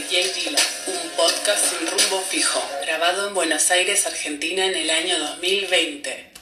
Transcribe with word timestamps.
Un 0.00 1.10
podcast 1.14 1.62
sin 1.62 1.86
rumbo 1.86 2.22
fijo, 2.22 2.58
grabado 2.86 3.28
en 3.28 3.34
Buenos 3.34 3.70
Aires, 3.70 4.06
Argentina 4.06 4.64
en 4.64 4.74
el 4.74 4.88
año 4.88 5.18
2020. 5.18 6.32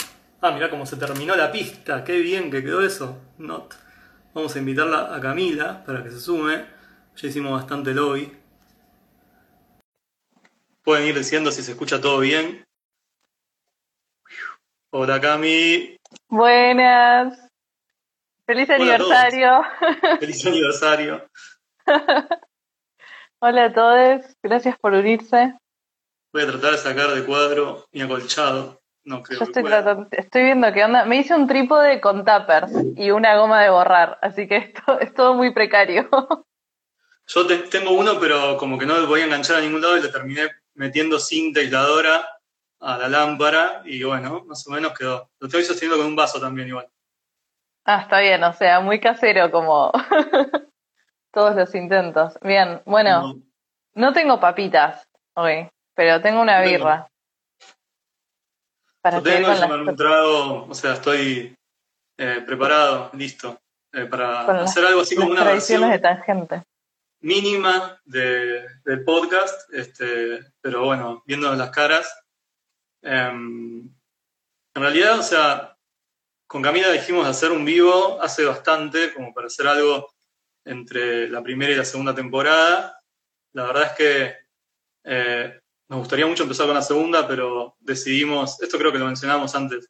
Ah, 0.41 0.53
mirá 0.53 0.71
cómo 0.71 0.87
se 0.87 0.97
terminó 0.97 1.35
la 1.35 1.51
pista, 1.51 2.05
qué 2.05 2.19
bien 2.21 2.53
que 2.53 2.63
quedó 2.63 2.87
eso. 2.87 3.19
Not. 3.37 3.75
Vamos 4.33 4.55
a 4.55 4.61
invitarla 4.61 5.13
a 5.13 5.21
Camila 5.21 5.83
para 5.85 6.05
que 6.05 6.11
se 6.13 6.21
sume. 6.21 6.67
Ya 7.17 7.29
hicimos 7.29 7.51
bastante 7.51 7.93
lobby. 7.93 8.33
Pueden 10.85 11.09
ir 11.09 11.19
diciendo 11.19 11.51
si 11.51 11.65
se 11.65 11.73
escucha 11.73 12.01
todo 12.01 12.21
bien. 12.21 12.65
Hola 14.91 15.21
Cami. 15.21 15.97
Buenas. 16.29 17.37
Feliz 18.47 18.71
aniversario. 18.71 19.65
Feliz 20.21 20.47
aniversario. 20.47 21.29
Hola 23.41 23.67
a 23.67 23.73
todos, 23.73 24.37
gracias 24.43 24.77
por 24.79 24.93
unirse. 24.95 25.55
Voy 26.33 26.43
a 26.43 26.47
tratar 26.47 26.73
de 26.73 26.79
sacar 26.79 27.11
de 27.11 27.25
cuadro 27.25 27.87
mi 27.93 28.03
acolchado. 28.03 28.81
No 29.05 29.23
creo 29.23 29.39
Yo 29.41 29.45
estoy, 29.47 29.63
que 29.63 29.69
tratando- 29.69 30.09
estoy 30.11 30.43
viendo 30.45 30.73
qué 30.73 30.85
onda. 30.85 31.05
Me 31.07 31.17
hice 31.19 31.35
un 31.35 31.47
trípode 31.47 32.01
con 32.01 32.25
tuppers 32.25 32.73
y 32.97 33.11
una 33.11 33.37
goma 33.39 33.63
de 33.63 33.71
borrar, 33.71 34.19
así 34.23 34.47
que 34.47 34.57
esto 34.57 34.83
es 35.01 35.15
todo 35.15 35.35
muy 35.35 35.53
precario. 35.53 36.09
Yo 37.29 37.47
te- 37.47 37.59
tengo 37.59 37.93
uno, 37.93 38.19
pero 38.19 38.57
como 38.57 38.79
que 38.79 38.87
no 38.87 38.97
lo 38.99 39.07
voy 39.07 39.21
a 39.21 39.25
enganchar 39.25 39.57
a 39.57 39.61
ningún 39.61 39.81
lado 39.83 39.97
y 39.97 40.03
le 40.03 40.09
terminé 40.09 40.49
metiendo 40.75 41.19
cinta 41.19 41.61
aisladora 41.61 42.27
a 42.81 42.97
la 42.99 43.09
lámpara 43.09 43.83
y 43.85 44.03
bueno, 44.03 44.45
más 44.47 44.67
o 44.67 44.71
menos 44.71 44.93
quedó. 44.99 45.31
Lo 45.39 45.47
estoy 45.47 45.65
sosteniendo 45.65 45.99
con 45.99 46.07
un 46.11 46.17
vaso 46.17 46.41
también 46.41 46.69
igual. 46.69 46.89
Ah, 47.85 48.01
está 48.03 48.21
bien, 48.21 48.43
o 48.45 48.53
sea, 48.53 48.81
muy 48.81 49.01
casero 49.01 49.51
como 49.51 49.93
todos 51.33 51.55
los 51.57 51.75
intentos. 51.75 52.39
Bien, 52.43 52.81
bueno, 52.85 53.23
No, 53.35 53.43
no 53.95 54.13
tengo 54.13 54.41
papitas 54.41 55.07
hoy, 55.35 55.69
pero 55.95 56.21
tengo 56.21 56.41
una 56.43 56.59
Yo 56.65 56.71
tengo. 56.71 56.79
birra. 56.85 57.09
Para 59.01 59.19
yo 59.19 59.23
tengo 59.23 59.49
con 59.49 59.61
las, 59.61 59.71
un 59.71 59.97
trago, 59.97 60.67
o 60.69 60.75
sea, 60.75 60.95
estoy 60.95 61.57
eh, 62.19 62.43
preparado, 62.47 63.11
listo, 63.15 63.61
eh, 63.93 64.07
para 64.07 64.45
con 64.45 64.57
las- 64.57 64.71
hacer 64.71 64.85
algo 64.87 65.03
así 65.03 65.15
como 65.17 65.31
una 65.31 65.45
versión 65.45 65.89
de 65.91 65.99
tangente. 65.99 66.65
mínima 67.21 68.01
de, 68.05 68.67
del 68.85 69.05
podcast, 69.05 69.73
este, 69.73 70.41
pero 70.61 70.85
bueno, 70.85 71.23
viendo 71.27 71.53
las 71.55 71.71
caras. 71.71 72.13
em, 73.03 73.81
en 74.75 74.83
realidad, 74.83 75.19
o 75.19 75.23
sea, 75.23 75.77
con 76.49 76.63
Camila 76.63 76.91
dijimos 76.91 77.27
hacer 77.27 77.51
un 77.53 77.65
vivo 77.65 78.21
hace 78.21 78.45
bastante, 78.45 79.13
como 79.15 79.33
para 79.33 79.47
hacer 79.49 79.67
algo 79.69 80.09
entre 80.71 81.29
la 81.29 81.43
primera 81.43 81.73
y 81.73 81.77
la 81.77 81.85
segunda 81.85 82.15
temporada. 82.15 83.01
La 83.53 83.65
verdad 83.65 83.85
es 83.85 83.93
que 83.93 84.37
eh, 85.05 85.61
nos 85.89 86.01
gustaría 86.01 86.27
mucho 86.27 86.43
empezar 86.43 86.67
con 86.67 86.75
la 86.75 86.83
segunda, 86.83 87.27
pero 87.27 87.77
decidimos, 87.81 88.61
esto 88.63 88.79
creo 88.79 88.93
que 88.93 88.99
lo 88.99 89.07
mencionamos 89.07 89.55
antes, 89.55 89.89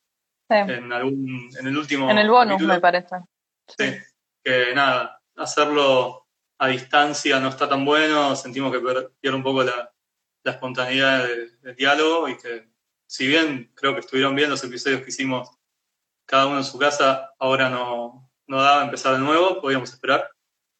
Sí. 0.51 0.55
en 0.57 0.91
algún, 0.93 1.51
en 1.61 1.67
el 1.67 1.77
último 1.77 2.11
En 2.11 2.17
el 2.17 2.31
bonus, 2.31 2.53
capítulo. 2.55 2.73
me 2.75 2.81
parece. 2.81 3.17
Sí, 3.77 3.99
que 4.43 4.75
nada, 4.75 5.21
hacerlo 5.37 6.27
a 6.59 6.69
distancia 6.69 7.39
no 7.39 7.49
está 7.49 7.69
tan 7.69 7.85
bueno, 7.85 8.35
sentimos 8.35 8.73
que 8.73 8.81
pierde 9.21 9.37
un 9.37 9.43
poco 9.43 9.63
la, 9.63 9.93
la 10.45 10.53
espontaneidad 10.53 11.27
de- 11.27 11.51
del 11.59 11.77
diálogo 11.77 12.29
y 12.31 12.39
que 12.39 12.67
si 13.07 13.27
bien 13.27 13.71
creo 13.75 13.93
que 13.93 14.01
estuvieron 14.01 14.35
bien 14.35 14.49
los 14.49 14.65
episodios 14.65 15.03
que 15.03 15.11
hicimos 15.11 15.51
cada 16.27 16.47
uno 16.47 16.59
en 16.59 16.65
su 16.65 16.79
casa, 16.79 17.35
ahora 17.39 17.69
no, 17.69 18.31
no 18.47 18.63
daba 18.63 18.85
empezar 18.85 19.13
de 19.15 19.19
nuevo, 19.21 19.61
podíamos 19.61 19.93
esperar, 19.93 20.31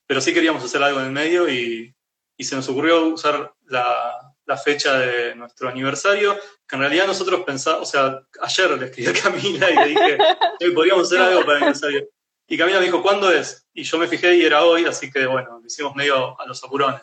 pero 0.09 0.21
sí 0.23 0.33
queríamos 0.35 0.65
hacer 0.65 0.83
algo 0.83 0.99
en 1.01 1.07
el 1.07 1.13
medio 1.13 1.49
y, 1.49 1.95
y 2.37 2.45
se 2.45 2.57
nos 2.57 2.69
ocurrió 2.69 3.07
usar 3.07 3.53
la, 3.67 4.35
la 4.47 4.57
fecha 4.57 4.99
de 4.99 5.35
nuestro 5.35 5.69
aniversario, 5.69 6.35
que 6.67 6.77
en 6.77 6.81
realidad 6.81 7.07
nosotros 7.07 7.43
pensábamos, 7.45 7.89
o 7.89 7.93
sea, 7.93 8.23
ayer 8.41 8.71
le 8.71 8.87
escribí 8.87 9.09
a 9.09 9.23
Camila 9.23 9.71
y 9.71 9.77
le 9.77 9.89
dije, 9.89 10.19
"Hey, 10.59 10.71
podríamos 10.75 11.07
hacer 11.07 11.21
algo 11.21 11.41
para 11.41 11.59
el 11.59 11.63
aniversario. 11.65 12.09
Y 12.47 12.57
Camila 12.57 12.79
me 12.79 12.87
dijo, 12.87 13.03
¿cuándo 13.03 13.31
es? 13.31 13.69
Y 13.75 13.83
yo 13.83 13.99
me 13.99 14.09
fijé 14.09 14.37
y 14.37 14.45
era 14.45 14.65
hoy, 14.65 14.87
así 14.87 15.11
que 15.11 15.27
bueno, 15.27 15.61
lo 15.61 15.67
hicimos 15.67 15.95
medio 15.95 16.41
a 16.41 16.47
los 16.47 16.65
apurones. 16.65 17.03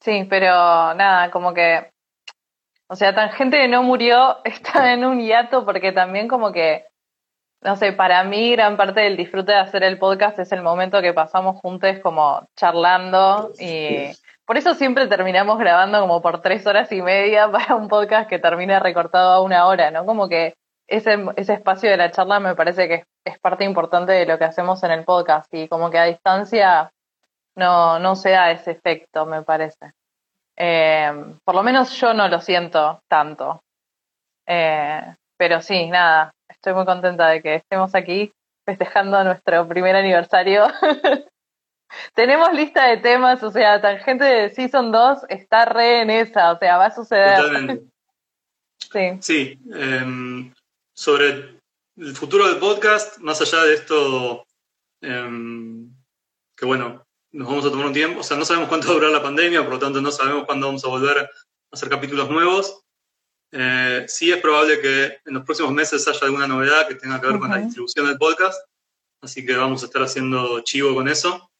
Sí, 0.00 0.26
pero 0.28 0.48
nada, 0.94 1.30
como 1.30 1.54
que, 1.54 1.92
o 2.88 2.96
sea, 2.96 3.14
Tangente 3.14 3.68
no 3.68 3.84
murió, 3.84 4.38
está 4.44 4.92
en 4.92 5.04
un 5.04 5.20
hiato 5.20 5.64
porque 5.64 5.92
también 5.92 6.26
como 6.26 6.52
que, 6.52 6.84
no 7.62 7.76
sé, 7.76 7.92
para 7.92 8.24
mí 8.24 8.52
gran 8.52 8.76
parte 8.76 9.00
del 9.00 9.16
disfrute 9.16 9.52
de 9.52 9.58
hacer 9.58 9.84
el 9.84 9.98
podcast 9.98 10.38
es 10.38 10.50
el 10.52 10.62
momento 10.62 11.00
que 11.00 11.12
pasamos 11.12 11.60
juntos 11.60 11.98
como 12.02 12.48
charlando 12.56 13.52
y 13.58 14.10
por 14.44 14.56
eso 14.56 14.74
siempre 14.74 15.06
terminamos 15.06 15.58
grabando 15.58 16.00
como 16.00 16.20
por 16.20 16.40
tres 16.40 16.66
horas 16.66 16.90
y 16.92 17.00
media 17.02 17.48
para 17.52 17.76
un 17.76 17.88
podcast 17.88 18.28
que 18.28 18.38
termina 18.38 18.80
recortado 18.80 19.32
a 19.32 19.40
una 19.40 19.66
hora, 19.66 19.90
¿no? 19.90 20.04
Como 20.04 20.28
que 20.28 20.54
ese, 20.88 21.24
ese 21.36 21.54
espacio 21.54 21.90
de 21.90 21.96
la 21.96 22.10
charla 22.10 22.40
me 22.40 22.54
parece 22.56 22.88
que 22.88 23.04
es, 23.24 23.38
parte 23.38 23.64
importante 23.64 24.12
de 24.12 24.26
lo 24.26 24.38
que 24.38 24.44
hacemos 24.44 24.82
en 24.82 24.90
el 24.90 25.04
podcast 25.04 25.52
y 25.54 25.68
como 25.68 25.90
que 25.90 25.98
a 25.98 26.04
distancia 26.04 26.90
no, 27.54 27.98
no 27.98 28.16
se 28.16 28.30
da 28.30 28.50
ese 28.50 28.72
efecto, 28.72 29.24
me 29.24 29.42
parece. 29.42 29.92
Eh, 30.56 31.12
por 31.44 31.54
lo 31.54 31.62
menos 31.62 31.92
yo 31.98 32.12
no 32.12 32.28
lo 32.28 32.40
siento 32.40 33.00
tanto. 33.08 33.62
Eh, 34.46 35.14
pero 35.36 35.60
sí, 35.60 35.88
nada, 35.88 36.32
estoy 36.62 36.74
muy 36.74 36.84
contenta 36.84 37.26
de 37.28 37.42
que 37.42 37.56
estemos 37.56 37.92
aquí 37.96 38.32
festejando 38.64 39.24
nuestro 39.24 39.66
primer 39.66 39.96
aniversario. 39.96 40.68
Tenemos 42.14 42.52
lista 42.52 42.86
de 42.86 42.98
temas, 42.98 43.42
o 43.42 43.50
sea, 43.50 43.80
Tangente 43.80 44.22
de 44.22 44.50
Season 44.50 44.92
2 44.92 45.18
está 45.28 45.64
re 45.64 46.02
en 46.02 46.10
esa, 46.10 46.52
o 46.52 46.58
sea, 46.58 46.78
va 46.78 46.86
a 46.86 46.94
suceder. 46.94 47.36
Totalmente. 47.36 47.82
Sí, 48.92 49.18
Sí, 49.20 49.58
em, 49.74 50.52
sobre 50.92 51.56
el 51.96 52.14
futuro 52.14 52.46
del 52.48 52.58
podcast, 52.58 53.18
más 53.18 53.40
allá 53.40 53.62
de 53.64 53.74
esto, 53.74 54.44
em, 55.00 55.88
que 56.56 56.66
bueno, 56.66 57.02
nos 57.30 57.48
vamos 57.48 57.64
a 57.64 57.70
tomar 57.70 57.86
un 57.86 57.92
tiempo, 57.92 58.20
o 58.20 58.22
sea, 58.22 58.36
no 58.36 58.44
sabemos 58.44 58.68
cuánto 58.68 58.88
va 58.88 58.92
a 58.92 58.96
durar 58.96 59.12
la 59.12 59.22
pandemia, 59.22 59.62
por 59.62 59.74
lo 59.74 59.78
tanto 59.78 60.02
no 60.02 60.10
sabemos 60.10 60.44
cuándo 60.44 60.66
vamos 60.66 60.84
a 60.84 60.88
volver 60.88 61.18
a 61.18 61.30
hacer 61.72 61.88
capítulos 61.88 62.28
nuevos. 62.28 62.82
Eh, 63.54 64.06
sí 64.08 64.32
es 64.32 64.40
probable 64.40 64.80
que 64.80 65.18
en 65.26 65.34
los 65.34 65.44
próximos 65.44 65.72
meses 65.72 66.08
haya 66.08 66.20
alguna 66.22 66.46
novedad 66.46 66.88
que 66.88 66.94
tenga 66.94 67.20
que 67.20 67.26
ver 67.26 67.38
con 67.38 67.50
la 67.50 67.58
distribución 67.58 68.06
del 68.06 68.16
podcast, 68.16 68.58
así 69.20 69.44
que 69.44 69.54
vamos 69.54 69.82
a 69.82 69.86
estar 69.86 70.02
haciendo 70.02 70.60
chivo 70.60 70.94
con 70.94 71.06
eso. 71.06 71.50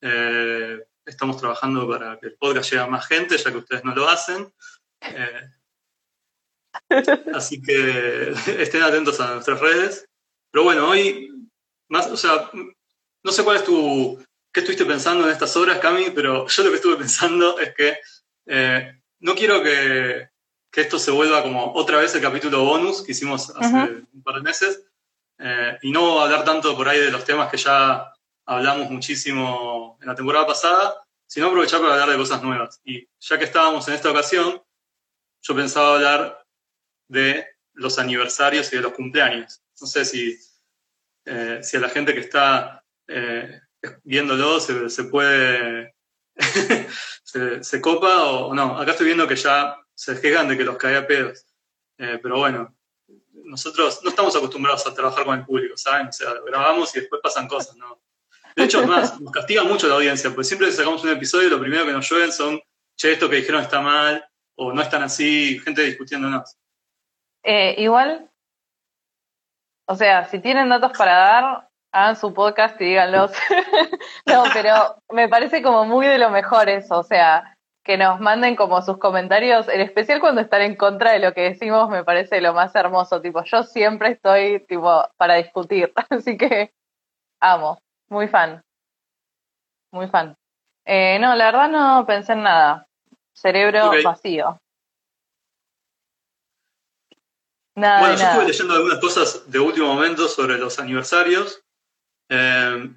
Eh, 0.00 0.84
estamos 1.04 1.36
trabajando 1.38 1.88
para 1.88 2.18
que 2.20 2.28
el 2.28 2.36
podcast 2.36 2.70
llegue 2.70 2.84
a 2.84 2.86
más 2.86 3.08
gente, 3.08 3.36
ya 3.36 3.50
que 3.50 3.58
ustedes 3.58 3.84
no 3.84 3.92
lo 3.94 4.08
hacen. 4.08 4.52
Eh, 5.00 5.50
Así 7.34 7.60
que 7.60 8.32
estén 8.62 8.82
atentos 8.82 9.20
a 9.20 9.34
nuestras 9.34 9.60
redes. 9.60 10.06
Pero 10.52 10.64
bueno, 10.64 10.88
hoy, 10.88 11.28
más, 11.88 12.06
o 12.06 12.16
sea, 12.16 12.50
no 12.52 13.32
sé 13.32 13.42
cuál 13.42 13.56
es 13.56 13.64
tu, 13.64 14.22
qué 14.52 14.60
estuviste 14.60 14.86
pensando 14.86 15.24
en 15.24 15.32
estas 15.32 15.56
horas, 15.56 15.80
Cami, 15.80 16.10
pero 16.14 16.46
yo 16.46 16.62
lo 16.62 16.70
que 16.70 16.76
estuve 16.76 16.96
pensando 16.98 17.58
es 17.58 17.74
que 17.74 17.98
no 19.20 19.34
quiero 19.34 19.62
que, 19.62 20.31
que 20.72 20.80
esto 20.80 20.98
se 20.98 21.10
vuelva 21.10 21.42
como 21.42 21.74
otra 21.74 21.98
vez 21.98 22.14
el 22.14 22.22
capítulo 22.22 22.64
bonus 22.64 23.02
que 23.02 23.12
hicimos 23.12 23.50
hace 23.50 23.74
Ujú. 23.74 24.06
un 24.14 24.22
par 24.22 24.36
de 24.36 24.40
meses, 24.40 24.82
eh, 25.38 25.78
y 25.82 25.92
no 25.92 26.20
hablar 26.20 26.44
tanto 26.44 26.74
por 26.74 26.88
ahí 26.88 26.98
de 26.98 27.10
los 27.10 27.24
temas 27.24 27.50
que 27.50 27.58
ya 27.58 28.10
hablamos 28.46 28.90
muchísimo 28.90 29.98
en 30.00 30.08
la 30.08 30.14
temporada 30.14 30.46
pasada, 30.46 31.04
sino 31.26 31.48
aprovechar 31.48 31.80
para 31.80 31.92
hablar 31.92 32.10
de 32.10 32.16
cosas 32.16 32.42
nuevas. 32.42 32.80
Y 32.84 33.06
ya 33.20 33.38
que 33.38 33.44
estábamos 33.44 33.86
en 33.88 33.94
esta 33.94 34.10
ocasión, 34.10 34.62
yo 35.42 35.54
pensaba 35.54 35.96
hablar 35.96 36.44
de 37.08 37.46
los 37.74 37.98
aniversarios 37.98 38.72
y 38.72 38.76
de 38.76 38.82
los 38.82 38.92
cumpleaños. 38.92 39.60
No 39.80 39.86
sé 39.86 40.04
si, 40.06 40.38
eh, 41.26 41.60
si 41.62 41.76
a 41.76 41.80
la 41.80 41.90
gente 41.90 42.14
que 42.14 42.20
está 42.20 42.82
eh, 43.08 43.60
viéndolo 44.04 44.58
se, 44.58 44.88
se 44.88 45.04
puede, 45.04 45.94
se, 47.24 47.62
se 47.62 47.80
copa 47.80 48.24
o 48.24 48.54
no. 48.54 48.78
Acá 48.78 48.92
estoy 48.92 49.06
viendo 49.06 49.28
que 49.28 49.36
ya 49.36 49.81
se 49.94 50.20
quejan 50.20 50.48
de 50.48 50.56
que 50.56 50.64
los 50.64 50.76
cae 50.76 50.96
a 50.96 51.06
pedos. 51.06 51.46
Eh, 51.98 52.18
pero 52.22 52.38
bueno, 52.38 52.74
nosotros 53.32 54.00
no 54.02 54.10
estamos 54.10 54.34
acostumbrados 54.36 54.86
a 54.86 54.94
trabajar 54.94 55.24
con 55.24 55.38
el 55.38 55.44
público, 55.44 55.76
¿saben? 55.76 56.08
O 56.08 56.12
sea, 56.12 56.32
grabamos 56.46 56.94
y 56.96 57.00
después 57.00 57.20
pasan 57.22 57.48
cosas, 57.48 57.76
¿no? 57.76 58.00
De 58.56 58.64
hecho, 58.64 58.80
es 58.80 58.86
más, 58.86 59.20
nos 59.20 59.32
castiga 59.32 59.64
mucho 59.64 59.88
la 59.88 59.94
audiencia, 59.94 60.30
porque 60.30 60.44
siempre 60.44 60.68
que 60.68 60.74
sacamos 60.74 61.02
un 61.04 61.10
episodio, 61.10 61.48
lo 61.48 61.60
primero 61.60 61.84
que 61.84 61.92
nos 61.92 62.08
llueven 62.08 62.32
son, 62.32 62.60
che, 62.96 63.12
esto 63.12 63.28
que 63.28 63.36
dijeron 63.36 63.62
está 63.62 63.80
mal, 63.80 64.24
o 64.56 64.72
no 64.72 64.82
están 64.82 65.02
así, 65.02 65.58
gente 65.60 65.82
discutiéndonos. 65.82 66.56
Eh, 67.42 67.74
igual, 67.78 68.30
o 69.86 69.94
sea, 69.94 70.24
si 70.24 70.38
tienen 70.40 70.68
datos 70.68 70.96
para 70.96 71.12
dar, 71.12 71.68
hagan 71.92 72.16
su 72.16 72.32
podcast 72.32 72.80
y 72.80 72.86
díganlos. 72.86 73.32
no, 74.26 74.44
pero 74.52 75.02
me 75.10 75.28
parece 75.28 75.62
como 75.62 75.84
muy 75.84 76.06
de 76.06 76.18
lo 76.18 76.30
mejor 76.30 76.68
eso, 76.68 76.98
o 76.98 77.02
sea, 77.02 77.51
que 77.84 77.96
nos 77.98 78.20
manden 78.20 78.54
como 78.56 78.80
sus 78.82 78.98
comentarios, 78.98 79.68
en 79.68 79.80
especial 79.80 80.20
cuando 80.20 80.40
están 80.40 80.62
en 80.62 80.76
contra 80.76 81.12
de 81.12 81.18
lo 81.18 81.34
que 81.34 81.40
decimos, 81.42 81.90
me 81.90 82.04
parece 82.04 82.40
lo 82.40 82.54
más 82.54 82.74
hermoso. 82.74 83.20
Tipo, 83.20 83.42
yo 83.44 83.62
siempre 83.64 84.10
estoy 84.10 84.64
tipo 84.66 85.04
para 85.16 85.34
discutir, 85.36 85.92
así 86.10 86.36
que 86.36 86.72
amo, 87.40 87.78
muy 88.08 88.28
fan. 88.28 88.62
muy 89.92 90.06
fan. 90.08 90.36
Eh, 90.84 91.18
no, 91.20 91.34
la 91.34 91.46
verdad 91.46 91.68
no 91.70 92.06
pensé 92.06 92.32
en 92.32 92.42
nada. 92.44 92.86
Cerebro 93.34 93.90
vacío. 94.04 94.58
Nada 97.74 98.00
Bueno, 98.00 98.14
yo 98.14 98.20
nada. 98.20 98.32
estuve 98.32 98.48
leyendo 98.48 98.74
algunas 98.74 98.98
cosas 98.98 99.50
de 99.50 99.58
último 99.58 99.94
momento 99.94 100.28
sobre 100.28 100.58
los 100.58 100.78
aniversarios. 100.78 101.62
eh, 102.28 102.90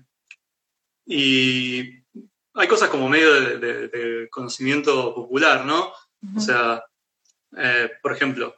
y 1.08 2.05
hay 2.56 2.68
cosas 2.68 2.90
como 2.90 3.10
medio 3.10 3.34
de, 3.34 3.58
de- 3.58 3.88
de 3.90 4.30
conocimiento 4.30 5.14
popular, 5.14 5.66
¿no? 5.66 5.92
O 6.36 6.40
sea, 6.40 6.84
eh, 7.58 7.92
por 8.02 8.12
ejemplo, 8.14 8.56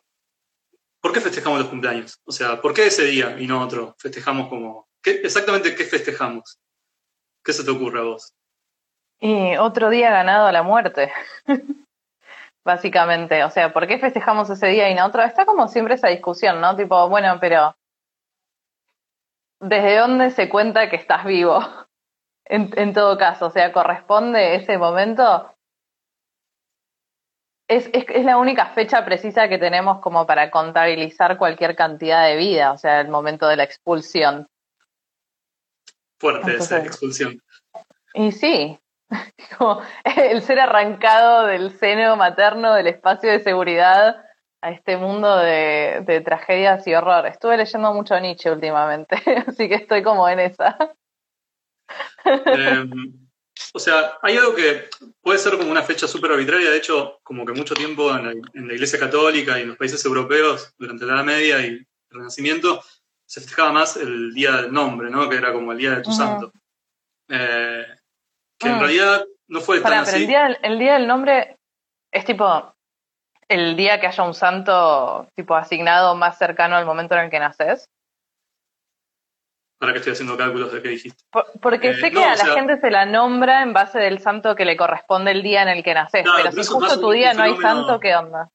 ¿por 1.02 1.12
qué 1.12 1.20
festejamos 1.22 1.60
los 1.60 1.68
cumpleaños? 1.70 2.20
O 2.26 2.32
sea, 2.32 2.62
¿por 2.62 2.74
qué 2.74 2.88
ese 2.88 3.06
día 3.06 3.36
y 3.40 3.46
no 3.48 3.62
otro? 3.62 3.96
Festejamos 4.00 4.48
como... 4.48 4.88
¿qué, 5.02 5.12
exactamente 5.24 5.76
qué 5.76 5.84
festejamos? 5.84 6.60
¿Qué 7.44 7.54
se 7.54 7.64
te 7.64 7.72
ocurre 7.72 8.00
a 8.00 8.04
vos? 8.04 8.34
Y 9.20 9.58
otro 9.58 9.90
día 9.90 10.12
ganado 10.12 10.46
a 10.48 10.52
la 10.52 10.64
muerte. 10.64 11.12
Básicamente, 12.66 13.44
o 13.44 13.50
sea, 13.50 13.72
¿por 13.74 13.88
qué 13.88 13.98
festejamos 13.98 14.50
ese 14.50 14.68
día 14.68 14.90
y 14.90 14.96
no 14.96 15.06
otro? 15.06 15.24
Está 15.24 15.46
como 15.46 15.68
siempre 15.68 15.96
esa 15.96 16.10
discusión, 16.10 16.60
¿no? 16.62 16.76
Tipo, 16.76 17.08
bueno, 17.10 17.38
pero 17.40 17.76
¿desde 19.62 19.98
dónde 19.98 20.32
se 20.32 20.50
cuenta 20.50 20.90
que 20.90 20.98
estás 20.98 21.26
vivo? 21.26 21.60
En, 22.50 22.72
en 22.78 22.94
todo 22.94 23.18
caso, 23.18 23.48
o 23.48 23.50
sea, 23.52 23.72
¿corresponde 23.74 24.56
ese 24.56 24.78
momento? 24.78 25.54
Es, 27.68 27.90
es, 27.92 28.06
es 28.08 28.24
la 28.24 28.38
única 28.38 28.68
fecha 28.68 29.04
precisa 29.04 29.50
que 29.50 29.58
tenemos 29.58 30.00
como 30.00 30.26
para 30.26 30.50
contabilizar 30.50 31.38
cualquier 31.38 31.76
cantidad 31.76 32.26
de 32.26 32.38
vida, 32.38 32.72
o 32.72 32.78
sea, 32.78 33.02
el 33.02 33.10
momento 33.10 33.48
de 33.48 33.58
la 33.58 33.64
expulsión. 33.64 34.48
Fuerte 36.18 36.56
esa 36.56 36.80
expulsión. 36.80 37.42
Y 38.14 38.32
sí, 38.32 38.80
como 39.58 39.82
el 40.06 40.42
ser 40.42 40.62
arrancado 40.62 41.48
del 41.48 41.78
seno 41.78 42.16
materno, 42.16 42.74
del 42.74 42.88
espacio 42.88 43.30
de 43.30 43.42
seguridad, 43.42 44.24
a 44.62 44.72
este 44.72 44.98
mundo 44.98 45.38
de, 45.38 46.04
de 46.06 46.22
tragedias 46.22 46.88
y 46.88 46.96
horror. 46.96 47.28
Estuve 47.28 47.58
leyendo 47.58 47.94
mucho 47.94 48.20
Nietzsche 48.20 48.50
últimamente, 48.50 49.18
así 49.48 49.68
que 49.68 49.76
estoy 49.76 50.02
como 50.02 50.28
en 50.30 50.40
esa. 50.40 50.78
Eh, 52.26 52.86
o 53.74 53.80
sea, 53.80 54.18
hay 54.22 54.38
algo 54.38 54.54
que 54.56 54.90
puede 55.22 55.40
ser 55.40 55.58
como 55.58 55.72
una 55.72 55.82
fecha 55.84 56.08
súper 56.08 56.32
arbitraria, 56.32 56.70
de 56.70 56.78
hecho, 56.78 57.20
como 57.24 57.46
que 57.46 57.54
mucho 57.54 57.74
tiempo 57.74 58.10
en 58.16 58.26
la, 58.26 58.32
en 58.32 58.68
la 58.68 58.74
Iglesia 58.74 59.00
Católica 59.00 59.58
y 59.58 59.64
en 59.64 59.70
los 59.70 59.78
países 59.78 60.04
europeos, 60.06 60.74
durante 60.78 61.06
la 61.06 61.14
Edad 61.16 61.24
Media 61.24 61.60
y 61.62 61.66
el 61.68 61.88
Renacimiento, 62.10 62.82
se 63.26 63.42
festejaba 63.42 63.72
más 63.72 63.98
el 63.98 64.34
Día 64.34 64.54
del 64.62 64.72
Nombre, 64.72 65.10
¿no? 65.10 65.28
Que 65.30 65.36
era 65.38 65.52
como 65.54 65.72
el 65.72 65.78
Día 65.78 65.96
de 65.96 66.02
tu 66.02 66.12
santo. 66.12 66.52
Eh, 67.30 67.86
que 68.58 68.68
en 68.70 68.76
Mm. 68.78 68.80
realidad 68.80 69.26
no 69.48 69.60
fue 69.62 69.82
tan 69.82 69.94
así. 69.94 70.22
el 70.22 70.28
día, 70.28 70.44
del- 70.44 70.58
el 70.64 70.80
día 70.80 70.94
del 70.94 71.08
nombre 71.08 71.58
es 72.12 72.26
tipo 72.26 72.74
el 73.50 73.76
día 73.78 74.00
que 74.00 74.08
haya 74.08 74.24
un 74.24 74.34
santo 74.34 75.28
tipo 75.36 75.56
asignado 75.56 76.16
más 76.16 76.38
cercano 76.38 76.76
al 76.76 76.86
momento 76.86 77.16
en 77.16 77.22
el 77.26 77.30
que 77.30 77.40
naces. 77.40 77.86
Para 79.80 79.92
que 79.94 80.00
estoy 80.00 80.14
haciendo 80.14 80.36
cálculos 80.36 80.72
de 80.72 80.82
qué 80.82 80.90
dijiste. 80.90 81.24
Por- 81.32 81.46
porque 81.62 81.92
Eh, 81.92 81.96
sé 81.96 82.10
que 82.10 82.16
no, 82.16 82.22
a 82.24 82.28
o 82.28 82.30
la 82.30 82.36
sea- 82.38 82.54
gente 82.56 82.80
se 82.82 82.90
la 82.90 83.06
nombra 83.06 83.62
en 83.62 83.74
base 83.74 84.00
del 84.00 84.20
santo 84.20 84.56
que 84.56 84.66
le 84.66 84.76
corresponde 84.76 85.32
el 85.32 85.44
día 85.44 85.62
en 85.62 85.68
el 85.70 85.84
que 85.84 85.94
naces, 85.94 86.24
Claro, 86.24 86.38
pero 86.38 86.50
pero 86.52 86.64
si 86.64 86.70
justo 86.74 87.00
tu 87.00 87.12
día 87.12 87.34
no 87.36 87.44
hay 87.44 87.56
santo, 87.58 88.00
¿qué 88.00 88.16
onda? 88.16 88.50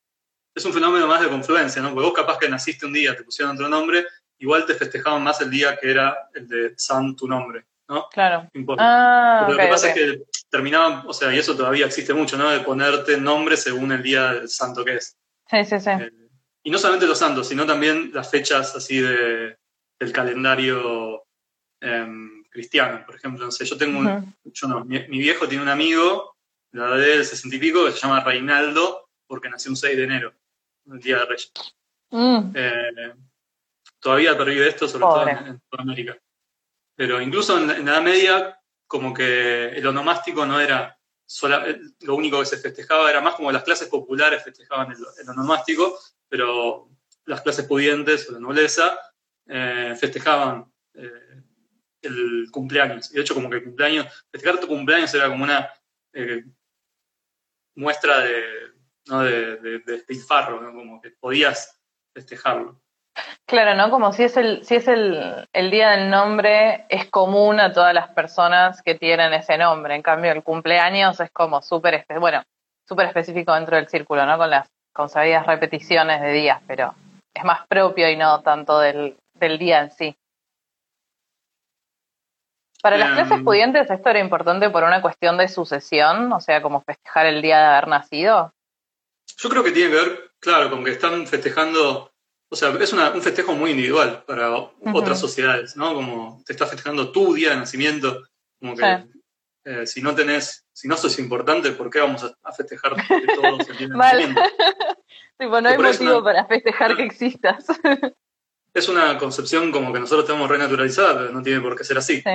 Es 0.54 0.64
un 0.64 0.72
fenómeno 0.72 1.06
más 1.06 1.20
de 1.20 1.28
confluencia, 1.28 1.80
¿no? 1.80 1.94
Porque 1.94 2.04
vos 2.08 2.14
capaz 2.14 2.38
que 2.38 2.48
naciste 2.48 2.86
un 2.86 2.92
día, 2.92 3.16
te 3.16 3.22
pusieron 3.22 3.54
otro 3.54 3.68
nombre, 3.68 4.04
igual 4.38 4.66
te 4.66 4.74
festejaban 4.74 5.22
más 5.22 5.40
el 5.40 5.50
día 5.50 5.76
que 5.80 5.90
era 5.92 6.28
el 6.34 6.48
de 6.48 6.72
San 6.76 7.14
tu 7.14 7.28
nombre, 7.28 7.64
¿no? 7.88 8.08
Claro. 8.10 8.48
No. 8.52 8.74
Ah, 8.78 9.42
ok, 9.44 9.50
lo 9.52 9.58
que 9.58 9.66
pasa 9.68 9.88
es 9.90 9.94
que 9.94 10.22
terminaban, 10.50 11.04
o 11.06 11.12
sea, 11.12 11.32
y 11.32 11.38
eso 11.38 11.56
todavía 11.56 11.86
existe 11.86 12.12
mucho, 12.12 12.36
¿no? 12.36 12.50
De 12.50 12.60
ponerte 12.60 13.16
nombre 13.16 13.56
según 13.56 13.92
el 13.92 14.02
día 14.02 14.32
del 14.32 14.48
santo 14.48 14.84
que 14.84 14.96
es. 14.96 15.16
Sí, 15.48 15.64
sí, 15.64 15.78
sí. 15.78 15.90
Eh, 15.90 16.10
y 16.64 16.70
no 16.70 16.78
solamente 16.78 17.06
los 17.06 17.18
santos, 17.18 17.48
sino 17.48 17.64
también 17.64 18.10
las 18.12 18.28
fechas 18.30 18.74
así 18.76 19.00
de, 19.00 19.56
del 19.98 20.12
calendario 20.12 21.11
em, 21.82 22.44
cristiano. 22.48 23.04
Por 23.04 23.16
ejemplo, 23.16 23.44
no 23.44 23.50
sé, 23.50 23.64
yo 23.64 23.76
tengo 23.76 23.98
un, 23.98 24.34
yo 24.44 24.68
no, 24.68 24.84
mi, 24.84 24.98
mi 25.08 25.18
viejo 25.18 25.46
tiene 25.48 25.62
un 25.62 25.68
amigo, 25.68 26.36
la 26.72 26.86
edad 26.88 26.96
de 26.98 27.14
él, 27.16 27.24
sesenta 27.24 27.56
y 27.56 27.58
pico, 27.60 27.84
que 27.84 27.92
se 27.92 27.98
llama 27.98 28.24
Reinaldo, 28.24 29.08
porque 29.26 29.50
nació 29.50 29.70
un 29.70 29.76
6 29.76 29.96
de 29.96 30.04
enero, 30.04 30.32
el 30.90 31.00
Día 31.00 31.18
de 31.18 31.24
Reyes. 31.26 31.52
Mm, 32.10 32.52
Eh, 32.54 33.14
todavía 34.00 34.36
pervive 34.36 34.68
esto, 34.68 34.88
sobre 34.88 35.02
Pobre. 35.02 35.32
todo 35.34 35.40
en, 35.44 35.46
en 35.52 35.62
Sudamérica. 35.70 36.18
Pero 36.94 37.20
incluso 37.20 37.58
en, 37.58 37.66
la- 37.66 37.76
en 37.76 37.84
la 37.86 37.92
Edad 37.92 38.02
Media, 38.02 38.60
como 38.86 39.12
que 39.14 39.68
el 39.70 39.86
onomástico 39.86 40.44
no 40.46 40.60
era 40.60 40.98
sola- 41.26 41.66
eh, 41.68 41.80
lo 42.00 42.14
único 42.14 42.38
que 42.40 42.46
se 42.46 42.58
festejaba, 42.58 43.08
era 43.10 43.20
más 43.20 43.34
como 43.34 43.50
las 43.52 43.62
clases 43.64 43.88
populares 43.88 44.42
festejaban 44.44 44.92
el, 44.92 44.98
el 45.20 45.28
onomástico, 45.28 45.98
pero 46.28 46.88
las 47.24 47.40
clases 47.40 47.64
pudientes 47.66 48.28
o 48.28 48.32
la 48.32 48.40
nobleza 48.40 48.98
eh, 49.46 49.94
festejaban 49.98 50.70
eh, 50.94 51.21
el 52.02 52.48
cumpleaños. 52.50 53.10
Y 53.10 53.14
de 53.14 53.20
hecho, 53.22 53.34
como 53.34 53.48
que 53.50 53.56
el 53.56 53.64
cumpleaños, 53.64 54.06
festejar 54.30 54.60
tu 54.60 54.66
cumpleaños 54.66 55.14
era 55.14 55.28
como 55.28 55.44
una 55.44 55.70
eh, 56.12 56.44
muestra 57.76 58.20
de, 58.20 58.42
¿no? 59.08 59.20
de, 59.20 59.56
de- 59.58 60.04
¿no? 60.60 60.72
como 60.72 61.00
que 61.00 61.10
podías 61.10 61.80
festejarlo. 62.14 62.80
Claro, 63.46 63.74
¿no? 63.74 63.90
Como 63.90 64.12
si 64.12 64.24
es 64.24 64.36
el, 64.36 64.64
si 64.64 64.76
es 64.76 64.88
el, 64.88 65.46
el 65.52 65.70
día 65.70 65.90
del 65.90 66.08
nombre, 66.08 66.86
es 66.88 67.10
común 67.10 67.60
a 67.60 67.72
todas 67.72 67.92
las 67.92 68.08
personas 68.08 68.80
que 68.82 68.94
tienen 68.94 69.34
ese 69.34 69.58
nombre. 69.58 69.94
En 69.94 70.02
cambio, 70.02 70.32
el 70.32 70.42
cumpleaños 70.42 71.20
es 71.20 71.30
como 71.30 71.60
súper, 71.60 72.06
bueno, 72.18 72.42
súper 72.88 73.06
específico 73.08 73.54
dentro 73.54 73.76
del 73.76 73.88
círculo, 73.88 74.24
¿no? 74.24 74.38
Con 74.38 74.50
las 74.50 74.66
consabidas 74.94 75.46
repeticiones 75.46 76.20
de 76.22 76.32
días, 76.32 76.62
pero 76.66 76.94
es 77.34 77.44
más 77.44 77.66
propio 77.66 78.08
y 78.08 78.16
no 78.16 78.40
tanto 78.42 78.78
del, 78.78 79.16
del 79.34 79.58
día 79.58 79.80
en 79.80 79.90
sí. 79.90 80.16
Para 82.82 82.98
las 82.98 83.10
Em. 83.10 83.14
clases 83.14 83.44
pudientes 83.44 83.88
esto 83.90 84.10
era 84.10 84.18
importante 84.18 84.68
por 84.68 84.82
una 84.82 85.00
cuestión 85.00 85.38
de 85.38 85.48
sucesión, 85.48 86.32
o 86.32 86.40
sea, 86.40 86.60
como 86.60 86.82
festejar 86.82 87.26
el 87.26 87.40
día 87.40 87.58
de 87.58 87.64
haber 87.66 87.88
nacido. 87.88 88.52
Yo 89.38 89.48
creo 89.48 89.62
que 89.62 89.70
tiene 89.70 89.90
que 89.90 89.96
ver, 89.96 90.30
claro, 90.40 90.68
con 90.68 90.84
que 90.84 90.90
están 90.90 91.26
festejando, 91.26 92.10
o 92.50 92.56
sea, 92.56 92.70
es 92.80 92.92
una- 92.92 93.10
un 93.10 93.22
festejo 93.22 93.52
muy 93.54 93.70
individual 93.70 94.24
para 94.26 94.50
otras 94.92 95.20
sociedades, 95.20 95.76
¿no? 95.76 95.94
Como 95.94 96.42
te 96.44 96.52
estás 96.52 96.68
festejando 96.70 97.12
tu 97.12 97.34
día 97.34 97.50
de 97.50 97.56
nacimiento, 97.56 98.20
como 98.60 98.74
que 98.76 98.82
Sí. 98.82 99.20
eh, 99.64 99.86
si 99.86 100.02
no 100.02 100.12
tenés, 100.14 100.66
si 100.72 100.88
no 100.88 100.96
sos 100.96 101.16
importante, 101.20 101.70
¿por 101.70 101.88
qué 101.88 102.00
vamos 102.00 102.24
a, 102.24 102.34
a 102.42 102.52
festejar 102.52 102.96
de 102.96 103.02
todos 103.60 103.68
el 103.68 103.76
día 103.78 103.86
de 103.88 103.96
nacimiento? 103.96 104.40
Tipo, 105.38 105.60
no 105.60 105.68
hay 105.68 105.78
motivo 105.78 106.22
para 106.24 106.44
festejar 106.46 106.96
que 106.96 107.04
existas. 107.04 107.64
Es 108.74 108.88
una 108.88 109.18
concepción 109.18 109.70
como 109.70 109.92
que 109.92 110.00
nosotros 110.00 110.26
tenemos 110.26 110.48
renaturalizada, 110.48 111.12
pero 111.14 111.30
no 111.30 111.42
tiene 111.42 111.60
por 111.60 111.76
qué 111.76 111.84
ser 111.84 111.98
así. 111.98 112.22
Sí. 112.22 112.30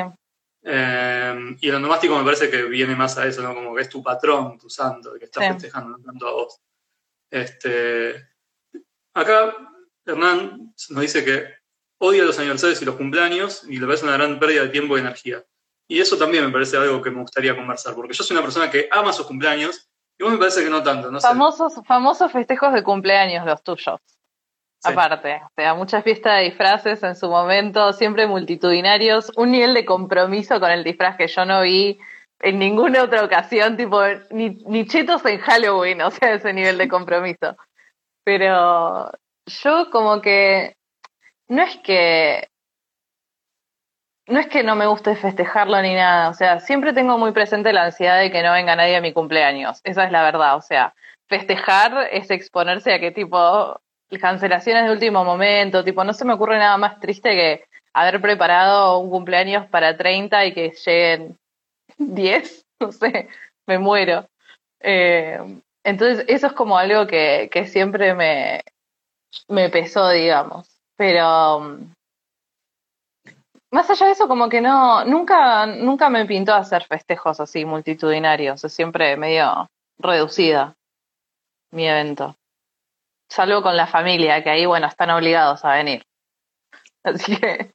Eh, 0.69 1.55
y 1.61 1.69
el 1.69 1.75
onomástico 1.75 2.17
me 2.17 2.25
parece 2.25 2.49
que 2.49 2.63
viene 2.63 2.93
más 2.93 3.17
a 3.17 3.25
eso, 3.25 3.41
¿no? 3.41 3.53
Como 3.55 3.73
que 3.73 3.83
es 3.83 3.89
tu 3.89 4.03
patrón, 4.03 4.57
tu 4.59 4.69
santo, 4.69 5.13
que 5.17 5.23
estás 5.25 5.45
Sí. 5.45 5.53
festejando, 5.53 5.97
no 5.97 6.03
tanto 6.03 6.27
a 6.27 6.31
vos. 6.33 6.59
Este, 7.31 8.27
acá 9.13 9.55
Hernán 10.05 10.73
nos 10.89 11.01
dice 11.01 11.23
que 11.23 11.45
odia 11.99 12.23
los 12.23 12.37
aniversarios 12.37 12.81
y 12.81 12.85
los 12.85 12.95
cumpleaños 12.95 13.63
y 13.67 13.79
le 13.79 13.85
parece 13.85 14.03
una 14.05 14.17
gran 14.17 14.39
pérdida 14.39 14.63
de 14.63 14.69
tiempo 14.69 14.97
y 14.97 15.01
energía. 15.01 15.43
Y 15.87 15.99
eso 16.01 16.17
también 16.17 16.45
me 16.45 16.51
parece 16.51 16.75
algo 16.75 17.01
que 17.01 17.11
me 17.11 17.21
gustaría 17.21 17.55
conversar, 17.55 17.95
porque 17.95 18.13
yo 18.13 18.23
soy 18.23 18.35
una 18.35 18.43
persona 18.43 18.69
que 18.69 18.89
ama 18.91 19.13
sus 19.13 19.25
cumpleaños 19.25 19.89
y 20.17 20.23
vos 20.23 20.33
me 20.33 20.37
parece 20.37 20.63
que 20.63 20.69
no 20.69 20.83
tanto, 20.83 21.09
no 21.09 21.19
sé. 21.21 21.27
Famosos, 21.27 21.75
famosos 21.85 22.29
festejos 22.31 22.73
de 22.73 22.83
cumpleaños 22.83 23.45
los 23.45 23.63
tuyos. 23.63 24.01
Aparte, 24.83 25.41
o 25.43 25.49
sea, 25.55 25.73
muchas 25.73 26.03
fiestas 26.03 26.37
de 26.37 26.45
disfraces 26.45 27.01
en 27.03 27.15
su 27.15 27.29
momento, 27.29 27.93
siempre 27.93 28.27
multitudinarios, 28.27 29.31
un 29.35 29.51
nivel 29.51 29.73
de 29.73 29.85
compromiso 29.85 30.59
con 30.59 30.69
el 30.69 30.83
disfraz 30.83 31.17
que 31.17 31.27
yo 31.27 31.45
no 31.45 31.61
vi 31.61 31.99
en 32.39 32.59
ninguna 32.59 33.03
otra 33.03 33.23
ocasión, 33.23 33.75
tipo, 33.75 33.99
ni, 34.29 34.49
ni 34.67 34.85
chetos 34.85 35.25
en 35.25 35.39
Halloween, 35.39 36.01
o 36.03 36.11
sea, 36.11 36.33
ese 36.33 36.53
nivel 36.53 36.77
de 36.77 36.87
compromiso. 36.87 37.57
Pero 38.23 39.11
yo 39.45 39.89
como 39.91 40.21
que, 40.21 40.75
no 41.47 41.63
es 41.63 41.77
que, 41.77 42.49
no 44.27 44.39
es 44.39 44.47
que 44.47 44.63
no 44.63 44.75
me 44.75 44.85
guste 44.85 45.15
festejarlo 45.15 45.81
ni 45.81 45.95
nada, 45.95 46.29
o 46.29 46.33
sea, 46.33 46.59
siempre 46.59 46.93
tengo 46.93 47.17
muy 47.17 47.31
presente 47.31 47.73
la 47.73 47.85
ansiedad 47.85 48.19
de 48.19 48.29
que 48.29 48.43
no 48.43 48.51
venga 48.51 48.75
nadie 48.75 48.97
a 48.97 49.01
mi 49.01 49.13
cumpleaños, 49.13 49.79
esa 49.83 50.03
es 50.03 50.11
la 50.11 50.23
verdad, 50.23 50.57
o 50.57 50.61
sea, 50.61 50.93
festejar 51.29 52.09
es 52.11 52.29
exponerse 52.29 52.93
a 52.93 52.99
que 52.99 53.11
tipo 53.11 53.79
cancelaciones 54.19 54.85
de 54.85 54.91
último 54.91 55.23
momento, 55.25 55.83
tipo, 55.83 56.03
no 56.03 56.13
se 56.13 56.25
me 56.25 56.33
ocurre 56.33 56.57
nada 56.57 56.77
más 56.77 56.99
triste 56.99 57.31
que 57.31 57.65
haber 57.93 58.21
preparado 58.21 58.99
un 58.99 59.09
cumpleaños 59.09 59.67
para 59.67 59.97
30 59.97 60.45
y 60.45 60.53
que 60.53 60.69
lleguen 60.85 61.37
10, 61.97 62.65
no 62.79 62.91
sé, 62.91 63.27
me 63.65 63.77
muero. 63.77 64.25
Eh, 64.79 65.39
entonces, 65.83 66.25
eso 66.27 66.47
es 66.47 66.53
como 66.53 66.77
algo 66.77 67.07
que, 67.07 67.49
que 67.51 67.65
siempre 67.65 68.13
me, 68.13 68.61
me 69.47 69.69
pesó, 69.69 70.09
digamos. 70.09 70.67
Pero, 70.95 71.79
más 73.71 73.89
allá 73.89 74.05
de 74.05 74.11
eso, 74.13 74.27
como 74.27 74.49
que 74.49 74.61
no, 74.61 75.03
nunca, 75.05 75.65
nunca 75.65 76.09
me 76.09 76.25
pintó 76.25 76.53
hacer 76.53 76.85
festejos 76.85 77.39
así 77.39 77.65
multitudinarios, 77.65 78.63
es 78.63 78.73
siempre 78.73 79.17
medio 79.17 79.67
reducida 79.99 80.75
mi 81.71 81.87
evento. 81.87 82.35
Salvo 83.29 83.61
con 83.61 83.75
la 83.75 83.87
familia, 83.87 84.43
que 84.43 84.49
ahí, 84.49 84.65
bueno, 84.65 84.87
están 84.87 85.09
obligados 85.09 85.63
a 85.65 85.73
venir. 85.73 86.05
Así 87.03 87.35
que. 87.37 87.71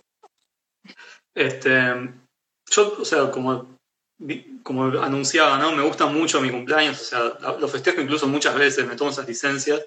Este, 1.35 1.71
yo, 2.71 2.97
o 3.01 3.05
sea, 3.05 3.31
como, 3.31 3.79
como 4.63 4.85
anunciaba, 5.01 5.59
¿no? 5.59 5.73
Me 5.73 5.83
gusta 5.83 6.07
mucho 6.07 6.41
mi 6.41 6.51
cumpleaños, 6.51 7.01
o 7.01 7.05
sea, 7.05 7.55
lo 7.59 7.69
festejo 7.69 8.01
incluso 8.01 8.27
muchas 8.29 8.55
veces, 8.55 8.87
me 8.87 8.97
tomo 8.97 9.11
esas 9.11 9.27
licencias, 9.27 9.81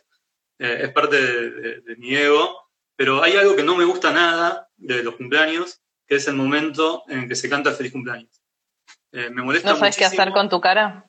eh, 0.60 0.80
es 0.84 0.92
parte 0.92 1.18
de, 1.18 1.96
mi 1.98 2.16
ego, 2.16 2.70
pero 2.96 3.24
hay 3.24 3.36
algo 3.36 3.56
que 3.56 3.64
no 3.64 3.76
me 3.76 3.86
gusta 3.86 4.12
nada 4.12 4.70
de 4.78 5.04
los 5.04 5.16
cumpleaños, 5.16 5.82
que 6.08 6.16
es 6.16 6.28
el 6.28 6.36
momento 6.36 7.04
en 7.08 7.28
que 7.28 7.36
se 7.36 7.50
canta 7.50 7.74
feliz 7.74 7.92
cumpleaños. 7.92 8.42
Eh, 9.12 9.30
me 9.30 9.42
molesta 9.42 9.72
¿No 9.72 9.78
sabes 9.78 9.98
qué 9.98 10.06
hacer 10.06 10.32
con 10.32 10.50
tu 10.50 10.60
cara? 10.60 11.06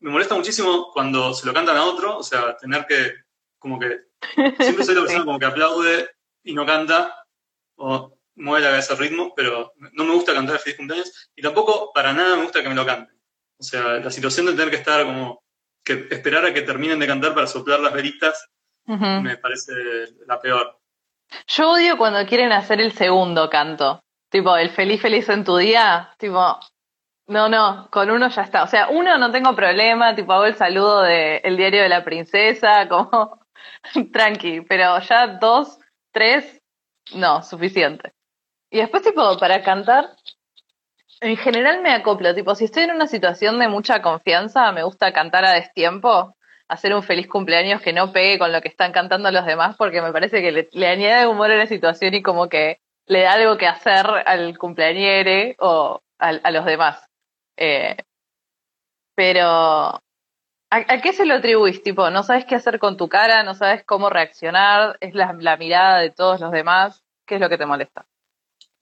Me 0.00 0.10
molesta 0.10 0.34
muchísimo 0.34 0.90
cuando 0.92 1.34
se 1.34 1.46
lo 1.46 1.52
cantan 1.52 1.76
a 1.76 1.84
otro, 1.84 2.18
o 2.18 2.22
sea, 2.22 2.56
tener 2.56 2.86
que, 2.86 3.12
como 3.60 3.78
que, 3.78 4.00
siempre 4.58 4.84
soy 4.84 4.96
la 4.96 5.02
persona 5.02 5.24
como 5.24 5.38
que 5.38 5.46
aplaude 5.46 6.10
y 6.42 6.52
no 6.52 6.66
canta, 6.66 7.24
o 7.76 8.18
mueve 8.34 8.64
la 8.64 8.70
cabeza 8.70 8.94
al 8.94 8.98
ritmo, 8.98 9.32
pero 9.36 9.72
no 9.92 10.04
me 10.04 10.14
gusta 10.14 10.34
cantar 10.34 10.58
feliz 10.58 10.76
cumpleaños, 10.76 11.30
y 11.36 11.42
tampoco 11.42 11.92
para 11.94 12.12
nada 12.12 12.34
me 12.34 12.42
gusta 12.42 12.62
que 12.62 12.68
me 12.68 12.74
lo 12.74 12.84
canten. 12.84 13.16
O 13.58 13.62
sea, 13.62 13.98
la 13.98 14.10
situación 14.10 14.46
de 14.46 14.52
tener 14.52 14.70
que 14.70 14.76
estar 14.76 15.04
como, 15.04 15.44
que 15.84 16.08
esperar 16.10 16.44
a 16.44 16.54
que 16.54 16.62
terminen 16.62 16.98
de 16.98 17.06
cantar 17.06 17.34
para 17.34 17.46
soplar 17.46 17.78
las 17.80 17.92
veritas, 17.92 18.48
me 18.86 19.36
parece 19.36 19.72
la 20.26 20.40
peor. 20.40 20.80
Yo 21.46 21.70
odio 21.70 21.96
cuando 21.96 22.26
quieren 22.26 22.50
hacer 22.50 22.80
el 22.80 22.92
segundo 22.92 23.48
canto. 23.48 24.02
Tipo, 24.30 24.56
el 24.56 24.70
feliz 24.70 25.00
feliz 25.00 25.28
en 25.28 25.44
tu 25.44 25.56
día, 25.56 26.14
tipo, 26.18 26.58
no, 27.26 27.48
no, 27.48 27.88
con 27.90 28.10
uno 28.10 28.28
ya 28.28 28.42
está. 28.42 28.62
O 28.64 28.66
sea, 28.66 28.88
uno 28.88 29.18
no 29.18 29.30
tengo 29.30 29.54
problema, 29.54 30.14
tipo, 30.14 30.32
hago 30.32 30.46
el 30.46 30.56
saludo 30.56 31.02
del 31.02 31.40
el 31.44 31.56
diario 31.56 31.82
de 31.82 31.88
la 31.88 32.04
princesa, 32.04 32.88
como 32.88 33.39
tranqui, 34.12 34.62
pero 34.62 34.98
ya 35.00 35.26
dos, 35.26 35.78
tres, 36.12 36.60
no, 37.14 37.42
suficiente. 37.42 38.12
Y 38.70 38.78
después, 38.78 39.02
tipo, 39.02 39.36
para 39.38 39.62
cantar, 39.62 40.10
en 41.20 41.36
general 41.36 41.82
me 41.82 41.92
acoplo, 41.92 42.34
tipo, 42.34 42.54
si 42.54 42.64
estoy 42.64 42.84
en 42.84 42.92
una 42.92 43.06
situación 43.06 43.58
de 43.58 43.68
mucha 43.68 44.00
confianza, 44.00 44.72
me 44.72 44.82
gusta 44.82 45.12
cantar 45.12 45.44
a 45.44 45.52
destiempo, 45.52 46.36
hacer 46.68 46.94
un 46.94 47.02
feliz 47.02 47.28
cumpleaños 47.28 47.82
que 47.82 47.92
no 47.92 48.12
pegue 48.12 48.38
con 48.38 48.52
lo 48.52 48.62
que 48.62 48.68
están 48.68 48.92
cantando 48.92 49.30
los 49.30 49.44
demás, 49.44 49.76
porque 49.76 50.00
me 50.00 50.12
parece 50.12 50.40
que 50.40 50.68
le, 50.70 50.88
añade 50.88 51.26
humor 51.26 51.50
a 51.50 51.56
la 51.56 51.66
situación 51.66 52.14
y 52.14 52.22
como 52.22 52.48
que 52.48 52.80
le 53.06 53.22
da 53.22 53.32
algo 53.32 53.58
que 53.58 53.66
hacer 53.66 54.06
al 54.24 54.56
cumpleañere 54.56 55.56
o 55.58 56.00
a, 56.18 56.50
los 56.52 56.64
demás. 56.64 57.04
Eh, 57.56 57.96
pero, 59.16 60.00
¿a, 60.70 61.00
qué 61.00 61.12
se 61.12 61.26
lo 61.26 61.34
atribuís? 61.34 61.82
Tipo, 61.82 62.10
no 62.10 62.22
sabes 62.22 62.44
qué 62.44 62.54
hacer 62.54 62.78
con 62.78 62.96
tu 62.96 63.08
cara, 63.08 63.42
no 63.42 63.54
sabes 63.54 63.84
cómo 63.84 64.08
reaccionar, 64.08 64.96
es 65.00 65.14
la, 65.14 65.56
mirada 65.56 65.98
de 65.98 66.10
todos 66.10 66.40
los 66.40 66.52
demás. 66.52 67.04
¿Qué 67.26 67.36
es 67.36 67.40
lo 67.40 67.48
que 67.48 67.58
te 67.58 67.66
molesta? 67.66 68.06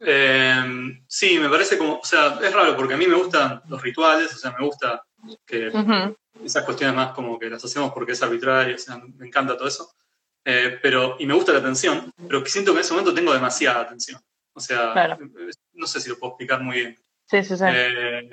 Eh, 0.01 1.01
sí, 1.07 1.39
me 1.39 1.49
parece 1.49 1.77
como, 1.77 1.99
o 1.99 2.05
sea, 2.05 2.39
es 2.43 2.53
raro 2.53 2.77
porque 2.77 2.95
a 2.95 2.97
mí 2.97 3.07
me 3.07 3.17
gustan 3.17 3.61
los 3.69 3.83
rituales, 3.83 4.33
o 4.33 4.39
sea, 4.39 4.55
me 4.59 4.65
gusta 4.65 5.03
que 5.45 5.73
esas 6.45 6.65
cuestiones 6.65 6.95
más 6.95 7.13
como 7.13 7.39
que 7.39 7.51
las 7.51 7.65
hacemos 7.65 7.93
porque 7.93 8.13
es 8.13 8.23
arbitrario, 8.23 8.77
o 8.77 8.79
sea, 8.79 8.97
me 9.17 9.27
encanta 9.27 9.57
todo 9.57 9.69
eso. 9.69 9.91
Eh, 10.45 10.79
pero, 10.81 11.17
y 11.19 11.27
me 11.27 11.35
gusta 11.35 11.53
la 11.53 11.59
atención, 11.59 12.13
pero 12.27 12.43
que 12.43 12.49
siento 12.49 12.73
que 12.73 12.79
en 12.79 12.85
ese 12.85 12.93
momento 12.93 13.13
tengo 13.13 13.35
demasiada 13.35 13.81
atención. 13.81 14.21
O 14.55 14.61
sea, 14.61 15.19
no 15.73 15.87
sé 15.87 16.01
si 16.01 16.09
lo 16.09 16.19
puedo 16.19 16.33
explicar 16.33 16.63
muy 16.63 16.77
bien. 16.77 16.99
Sí, 17.27 17.45
sí, 17.45 17.57
sí. 17.57 17.65
Eh, 17.67 18.31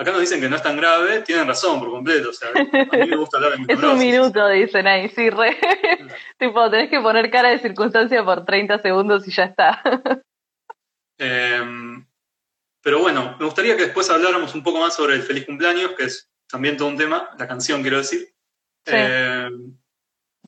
acá 0.00 0.12
nos 0.12 0.20
dicen 0.20 0.40
que 0.40 0.48
no 0.48 0.56
es 0.56 0.62
tan 0.62 0.78
grave, 0.78 1.20
tienen 1.20 1.46
razón 1.46 1.78
por 1.78 1.90
completo. 1.90 2.30
O 2.30 2.32
sea, 2.32 2.48
a 2.48 2.96
mí 2.96 3.06
me 3.06 3.16
gusta 3.16 3.36
hablar 3.36 3.52
de 3.52 3.58
mi 3.58 3.66
Es 3.68 3.82
un 3.82 3.98
minuto, 3.98 4.48
dicen 4.48 4.86
ahí, 4.86 5.10
sí, 5.10 5.28
re. 5.28 5.58
tipo, 6.38 6.70
tenés 6.70 6.88
que 6.88 7.00
poner 7.00 7.30
cara 7.30 7.50
de 7.50 7.58
circunstancia 7.58 8.24
por 8.24 8.46
30 8.46 8.78
segundos 8.78 9.28
y 9.28 9.30
ya 9.30 9.44
está. 9.44 9.82
Em, 11.22 12.06
pero 12.80 13.00
bueno, 13.00 13.36
me 13.38 13.44
gustaría 13.44 13.76
que 13.76 13.82
después 13.82 14.08
habláramos 14.08 14.54
un 14.54 14.62
poco 14.62 14.80
más 14.80 14.96
sobre 14.96 15.16
el 15.16 15.22
feliz 15.22 15.44
cumpleaños, 15.44 15.92
que 15.92 16.04
es 16.04 16.30
también 16.50 16.78
todo 16.78 16.88
un 16.88 16.96
tema, 16.96 17.28
la 17.38 17.46
canción 17.46 17.82
quiero 17.82 17.98
decir. 17.98 18.20
Sí. 18.86 18.94
Em, 18.94 19.76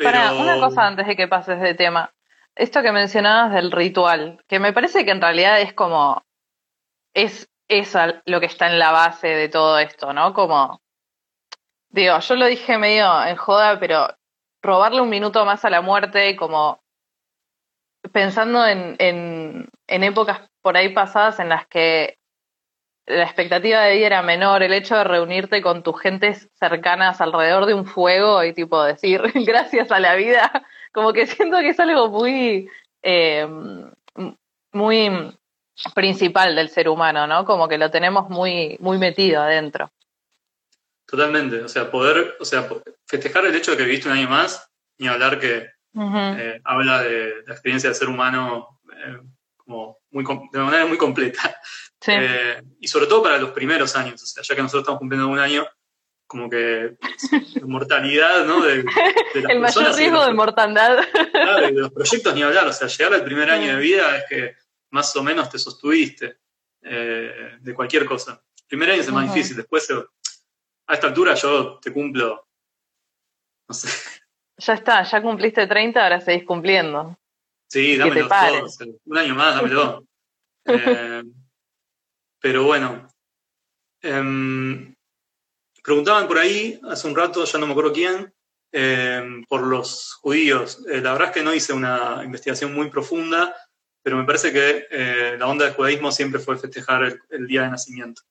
para, 0.02 0.32
una 0.32 0.58
cosa 0.58 0.86
antes 0.86 1.06
de 1.06 1.14
que 1.14 1.28
pases 1.28 1.60
de 1.60 1.74
tema. 1.74 2.10
Esto 2.54 2.80
que 2.80 2.90
mencionabas 2.90 3.52
del 3.52 3.70
ritual, 3.70 4.42
que 4.48 4.58
me 4.60 4.72
parece 4.72 5.04
que 5.04 5.10
en 5.10 5.20
realidad 5.20 5.60
es 5.60 5.74
como, 5.74 6.24
es 7.12 7.51
eso 7.68 7.98
lo 8.26 8.40
que 8.40 8.46
está 8.46 8.66
en 8.66 8.78
la 8.78 8.92
base 8.92 9.28
de 9.28 9.48
todo 9.48 9.78
esto, 9.78 10.12
¿no? 10.12 10.34
Como, 10.34 10.80
digo, 11.90 12.18
yo 12.18 12.36
lo 12.36 12.46
dije 12.46 12.78
medio 12.78 13.24
en 13.24 13.36
joda, 13.36 13.78
pero 13.78 14.08
robarle 14.62 15.00
un 15.00 15.08
minuto 15.08 15.44
más 15.44 15.64
a 15.64 15.70
la 15.70 15.80
muerte, 15.80 16.36
como 16.36 16.80
pensando 18.12 18.66
en, 18.66 18.96
en, 18.98 19.68
en 19.86 20.04
épocas 20.04 20.40
por 20.60 20.76
ahí 20.76 20.90
pasadas 20.90 21.38
en 21.40 21.48
las 21.48 21.66
que 21.66 22.18
la 23.06 23.24
expectativa 23.24 23.82
de 23.82 23.96
vida 23.96 24.06
era 24.06 24.22
menor, 24.22 24.62
el 24.62 24.72
hecho 24.72 24.96
de 24.96 25.04
reunirte 25.04 25.60
con 25.60 25.82
tus 25.82 26.00
gentes 26.00 26.48
cercanas 26.54 27.20
alrededor 27.20 27.66
de 27.66 27.74
un 27.74 27.86
fuego 27.86 28.44
y 28.44 28.52
tipo 28.52 28.82
decir 28.82 29.20
gracias 29.46 29.90
a 29.90 30.00
la 30.00 30.14
vida, 30.14 30.50
como 30.92 31.12
que 31.12 31.26
siento 31.26 31.58
que 31.58 31.70
es 31.70 31.80
algo 31.80 32.08
muy, 32.08 32.68
eh, 33.02 33.46
muy 34.72 35.36
principal 35.94 36.54
del 36.54 36.68
ser 36.68 36.88
humano, 36.88 37.26
¿no? 37.26 37.44
Como 37.44 37.68
que 37.68 37.78
lo 37.78 37.90
tenemos 37.90 38.28
muy, 38.28 38.76
muy 38.80 38.98
metido 38.98 39.42
adentro. 39.42 39.90
Totalmente, 41.06 41.62
o 41.62 41.68
sea, 41.68 41.90
poder, 41.90 42.36
o 42.40 42.44
sea, 42.44 42.68
festejar 43.06 43.44
el 43.44 43.54
hecho 43.54 43.72
de 43.72 43.76
que 43.76 43.84
viviste 43.84 44.08
un 44.08 44.16
año 44.16 44.28
más, 44.28 44.70
ni 44.98 45.08
hablar 45.08 45.38
que 45.38 45.68
eh, 45.94 46.60
habla 46.64 47.02
de 47.02 47.42
la 47.46 47.52
experiencia 47.52 47.90
del 47.90 47.96
ser 47.96 48.08
humano 48.08 48.80
eh, 48.90 49.18
como 49.56 49.98
muy, 50.10 50.24
de 50.52 50.58
manera 50.58 50.86
muy 50.86 50.96
completa. 50.96 51.54
Eh, 52.06 52.60
y 52.80 52.88
sobre 52.88 53.06
todo 53.06 53.22
para 53.22 53.38
los 53.38 53.50
primeros 53.50 53.94
años, 53.94 54.22
o 54.22 54.26
sea, 54.26 54.42
ya 54.42 54.56
que 54.56 54.62
nosotros 54.62 54.82
estamos 54.82 54.98
cumpliendo 54.98 55.28
un 55.28 55.38
año, 55.38 55.66
como 56.26 56.48
que 56.48 56.96
mortalidad, 57.62 58.44
¿no? 58.44 58.62
De, 58.62 58.84
El 59.34 59.60
mayor 59.60 59.94
riesgo 59.94 60.24
de, 60.24 60.32
mortandad. 60.32 60.98
Claro, 61.30 61.66
de 61.66 61.72
los 61.72 61.92
proyectos 61.92 62.34
ni 62.34 62.42
hablar, 62.42 62.66
o 62.66 62.72
sea, 62.72 62.88
llegar 62.88 63.14
al 63.14 63.24
primer 63.24 63.50
año 63.50 63.76
de 63.76 63.80
vida 63.80 64.16
es 64.16 64.24
que 64.28 64.56
más 64.92 65.14
o 65.16 65.22
menos 65.22 65.50
te 65.50 65.58
sostuviste 65.58 66.38
eh, 66.82 67.58
de 67.60 67.74
cualquier 67.74 68.06
cosa. 68.06 68.42
El 68.56 68.66
primer 68.66 68.90
año 68.90 69.00
es 69.00 69.08
el 69.08 69.14
más 69.14 69.32
difícil, 69.32 69.56
después 69.56 69.88
a 69.90 70.94
esta 70.94 71.06
altura 71.08 71.34
yo 71.34 71.78
te 71.80 71.92
cumplo, 71.92 72.48
no 73.68 73.74
sé. 73.74 73.88
Ya 74.58 74.74
está, 74.74 75.02
ya 75.02 75.20
cumpliste 75.20 75.66
30, 75.66 76.02
ahora 76.02 76.20
seguís 76.20 76.44
cumpliendo. 76.44 77.18
Sí, 77.68 77.96
dámelo 77.96 78.28
un 79.06 79.18
año 79.18 79.34
más, 79.34 79.56
dámelo. 79.56 80.04
eh, 80.66 81.22
pero 82.38 82.64
bueno. 82.64 83.08
Em, 84.02 84.94
preguntaban 85.82 86.26
por 86.26 86.38
ahí, 86.38 86.78
hace 86.88 87.08
un 87.08 87.16
rato, 87.16 87.44
ya 87.44 87.58
no 87.58 87.66
me 87.66 87.72
acuerdo 87.72 87.92
quién, 87.92 88.34
em, 88.72 89.44
por 89.44 89.62
los 89.62 90.14
judíos. 90.20 90.84
Eh, 90.88 91.00
la 91.00 91.12
verdad 91.12 91.28
es 91.28 91.34
que 91.34 91.42
no 91.42 91.54
hice 91.54 91.72
una 91.72 92.20
investigación 92.24 92.74
muy 92.74 92.90
profunda, 92.90 93.54
pero 94.02 94.16
me 94.16 94.24
parece 94.24 94.52
que 94.52 94.88
eh, 94.90 95.36
la 95.38 95.46
onda 95.46 95.64
del 95.64 95.74
judaísmo 95.74 96.10
siempre 96.10 96.40
fue 96.40 96.58
festejar 96.58 97.20
el, 97.30 97.46
día 97.46 97.62
de 97.62 97.70
nacimiento. 97.70 98.22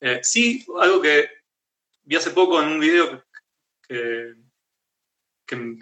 Eh, 0.00 0.20
sí, 0.22 0.64
algo 0.78 1.00
que 1.00 1.30
vi 2.02 2.16
hace 2.16 2.30
poco 2.30 2.62
en 2.62 2.68
un 2.68 2.80
video 2.80 3.24
que, 3.82 4.34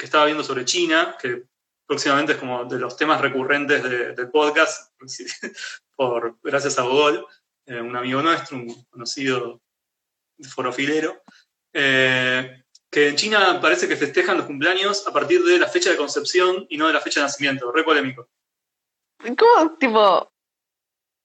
estaba 0.03 0.27
viendo 0.27 0.45
sobre 0.45 0.65
China, 0.65 1.17
que 1.21 1.45
próximamente 1.87 2.33
es 2.33 2.39
como 2.39 2.65
de 2.65 2.79
los 2.79 2.97
temas 2.97 3.21
recurrentes 3.21 3.83
del 3.83 4.31
podcast, 4.31 4.93
por, 5.97 6.39
gracias 6.43 6.79
a 6.79 6.83
Google, 6.83 7.25
eh, 7.67 7.81
un 7.81 7.97
amigo 7.97 8.23
nuestro, 8.23 8.59
un 8.59 8.85
conocido 8.85 9.61
forofilero, 10.49 11.23
que 11.73 13.09
en 13.09 13.17
China 13.17 13.59
parece 13.61 13.89
que 13.89 13.97
festejan 13.97 14.37
los 14.37 14.47
cumpleaños 14.47 15.09
a 15.09 15.13
partir 15.13 15.43
de 15.43 15.59
la 15.59 15.67
fecha 15.67 15.91
de 15.91 15.97
concepción 15.97 16.67
y 16.69 16.77
no 16.77 16.87
de 16.87 16.93
la 16.93 17.01
fecha 17.01 17.19
de 17.21 17.27
nacimiento. 17.27 17.73
Re 17.73 17.83
polémico. 17.83 18.29
¿Cómo, 19.19 19.77
tipo, 19.79 20.31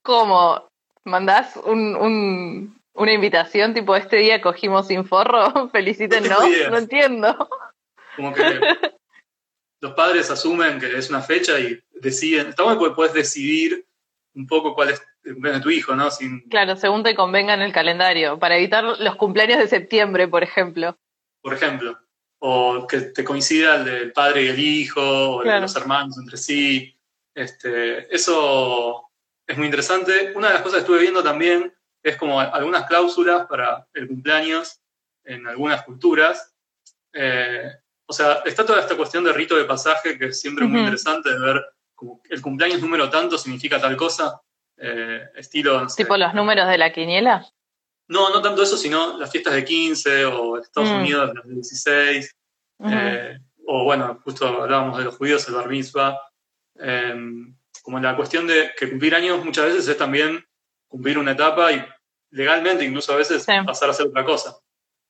cómo 0.02 0.68
mandás 1.04 1.56
un, 1.56 2.74
una 2.94 3.12
invitación 3.12 3.74
tipo 3.74 3.96
este 3.96 4.16
día 4.16 4.40
cogimos 4.40 4.86
sin 4.86 5.04
forro? 5.04 5.68
Felicítenos. 5.72 6.28
No, 6.28 6.70
no 6.70 6.78
entiendo. 6.78 7.48
Como 8.16 8.32
que 8.32 8.42
los 9.80 9.92
padres 9.92 10.30
asumen 10.30 10.78
que 10.78 10.96
es 10.96 11.10
una 11.10 11.22
fecha 11.22 11.58
y 11.58 11.80
deciden. 11.92 12.48
Está 12.48 12.64
bueno 12.64 12.80
porque 12.80 12.94
puedes 12.94 13.14
decidir 13.14 13.84
un 14.34 14.46
poco 14.46 14.74
cuál 14.74 14.90
es 14.90 15.02
de 15.22 15.60
tu 15.60 15.70
hijo, 15.70 15.94
¿no? 15.94 16.10
Sin... 16.10 16.40
Claro, 16.48 16.76
según 16.76 17.02
te 17.02 17.14
convenga 17.14 17.54
en 17.54 17.62
el 17.62 17.72
calendario, 17.72 18.38
para 18.38 18.56
evitar 18.56 18.84
los 18.84 19.16
cumpleaños 19.16 19.58
de 19.58 19.68
septiembre, 19.68 20.28
por 20.28 20.42
ejemplo. 20.42 20.96
Por 21.42 21.54
ejemplo, 21.54 21.98
o 22.38 22.86
que 22.86 23.00
te 23.00 23.24
coincida 23.24 23.76
el 23.76 23.84
del 23.84 24.12
padre 24.12 24.44
y 24.44 24.48
el 24.48 24.58
hijo, 24.58 25.00
o 25.36 25.44
los 25.44 25.76
hermanos 25.76 26.16
entre 26.18 26.36
sí. 26.36 26.96
Este, 27.40 28.14
eso, 28.14 29.10
es 29.46 29.56
muy 29.56 29.66
interesante. 29.66 30.32
Una 30.34 30.48
de 30.48 30.54
las 30.54 30.62
cosas 30.62 30.76
que 30.76 30.80
estuve 30.80 31.00
viendo 31.00 31.22
también 31.22 31.74
es 32.02 32.16
como 32.16 32.38
algunas 32.38 32.84
cláusulas 32.84 33.46
para 33.46 33.86
el 33.94 34.08
cumpleaños 34.08 34.78
en 35.24 35.46
algunas 35.46 35.82
culturas. 35.84 36.54
Eh, 37.14 37.70
o 38.04 38.12
sea, 38.12 38.42
está 38.44 38.66
toda 38.66 38.80
esta 38.80 38.94
cuestión 38.94 39.24
de 39.24 39.32
rito 39.32 39.56
de 39.56 39.64
pasaje 39.64 40.18
que 40.18 40.26
es 40.26 40.40
siempre 40.40 40.66
muy 40.66 40.80
interesante 40.80 41.30
de 41.30 41.38
ver 41.38 41.64
como 41.94 42.20
el 42.28 42.42
cumpleaños 42.42 42.82
número 42.82 43.08
tanto 43.08 43.38
significa 43.38 43.80
tal 43.80 43.96
cosa. 43.96 44.38
Eh, 44.76 45.22
estilo. 45.36 45.86
¿Tipo 45.96 46.18
los 46.18 46.34
números 46.34 46.68
de 46.68 46.76
la 46.76 46.92
quiniela? 46.92 47.46
No, 48.08 48.28
no 48.28 48.42
tanto 48.42 48.62
eso, 48.62 48.76
sino 48.76 49.16
las 49.18 49.30
fiestas 49.30 49.54
de 49.54 49.64
15 49.64 50.26
o 50.26 50.58
Estados 50.58 50.90
mm. 50.90 50.94
Unidos 50.94 51.34
las 51.34 51.46
de 51.46 51.54
16. 51.54 52.36
Eh, 52.84 53.38
o 53.66 53.84
bueno, 53.84 54.20
justo 54.24 54.46
hablábamos 54.46 54.98
de 54.98 55.04
los 55.04 55.16
judíos, 55.16 55.48
el 55.48 55.54
bar 55.54 55.68
mitzvah. 55.68 56.18
Em, 56.80 57.56
como 57.82 57.98
la 58.00 58.16
cuestión 58.16 58.46
de 58.46 58.70
que 58.78 58.88
cumplir 58.90 59.14
años 59.14 59.44
muchas 59.44 59.66
veces 59.66 59.88
es 59.88 59.98
también 59.98 60.44
cumplir 60.88 61.18
una 61.18 61.32
etapa 61.32 61.72
y 61.72 61.84
legalmente 62.30 62.84
incluso 62.84 63.12
a 63.12 63.16
veces 63.16 63.46
pasar 63.66 63.88
a 63.88 63.92
hacer 63.92 64.06
otra 64.06 64.24
cosa. 64.24 64.56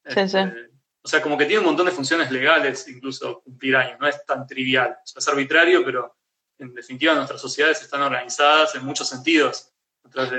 Sí, 0.06 0.28
sí. 0.28 0.38
Este, 0.38 0.70
o 1.02 1.08
sea, 1.08 1.22
como 1.22 1.38
que 1.38 1.46
tiene 1.46 1.60
un 1.60 1.66
montón 1.66 1.86
de 1.86 1.92
funciones 1.92 2.30
legales 2.30 2.86
incluso 2.88 3.40
cumplir 3.42 3.76
años, 3.76 3.98
no 3.98 4.06
es 4.06 4.24
tan 4.26 4.46
trivial. 4.46 4.96
es 5.04 5.28
arbitrario, 5.28 5.84
pero 5.84 6.16
en 6.58 6.74
definitiva 6.74 7.14
nuestras 7.14 7.40
sociedades 7.40 7.80
están 7.82 8.02
organizadas 8.02 8.74
en 8.74 8.84
muchos 8.84 9.08
sentidos. 9.08 9.72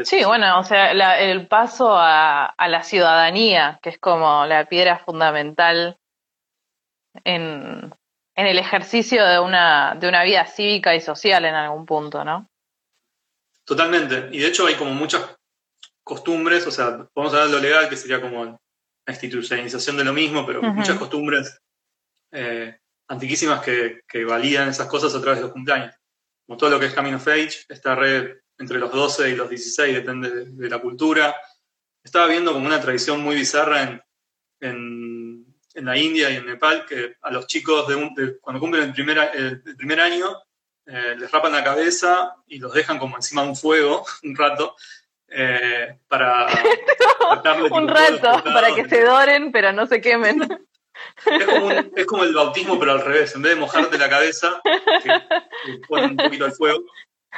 Sí, 0.03 0.23
bueno, 0.25 0.59
o 0.59 0.63
sea, 0.63 0.91
el 0.91 1.47
paso 1.47 1.95
a, 1.95 2.53
la 2.67 2.83
ciudadanía, 2.83 3.79
que 3.81 3.89
es 3.89 3.99
como 3.99 4.45
la 4.45 4.65
piedra 4.65 4.99
fundamental 4.99 5.97
en, 7.23 7.93
el 8.45 8.57
ejercicio 8.57 9.25
de 9.25 9.39
una, 9.39 9.95
de 9.99 10.07
una 10.07 10.23
vida 10.23 10.45
cívica 10.45 10.95
y 10.95 11.01
social 11.01 11.45
en 11.45 11.55
algún 11.55 11.85
punto, 11.85 12.23
¿no? 12.23 12.47
Totalmente. 13.65 14.29
Y 14.31 14.39
de 14.39 14.47
hecho 14.47 14.67
hay 14.67 14.75
como 14.75 14.93
muchas 14.93 15.35
costumbres, 16.03 16.65
o 16.67 16.71
sea, 16.71 17.07
podemos 17.13 17.33
hablar 17.33 17.49
de 17.49 17.53
lo 17.53 17.59
legal, 17.59 17.89
que 17.89 17.97
sería 17.97 18.21
como 18.21 18.45
la 18.45 18.59
institucionalización 19.13 19.97
de 19.97 20.03
lo 20.03 20.13
mismo, 20.13 20.45
pero 20.45 20.61
muchas 20.61 20.97
costumbres 20.97 21.59
eh, 22.31 22.77
antiquísimas 23.07 23.61
que, 23.61 24.01
que 24.07 24.25
validan 24.25 24.69
esas 24.69 24.87
cosas 24.87 25.13
a 25.15 25.21
través 25.21 25.39
de 25.39 25.43
los 25.43 25.53
cumpleaños 25.53 25.95
como 26.51 26.57
todo 26.57 26.71
lo 26.71 26.79
que 26.81 26.87
es 26.87 26.93
Camino 26.93 27.15
of 27.15 27.27
Age, 27.29 27.63
esta 27.69 27.95
red 27.95 28.39
entre 28.57 28.77
los 28.77 28.91
12 28.91 29.29
y 29.29 29.35
los 29.37 29.49
16, 29.49 29.95
depende 29.95 30.45
de, 30.47 30.69
la 30.69 30.79
cultura. 30.79 31.33
Estaba 32.03 32.27
viendo 32.27 32.51
como 32.51 32.65
una 32.65 32.81
tradición 32.81 33.21
muy 33.21 33.37
bizarra 33.37 33.83
en, 33.83 34.01
en, 34.59 35.10
la 35.75 35.97
India 35.97 36.29
y 36.29 36.35
en 36.35 36.45
Nepal, 36.45 36.85
que 36.85 37.15
a 37.21 37.31
los 37.31 37.47
chicos 37.47 37.87
de, 37.87 38.39
cuando 38.39 38.59
cumplen 38.59 38.83
el 38.83 38.93
primer, 38.93 39.31
el, 39.33 39.61
primer 39.77 39.99
año, 39.99 40.37
eh, 40.85 41.15
les 41.17 41.31
rapan 41.31 41.53
la 41.53 41.63
cabeza 41.63 42.35
y 42.47 42.59
los 42.59 42.73
dejan 42.73 42.99
como 42.99 43.15
encima 43.15 43.43
de 43.43 43.49
un 43.49 43.55
fuego 43.55 44.05
un 44.23 44.35
rato. 44.35 44.75
Eh, 45.33 45.97
para 46.09 46.45
un 47.71 47.87
rato, 47.87 48.43
para 48.43 48.75
que 48.75 48.89
se 48.89 49.01
doren 49.01 49.53
pero 49.53 49.71
no 49.71 49.85
se 49.85 50.01
quemen. 50.01 50.41
Es 51.95 52.05
como, 52.05 52.23
el 52.23 52.33
bautismo, 52.33 52.77
pero 52.77 52.91
al 52.91 53.01
revés. 53.01 53.33
En 53.35 53.41
vez 53.41 53.55
de 53.55 53.59
mojarte 53.59 53.97
la 53.97 54.09
cabeza, 54.09 54.61
que, 54.63 55.79
ponen 55.87 56.11
un 56.11 56.17
poquito 56.17 56.45
al 56.45 56.51
fuego, 56.51 56.83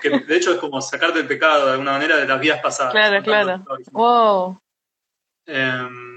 que 0.02 0.10
de 0.10 0.36
hecho 0.36 0.54
es 0.54 0.60
como 0.60 0.82
sacarte 0.82 1.20
el 1.20 1.28
pecado 1.28 1.68
de 1.68 1.72
alguna 1.74 1.94
manera 1.94 2.18
de 2.18 2.28
las 2.28 2.40
vidas 2.40 2.62
pasadas. 2.62 2.92
Claro, 2.92 3.24
claro. 3.24 3.64
Wow. 3.92 4.60
Em, 5.46 6.13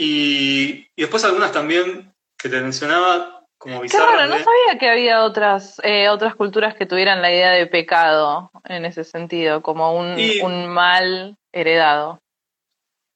y, 0.00 0.86
después 0.96 1.24
algunas 1.24 1.50
también 1.50 2.14
que 2.38 2.48
te 2.48 2.60
mencionaba 2.60 3.44
como 3.58 3.80
bizarras. 3.80 4.14
Claro, 4.14 4.28
no 4.28 4.38
sabía 4.38 4.78
que 4.78 4.88
había 4.88 5.24
otras, 5.24 5.80
eh, 5.82 6.08
otras 6.08 6.36
culturas 6.36 6.76
que 6.76 6.86
tuvieran 6.86 7.20
la 7.20 7.32
idea 7.32 7.50
de 7.50 7.66
pecado 7.66 8.52
en 8.62 8.84
ese 8.84 9.02
sentido, 9.02 9.60
como 9.60 9.98
un, 9.98 10.16
un 10.42 10.68
mal 10.68 11.36
heredado. 11.52 12.20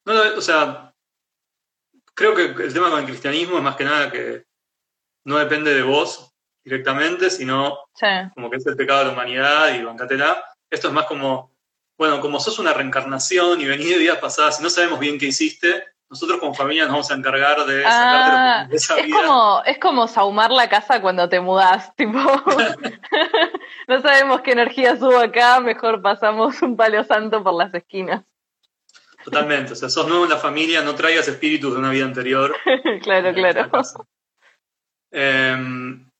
No, 0.05 0.15
o 0.37 0.41
sea, 0.41 0.93
creo 2.15 2.35
que 2.35 2.47
el 2.65 2.75
tema 2.75 2.91
con 2.91 2.99
el 2.99 3.07
cristianismo 3.07 3.59
es 3.59 3.63
más 3.63 3.77
que 3.77 3.85
nada 3.85 4.11
que 4.11 4.45
no 5.25 5.39
depende 5.39 5.73
de 5.73 5.83
vos 5.83 6.33
directamente, 6.65 7.31
sino 7.31 7.79
como 8.35 8.51
que 8.51 8.57
es 8.57 8.67
el 8.67 8.75
pecado 8.75 9.01
de 9.01 9.07
la 9.07 9.13
humanidad 9.13 9.73
y 9.73 9.85
bancatela. 9.85 10.45
Esto 10.69 10.89
es 10.89 10.95
más 10.95 11.07
como, 11.07 11.55
bueno, 11.97 12.21
como 12.21 12.41
sos 12.41 12.59
una 12.59 12.73
reencarnación 12.73 13.61
y 13.61 13.67
venís 13.67 13.91
de 13.91 13.99
vidas 13.99 14.19
pasadas 14.19 14.59
y 14.59 14.65
no 14.65 14.71
sabemos 14.71 14.99
bien 14.99 15.17
qué 15.17 15.27
hiciste, 15.27 15.92
nosotros 16.13 16.41
como 16.41 16.53
familia 16.53 16.83
nos 16.83 16.93
vamos 16.93 17.11
a 17.11 17.15
encargar 17.15 17.65
de 17.65 17.85
ah, 17.87 18.67
de 18.69 18.77
esa 18.77 18.99
es 18.99 19.11
Como, 19.11 19.63
es 19.65 19.79
como 19.79 20.07
saumar 20.07 20.51
la 20.51 20.69
casa 20.69 21.01
cuando 21.01 21.27
te 21.27 21.41
mudás, 21.41 21.97
tipo, 21.97 22.19
no 23.89 24.03
sabemos 24.03 24.43
qué 24.43 24.53
energía 24.53 24.95
subo 24.99 25.17
acá, 25.17 25.59
mejor 25.61 26.03
pasamos 26.03 26.61
un 26.61 26.77
palo 26.77 27.03
santo 27.05 27.43
por 27.43 27.55
las 27.55 27.73
esquinas. 27.73 28.25
Totalmente, 29.25 29.73
o 29.73 29.77
sea, 29.77 29.89
sos 29.89 30.07
nuevo 30.07 30.25
en 30.25 30.31
la 30.31 30.37
familia, 30.37 30.83
no 30.83 30.95
traigas 30.95 31.29
espíritus 31.29 31.73
de 31.73 31.79
una 31.79 31.89
vida 31.89 32.05
anterior. 32.05 32.55
claro, 33.03 33.33
claro. 33.33 33.71
Em, 35.11 36.11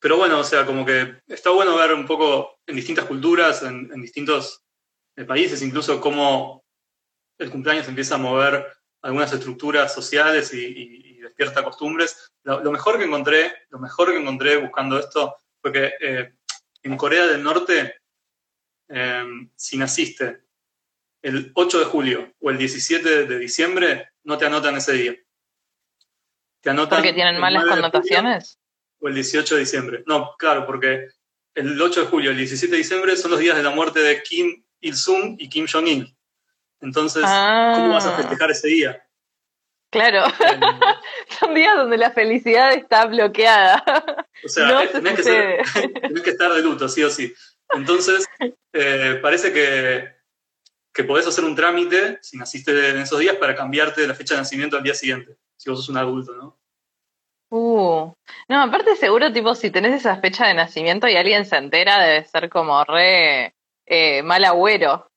pero 0.00 0.16
bueno, 0.16 0.40
o 0.40 0.44
sea, 0.44 0.66
como 0.66 0.84
que 0.84 1.20
está 1.28 1.50
bueno 1.50 1.76
ver 1.76 1.94
un 1.94 2.04
poco 2.04 2.56
en 2.66 2.74
distintas 2.74 3.04
culturas, 3.04 3.62
en, 3.62 3.88
distintos 4.02 4.64
eh, 5.16 5.24
países, 5.24 5.62
incluso 5.62 6.00
cómo 6.00 6.64
el 7.38 7.48
cumpleaños 7.52 7.86
empieza 7.86 8.16
a 8.16 8.18
mover 8.18 8.77
algunas 9.02 9.32
estructuras 9.32 9.94
sociales 9.94 10.52
y, 10.52 11.18
despierta 11.18 11.64
costumbres. 11.64 12.32
Lo, 12.44 12.72
mejor 12.72 12.98
que 12.98 13.04
encontré, 13.04 13.52
lo 13.70 13.78
mejor 13.78 14.12
que 14.12 14.18
encontré 14.18 14.56
buscando 14.56 14.98
esto 14.98 15.36
fue 15.60 15.72
que 15.72 15.92
eh, 16.00 16.34
en 16.82 16.96
Corea 16.96 17.26
del 17.26 17.42
Norte, 17.42 18.00
em, 18.88 19.50
si 19.54 19.76
naciste 19.76 20.44
el 21.22 21.50
8 21.54 21.80
de 21.80 21.84
julio 21.84 22.34
o 22.40 22.50
el 22.50 22.58
17 22.58 23.26
de 23.26 23.38
diciembre, 23.38 24.10
no 24.24 24.38
te 24.38 24.46
anotan 24.46 24.76
ese 24.76 24.92
día. 24.92 25.16
Te 26.60 26.70
anotan 26.70 26.98
¿Porque 26.98 27.12
tienen 27.12 27.40
malas 27.40 27.64
connotaciones? 27.66 28.58
O 29.00 29.08
el 29.08 29.14
18 29.14 29.54
de 29.54 29.60
diciembre. 29.60 30.04
No, 30.06 30.34
claro, 30.38 30.66
porque 30.66 31.08
el 31.54 31.80
8 31.80 32.02
de 32.02 32.06
julio 32.06 32.30
y 32.30 32.34
el 32.34 32.38
17 32.38 32.70
de 32.70 32.78
diciembre 32.78 33.16
son 33.16 33.30
los 33.32 33.40
días 33.40 33.56
de 33.56 33.62
la 33.62 33.70
muerte 33.70 34.00
de 34.00 34.22
Kim 34.22 34.64
Il-sung 34.80 35.36
y 35.38 35.48
Kim 35.48 35.66
Jong-il. 35.70 36.16
Entonces, 36.80 37.22
¿cómo 37.22 37.94
vas 37.94 38.06
a 38.06 38.14
ah. 38.14 38.16
festejar 38.16 38.50
ese 38.50 38.68
día? 38.68 39.04
Claro, 39.90 40.22
son 41.40 41.54
días 41.54 41.76
donde 41.76 41.96
la 41.96 42.10
felicidad 42.10 42.72
está 42.72 43.06
bloqueada. 43.06 43.82
O 44.44 44.48
sea, 44.48 44.86
tenés, 44.90 45.24
que 45.24 45.62
que 46.24 46.30
estar 46.30 46.52
de 46.52 46.62
luto, 46.62 46.88
sí 46.88 47.02
o 47.02 47.10
sí. 47.10 47.34
Entonces, 47.70 48.26
eh, 48.72 49.18
parece 49.22 49.52
que 49.52 50.18
que 50.98 51.04
podés 51.04 51.28
hacer 51.28 51.44
un 51.44 51.54
trámite, 51.54 52.18
si 52.22 52.36
naciste 52.36 52.90
en 52.90 52.98
esos 52.98 53.20
días, 53.20 53.36
para 53.36 53.54
cambiarte 53.54 54.00
de 54.00 54.08
la 54.08 54.14
fecha 54.14 54.34
de 54.34 54.40
nacimiento 54.40 54.76
al 54.76 54.82
día 54.82 54.94
siguiente, 54.94 55.36
si 55.56 55.70
vos 55.70 55.78
sos 55.78 55.90
un 55.90 55.96
adulto, 55.96 56.34
¿no? 56.34 56.58
Uh, 57.50 58.12
no, 58.48 58.62
aparte 58.62 58.96
seguro, 58.96 59.32
tipo, 59.32 59.54
si 59.54 59.70
tenés 59.70 59.94
esa 59.94 60.20
fecha 60.20 60.48
de 60.48 60.54
nacimiento 60.54 61.06
y 61.06 61.14
alguien 61.14 61.46
se 61.46 61.56
entera, 61.56 62.02
debe 62.02 62.24
ser 62.24 62.50
como 62.50 62.82
re 62.82 63.54
eh, 63.86 64.24
mal 64.24 64.44
agüero. 64.44 65.07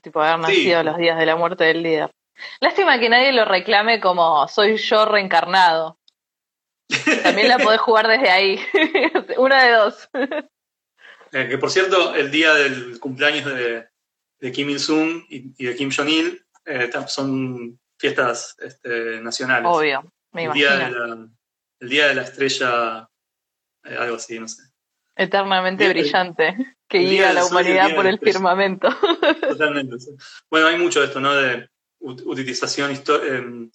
Tipo, 0.00 0.22
haber 0.22 0.38
nacido 0.38 0.82
los 0.82 0.96
días 0.96 1.18
de 1.18 1.26
la 1.26 1.36
muerte 1.36 1.64
del 1.64 1.82
líder. 1.82 2.10
Lástima 2.60 2.98
que 2.98 3.08
nadie 3.08 3.32
lo 3.32 3.44
reclame 3.44 4.00
como 4.00 4.48
soy 4.48 4.76
yo 4.76 5.04
reencarnado. 5.04 5.98
También 7.22 7.48
la 7.48 7.58
podés 7.58 7.80
jugar 7.80 8.08
desde 8.08 8.30
ahí. 8.30 8.60
Una 9.36 9.64
de 9.64 9.72
dos. 9.72 10.08
Eh, 11.32 11.46
que 11.48 11.58
por 11.58 11.70
cierto, 11.70 12.12
el 12.16 12.32
día 12.32 12.52
del 12.54 12.98
cumpleaños 12.98 13.44
de, 13.44 13.86
de 14.40 14.50
Kim 14.50 14.68
Il-sung 14.68 15.24
y, 15.28 15.64
de 15.64 15.76
Kim 15.76 15.88
Jong-il 15.96 16.44
eh, 16.64 16.90
son 17.06 17.78
fiestas 17.96 18.56
este, 18.58 19.20
nacionales. 19.20 19.70
Obvio, 19.72 20.12
me 20.32 20.46
el 20.46 20.52
Día 20.52 20.76
de 20.76 20.90
la, 20.90 21.28
el 21.78 21.88
día 21.88 22.08
de 22.08 22.14
la 22.14 22.22
estrella, 22.22 23.08
eh, 23.84 23.96
algo 23.96 24.16
así, 24.16 24.40
no 24.40 24.48
sé. 24.48 24.62
Eternamente 25.14 25.88
brillante, 25.88 26.56
que 26.90 26.98
guía 26.98 27.30
a 27.30 27.32
la 27.32 27.46
humanidad 27.46 27.94
por 27.94 28.06
el 28.06 28.18
firmamento. 28.18 28.88
Totalmente. 29.48 29.96
Bueno, 30.50 30.66
hay 30.66 30.76
mucho 30.76 31.00
de 31.00 31.06
esto, 31.06 31.20
¿no? 31.20 31.32
De 31.34 31.70
utilización 32.00 32.90
em, 32.90 33.70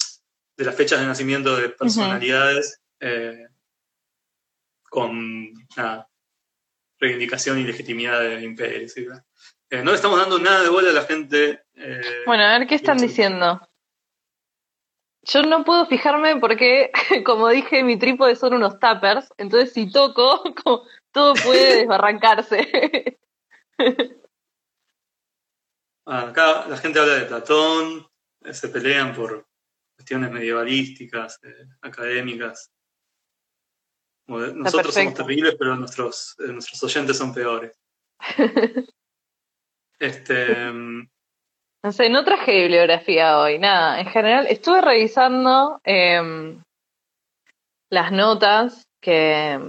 de 0.58 0.66
las 0.66 0.76
fechas 0.76 1.00
de 1.00 1.06
nacimiento 1.06 1.56
de 1.56 1.70
personalidades 1.70 2.82
eh, 3.00 3.48
con 4.90 5.54
reivindicación 7.00 7.58
y 7.60 7.64
legitimidad 7.64 8.20
del 8.20 8.44
imperio. 8.44 8.90
¿sí? 8.90 9.08
Eh, 9.70 9.82
no 9.82 9.92
le 9.92 9.96
estamos 9.96 10.20
dando 10.20 10.38
nada 10.38 10.64
de 10.64 10.70
bola 10.70 10.90
a 10.90 10.94
la 10.94 11.04
gente. 11.04 11.64
Eh, 11.76 12.24
bueno, 12.26 12.44
a 12.44 12.60
ver 12.60 12.68
qué 12.68 12.76
están 12.76 12.98
diciendo. 12.98 13.62
Yo 15.24 15.42
no 15.42 15.64
puedo 15.64 15.86
fijarme 15.88 16.36
porque, 16.36 16.92
como 17.26 17.48
dije, 17.50 17.82
mi 17.84 17.98
trípode 17.98 18.36
son 18.36 18.56
unos 18.56 18.80
tappers, 18.80 19.34
entonces 19.38 19.72
si 19.72 19.90
toco, 19.90 20.44
todo 21.16 21.34
puede 21.34 21.78
desbarrancarse. 21.78 23.18
Ah, 26.08 26.30
acá 26.30 26.68
la 26.68 26.78
gente 26.78 27.00
habla 27.00 27.16
de 27.16 27.26
Platón, 27.26 28.08
eh, 28.44 28.54
se 28.54 28.70
pelean 28.70 29.16
por 29.16 29.48
cuestiones 29.96 30.30
medievalísticas, 30.30 31.40
académicas. 31.82 32.72
Nosotros 34.28 34.94
somos 34.94 35.16
terribles, 35.16 35.56
pero 35.58 35.76
nuestros, 35.76 36.36
nuestros 36.38 36.84
oyentes 36.84 37.18
son 37.18 37.34
peores. 37.34 37.76
Este, 39.98 40.72
no 41.86 41.92
sé, 41.92 42.10
no 42.10 42.26
traje 42.26 42.52
bibliografía 42.52 43.40
hoy, 43.40 43.60
nada. 43.60 44.00
En 44.00 44.08
general, 44.08 44.48
estuve 44.48 44.82
revisando 44.82 45.80
em, 45.84 46.62
las 47.92 48.12
notas 48.12 48.88
que, 49.00 49.60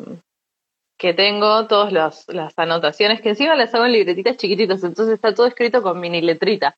que 0.98 1.12
tengo, 1.12 1.66
todas 1.66 1.92
las 1.92 2.59
anotaciones, 2.59 3.20
que 3.20 3.30
encima 3.30 3.54
las 3.54 3.74
hago 3.74 3.85
en 3.85 3.92
libretitas 3.92 4.37
chiquititas, 4.37 4.82
entonces 4.82 5.14
está 5.14 5.35
todo 5.35 5.46
escrito 5.46 5.82
con 5.82 6.00
mini 6.00 6.22
letrita 6.22 6.76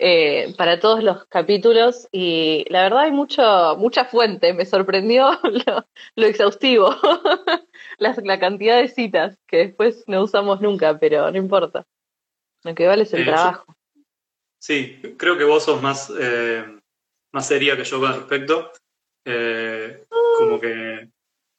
eh, 0.00 0.54
para 0.56 0.78
todos 0.78 1.02
los 1.02 1.26
capítulos 1.26 2.06
y 2.12 2.64
la 2.70 2.82
verdad 2.82 3.00
hay 3.00 3.10
mucho, 3.10 3.76
mucha 3.78 4.04
fuente, 4.04 4.54
me 4.54 4.64
sorprendió 4.64 5.30
lo, 6.16 6.26
exhaustivo, 6.26 6.94
la, 7.98 8.14
la, 8.22 8.38
cantidad 8.38 8.80
de 8.80 8.86
citas 8.86 9.36
que 9.48 9.56
después 9.56 10.04
no 10.06 10.22
usamos 10.22 10.60
nunca, 10.60 10.98
pero 11.00 11.30
no 11.32 11.36
importa, 11.36 11.84
lo 12.62 12.74
que 12.76 12.86
vale 12.86 13.02
es 13.02 13.12
el 13.12 13.24
trabajo. 13.24 13.74
sí, 14.58 15.00
creo 15.18 15.36
que 15.36 15.42
vos 15.42 15.64
sos 15.64 15.82
más, 15.82 16.12
eh, 16.16 16.64
más 17.32 17.48
seria 17.48 17.76
que 17.76 17.82
yo 17.84 17.98
con 17.98 18.14
respecto, 18.14 18.70
eh, 19.24 20.06
como 20.38 20.60
que 20.60 21.10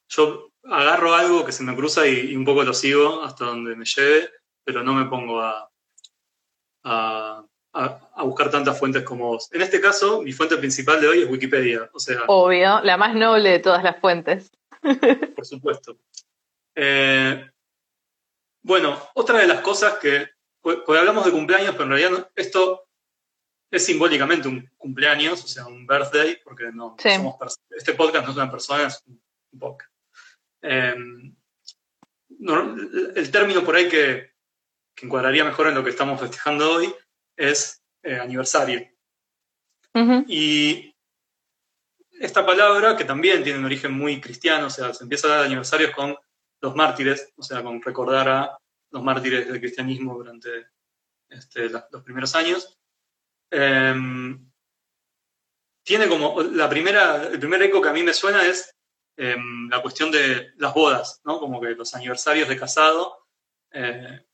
yo 0.08 0.49
agarro 0.64 1.14
algo 1.14 1.44
que 1.44 1.52
se 1.52 1.62
me 1.62 1.74
cruza 1.74 2.06
y, 2.06 2.36
un 2.36 2.44
poco 2.44 2.62
lo 2.62 2.74
sigo 2.74 3.22
hasta 3.22 3.46
donde 3.46 3.76
me 3.76 3.84
lleve, 3.84 4.30
pero 4.64 4.82
no 4.82 4.94
me 4.94 5.06
pongo 5.06 5.40
a, 5.40 5.70
a, 6.84 7.44
buscar 8.22 8.50
tantas 8.50 8.78
fuentes 8.78 9.02
como 9.02 9.28
vos. 9.28 9.48
En 9.52 9.62
este 9.62 9.80
caso, 9.80 10.22
mi 10.22 10.32
fuente 10.32 10.56
principal 10.56 11.00
de 11.00 11.08
hoy 11.08 11.22
es 11.22 11.30
Wikipedia. 11.30 11.88
O 11.92 11.98
sea, 11.98 12.22
Obvio, 12.28 12.80
la 12.82 12.96
más 12.96 13.14
noble 13.14 13.50
de 13.50 13.58
todas 13.58 13.82
las 13.82 13.98
fuentes. 14.00 14.50
Por 15.36 15.46
supuesto. 15.46 15.96
Eh, 16.74 17.50
bueno, 18.62 18.98
otra 19.14 19.38
de 19.38 19.46
las 19.46 19.60
cosas 19.60 19.94
que, 19.98 20.28
pues, 20.60 20.78
pues 20.84 20.98
hablamos 20.98 21.24
de 21.24 21.32
cumpleaños, 21.32 21.72
pero 21.72 21.84
en 21.84 21.90
realidad 21.90 22.30
esto 22.36 22.86
es 23.70 23.86
simbólicamente 23.86 24.48
un 24.48 24.68
cumpleaños, 24.76 25.44
o 25.44 25.48
sea, 25.48 25.66
un 25.66 25.86
birthday, 25.86 26.38
porque 26.44 26.70
no, 26.72 26.96
somos 26.98 27.60
este 27.70 27.94
podcast 27.94 28.24
no 28.24 28.32
es 28.32 28.36
una 28.36 28.50
persona, 28.50 28.86
es 28.86 29.02
un 29.06 29.58
podcast. 29.58 29.89
Em, 30.62 31.34
el 33.16 33.30
término 33.30 33.64
por 33.64 33.76
ahí 33.76 33.88
que, 33.88 34.30
encuadraría 35.02 35.44
mejor 35.44 35.66
en 35.68 35.74
lo 35.74 35.82
que 35.82 35.88
estamos 35.88 36.20
festejando 36.20 36.72
hoy 36.72 36.94
es 37.34 37.82
eh, 38.02 38.16
aniversario. 38.16 38.86
Y 40.26 40.94
esta 42.20 42.44
palabra, 42.44 42.96
que 42.98 43.06
también 43.06 43.42
tiene 43.42 43.58
un 43.58 43.64
origen 43.64 43.92
muy 43.92 44.20
cristiano, 44.20 44.66
o 44.66 44.70
sea, 44.70 44.92
se 44.92 45.04
empieza 45.04 45.26
a 45.26 45.36
dar 45.36 45.44
aniversarios 45.46 45.92
con 45.92 46.14
los 46.60 46.76
mártires, 46.76 47.32
o 47.36 47.42
sea, 47.42 47.62
con 47.62 47.80
recordar 47.80 48.28
a 48.28 48.58
los 48.90 49.02
mártires 49.02 49.48
del 49.48 49.58
cristianismo 49.58 50.14
durante 50.14 50.66
este, 51.30 51.70
los 51.70 52.02
primeros 52.04 52.34
años. 52.34 52.78
Em, 53.50 54.50
tiene 55.82 56.08
como, 56.08 56.42
la 56.42 56.68
primera, 56.68 57.26
el 57.26 57.38
primer 57.38 57.62
eco 57.62 57.80
que 57.80 57.88
a 57.88 57.92
mí 57.92 58.02
me 58.02 58.12
suena 58.12 58.46
es 58.46 58.76
Em, 59.22 59.68
la 59.68 59.82
cuestión 59.82 60.10
de 60.10 60.54
las 60.56 60.72
bodas, 60.72 61.20
¿no? 61.24 61.38
Como 61.38 61.60
que 61.60 61.74
los 61.74 61.94
aniversarios 61.94 62.48
de 62.48 62.56
casado 62.56 63.26
eh, 63.70 64.24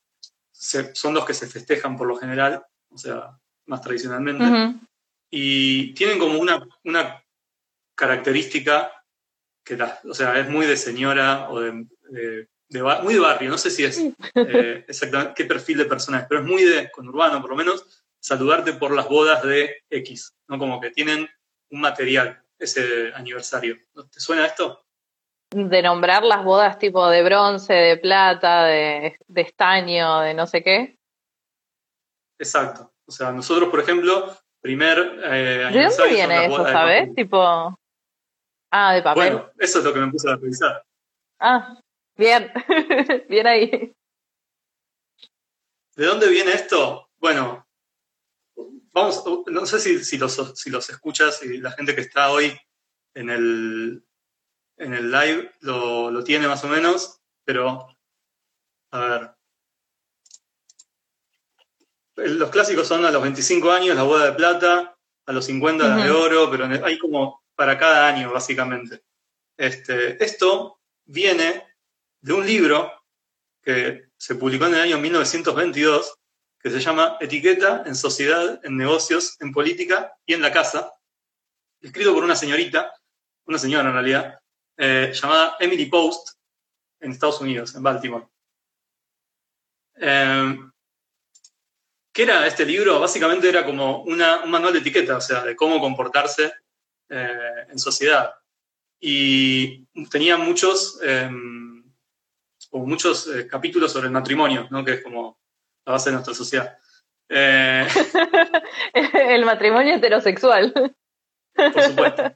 son 0.49 1.13
los 1.13 1.25
que 1.25 1.33
se 1.33 1.45
festejan 1.45 1.97
por 1.97 2.07
lo 2.07 2.15
general, 2.15 2.65
o 2.89 2.97
sea, 2.97 3.37
más 3.65 3.81
tradicionalmente, 3.81 4.79
y 5.29 5.93
tienen 5.93 6.17
como 6.17 6.39
una, 6.39 6.65
una 6.85 7.21
característica 7.95 8.89
que 9.61 9.77
o 10.05 10.13
sea, 10.13 10.39
es 10.39 10.47
muy 10.47 10.65
de 10.65 10.77
señora 10.77 11.49
o 11.49 11.59
de, 11.59 11.73
muy 11.73 13.13
de 13.13 13.19
barrio, 13.19 13.49
no 13.49 13.57
sé 13.57 13.69
si 13.69 13.83
es 13.83 13.99
eh, 13.99 14.85
exactamente 14.87 15.33
qué 15.35 15.43
perfil 15.43 15.79
de 15.79 15.85
persona 15.85 16.19
es, 16.19 16.27
pero 16.29 16.39
es 16.39 16.47
muy 16.47 16.63
de 16.63 16.89
conurbano 16.91 17.41
por 17.41 17.49
lo 17.49 17.57
menos, 17.57 18.05
saludarte 18.21 18.71
por 18.71 18.95
las 18.95 19.09
bodas 19.09 19.43
de 19.43 19.83
X, 19.89 20.33
¿no? 20.47 20.57
Como 20.57 20.79
que 20.79 20.91
tienen 20.91 21.27
un 21.71 21.81
material 21.81 22.41
ese 22.59 23.11
aniversario. 23.13 23.77
¿Te 24.11 24.19
suena 24.19 24.45
esto? 24.45 24.83
De 25.49 25.81
nombrar 25.81 26.23
las 26.23 26.43
bodas 26.43 26.77
tipo 26.77 27.07
de 27.09 27.23
bronce, 27.23 27.73
de 27.73 27.97
plata, 27.97 28.65
de, 28.65 29.17
estaño, 29.35 30.19
de 30.19 30.33
no 30.33 30.45
sé 30.45 30.63
qué. 30.63 30.97
Exacto. 32.37 32.91
O 33.05 33.11
sea, 33.11 33.31
nosotros, 33.31 33.69
por 33.69 33.79
ejemplo, 33.79 34.35
primer 34.61 34.97
eh, 35.23 35.69
¿De 35.71 35.83
dónde 35.83 36.09
viene 36.09 36.45
eso, 36.45 36.63
sabes? 36.65 37.13
Tipo. 37.15 37.77
Ah, 38.71 38.93
de 38.93 39.01
papel. 39.01 39.33
Bueno, 39.33 39.51
eso 39.57 39.79
es 39.79 39.85
lo 39.85 39.93
que 39.93 39.99
me 39.99 40.11
puse 40.11 40.29
a 40.29 40.35
revisar. 40.35 40.83
Ah, 41.39 41.79
bien. 42.17 42.51
bien 43.29 43.47
ahí. 43.47 43.93
¿De 45.95 46.05
dónde 46.05 46.29
viene 46.29 46.51
esto? 46.51 47.09
Bueno, 47.17 47.66
vamos, 48.97 49.23
no 49.47 49.65
sé 49.65 49.79
si, 49.79 50.17
los, 50.17 50.53
si 50.55 50.69
los 50.69 50.89
escuchas 50.89 51.43
y 51.43 51.57
la 51.57 51.71
gente 51.71 51.95
que 51.95 52.01
está 52.01 52.31
hoy 52.31 52.57
en 53.13 53.29
el, 53.29 54.03
en 54.77 54.93
el 54.93 55.11
live 55.11 55.51
lo, 55.61 56.23
tiene 56.23 56.47
más 56.47 56.63
o 56.63 56.67
menos, 56.67 57.19
pero 57.43 57.87
a 58.91 58.99
ver. 58.99 59.31
Los 62.15 62.49
clásicos 62.49 62.87
son 62.87 63.05
a 63.05 63.11
los 63.11 63.21
25 63.21 63.71
años 63.71 63.95
la 63.95 64.03
boda 64.03 64.25
de 64.25 64.31
plata, 64.31 64.97
a 65.25 65.31
los 65.31 65.45
50 65.45 65.87
la 65.87 66.03
de 66.03 66.09
oro, 66.09 66.49
pero 66.49 66.65
hay 66.83 66.97
como 66.97 67.43
para 67.55 67.77
cada 67.77 68.07
año, 68.07 68.31
básicamente. 68.31 69.03
Este, 69.55 70.23
esto 70.23 70.79
viene 71.05 71.63
de 72.21 72.33
un 72.33 72.45
libro 72.45 72.91
que 73.61 74.09
se 74.17 74.35
publicó 74.35 74.65
en 74.65 74.75
el 74.75 74.81
año 74.81 74.97
1922 74.97 76.16
que 76.67 76.73
se 76.73 76.81
llama 76.81 77.17
Etiqueta 77.21 77.83
en 77.85 77.95
Sociedad, 77.95 78.59
en 78.61 78.75
Negocios, 78.75 79.37
en 79.39 79.53
Política 79.53 80.13
y 80.25 80.33
en 80.33 80.41
la 80.41 80.51
Casa, 80.51 80.93
escrito 81.81 82.13
por 82.13 82.25
una 82.25 82.35
señorita, 82.35 82.93
una 83.45 83.57
señora 83.57 83.87
en 83.87 83.93
realidad, 83.93 84.39
eh, 84.75 85.13
llamada 85.13 85.55
Emily 85.61 85.85
Post, 85.85 86.37
en 86.99 87.11
Estados 87.11 87.39
Unidos, 87.39 87.73
en 87.73 87.83
Baltimore. 87.83 88.27
Eh, 89.95 90.57
¿Qué 92.11 92.23
era 92.23 92.45
este 92.45 92.65
libro? 92.65 92.99
Básicamente 92.99 93.47
era 93.47 93.65
como 93.65 94.01
un 94.03 94.17
manual 94.17 94.73
de 94.73 94.79
etiqueta, 94.79 95.17
o 95.17 95.21
sea, 95.21 95.43
de 95.43 95.55
cómo 95.55 95.79
comportarse 95.79 96.51
eh, 97.07 97.65
en 97.69 97.79
sociedad. 97.79 98.33
Y 98.99 99.85
tenía 100.07 100.35
muchos, 100.35 100.99
o 102.71 102.79
muchos 102.79 103.29
capítulos 103.49 103.93
sobre 103.93 104.07
el 104.07 104.13
matrimonio, 104.13 104.67
¿no? 104.71 104.83
que 104.83 104.95
es 104.95 105.03
como 105.03 105.39
la 105.87 105.93
base 105.93 106.09
de 106.09 106.15
nuestra 106.15 106.33
sociedad. 106.33 106.77
Eh, 107.29 107.87
el 108.93 109.45
matrimonio 109.45 109.95
heterosexual. 109.95 110.73
Por 111.55 111.81
supuesto. 111.81 112.35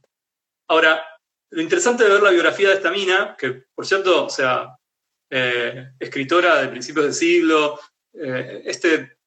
Ahora, 0.70 1.06
lo 1.52 1.62
interesante 1.62 2.06
de 2.06 2.12
ver 2.12 2.22
la 2.24 2.32
biografía 2.32 2.70
de 2.70 2.76
esta 2.76 2.92
mina, 2.92 3.36
que 3.38 3.66
por 3.76 3.86
cierto, 3.86 4.26
o 4.26 4.30
sea, 4.30 4.78
eh, 5.30 5.92
escritora 6.00 6.62
de 6.62 6.70
principios 6.70 7.06
del 7.06 7.14
siglo, 7.14 7.78
eh, 8.14 8.64
este, 8.66 9.18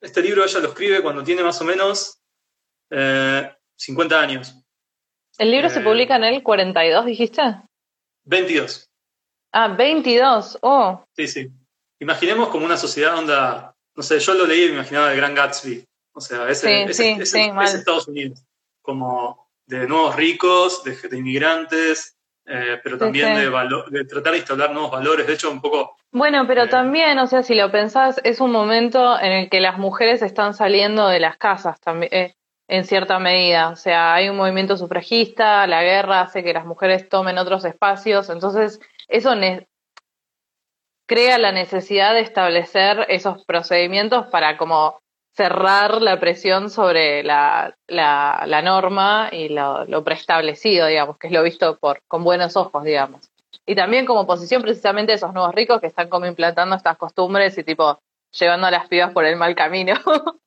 este 0.00 0.22
libro 0.22 0.44
ella 0.44 0.60
lo 0.60 0.68
escribe 0.68 1.02
cuando 1.02 1.24
tiene 1.24 1.42
más 1.42 1.60
o 1.60 1.64
menos 1.64 2.20
50 3.76 4.20
años. 4.20 4.54
¿El 5.36 5.50
libro 5.50 5.68
se 5.68 5.80
publica 5.80 6.14
en 6.14 6.22
el 6.22 6.44
42, 6.44 7.06
dijiste? 7.06 7.42
22. 8.22 8.88
Ah, 9.50 9.66
22, 9.66 10.58
oh. 10.62 11.04
Sí, 11.16 11.26
sí. 11.26 11.50
Imaginemos 12.04 12.50
como 12.50 12.66
una 12.66 12.76
sociedad 12.76 13.16
onda, 13.16 13.74
no 13.96 14.02
sé, 14.02 14.18
yo 14.18 14.34
lo 14.34 14.46
leí 14.46 14.64
y 14.64 14.68
me 14.68 14.74
imaginaba 14.74 15.10
el 15.10 15.16
Gran 15.16 15.34
Gatsby. 15.34 15.82
O 16.12 16.20
sea, 16.20 16.46
ese, 16.50 16.82
es 16.82 17.34
Estados 17.34 18.08
Unidos. 18.08 18.44
Como 18.82 19.48
de 19.64 19.86
nuevos 19.88 20.14
ricos, 20.14 20.84
de, 20.84 21.16
inmigrantes, 21.16 22.18
eh, 22.44 22.78
pero 22.84 22.98
también 22.98 23.34
de, 23.34 23.50
de 23.88 24.04
tratar 24.04 24.32
de 24.32 24.38
instalar 24.40 24.70
nuevos 24.70 24.90
valores. 24.90 25.26
De 25.26 25.32
hecho, 25.32 25.50
un 25.50 25.62
poco. 25.62 25.96
Bueno, 26.12 26.46
pero 26.46 26.64
eh, 26.64 26.68
también, 26.68 27.18
o 27.18 27.26
sea, 27.26 27.42
si 27.42 27.54
lo 27.54 27.72
pensás, 27.72 28.20
es 28.22 28.38
un 28.42 28.52
momento 28.52 29.18
en 29.18 29.32
el 29.32 29.48
que 29.48 29.60
las 29.60 29.78
mujeres 29.78 30.20
están 30.20 30.52
saliendo 30.52 31.08
de 31.08 31.20
las 31.20 31.38
casas 31.38 31.80
también. 31.80 32.12
Eh, 32.12 32.34
en 32.68 32.84
cierta 32.84 33.18
medida, 33.18 33.70
o 33.70 33.76
sea, 33.76 34.14
hay 34.14 34.28
un 34.28 34.36
movimiento 34.36 34.76
sufragista, 34.76 35.66
la 35.66 35.82
guerra 35.82 36.20
hace 36.20 36.42
que 36.42 36.52
las 36.52 36.66
mujeres 36.66 37.08
tomen 37.08 37.38
otros 37.38 37.64
espacios, 37.64 38.30
entonces 38.30 38.80
eso 39.08 39.34
crea 41.06 41.38
la 41.38 41.52
necesidad 41.52 42.14
de 42.14 42.20
establecer 42.20 43.06
esos 43.08 43.44
procedimientos 43.44 44.26
para 44.26 44.56
como 44.56 44.98
cerrar 45.34 46.00
la 46.00 46.20
presión 46.20 46.70
sobre 46.70 47.22
la, 47.24 47.76
la, 47.88 48.62
norma 48.62 49.28
y 49.32 49.48
lo, 49.48 50.04
preestablecido, 50.04 50.86
digamos, 50.86 51.18
que 51.18 51.26
es 51.26 51.32
lo 51.32 51.42
visto 51.42 51.76
por, 51.78 52.00
con 52.06 52.22
buenos 52.22 52.56
ojos, 52.56 52.84
digamos. 52.84 53.28
Y 53.66 53.74
también 53.74 54.06
como 54.06 54.26
posición 54.26 54.62
precisamente 54.62 55.12
de 55.12 55.16
esos 55.16 55.32
nuevos 55.32 55.54
ricos 55.54 55.80
que 55.80 55.88
están 55.88 56.08
como 56.08 56.26
implantando 56.26 56.76
estas 56.76 56.96
costumbres 56.96 57.56
y 57.58 57.64
tipo 57.64 57.98
llevando 58.30 58.66
a 58.66 58.70
las 58.70 58.88
pibas 58.88 59.12
por 59.12 59.24
el 59.24 59.36
mal 59.36 59.54
camino. 59.54 59.94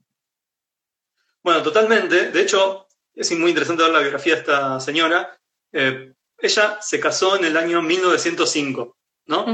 bueno, 1.43 1.61
totalmente. 1.63 2.31
De 2.31 2.41
hecho, 2.41 2.87
es 3.13 3.37
muy 3.37 3.49
interesante 3.49 3.83
ver 3.83 3.91
la 3.91 3.99
biografía 3.99 4.35
de 4.35 4.39
esta 4.39 4.79
señora. 4.79 5.37
Eh, 5.73 6.13
ella 6.37 6.77
se 6.79 6.99
casó 6.99 7.35
en 7.35 7.45
el 7.45 7.57
año 7.57 7.81
1905, 7.81 8.95
¿no? 9.25 9.45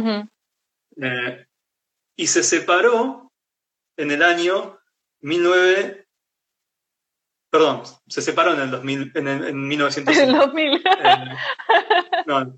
Eh, 1.02 1.46
y 2.16 2.28
se 2.28 2.44
separó 2.44 3.32
en 3.98 4.12
el 4.12 4.24
año 4.24 4.80
19... 5.22 6.08
Perdón, 7.50 7.84
se 8.08 8.22
separó 8.22 8.54
en 8.54 8.62
el 8.62 8.72
2000, 8.72 9.12
en, 9.14 9.28
el, 9.28 9.48
en 9.50 9.68
1905. 9.68 10.22
En 10.22 10.30
el 10.30 10.42
2000. 10.42 10.76
Eh, 10.76 10.84
no. 12.26 12.56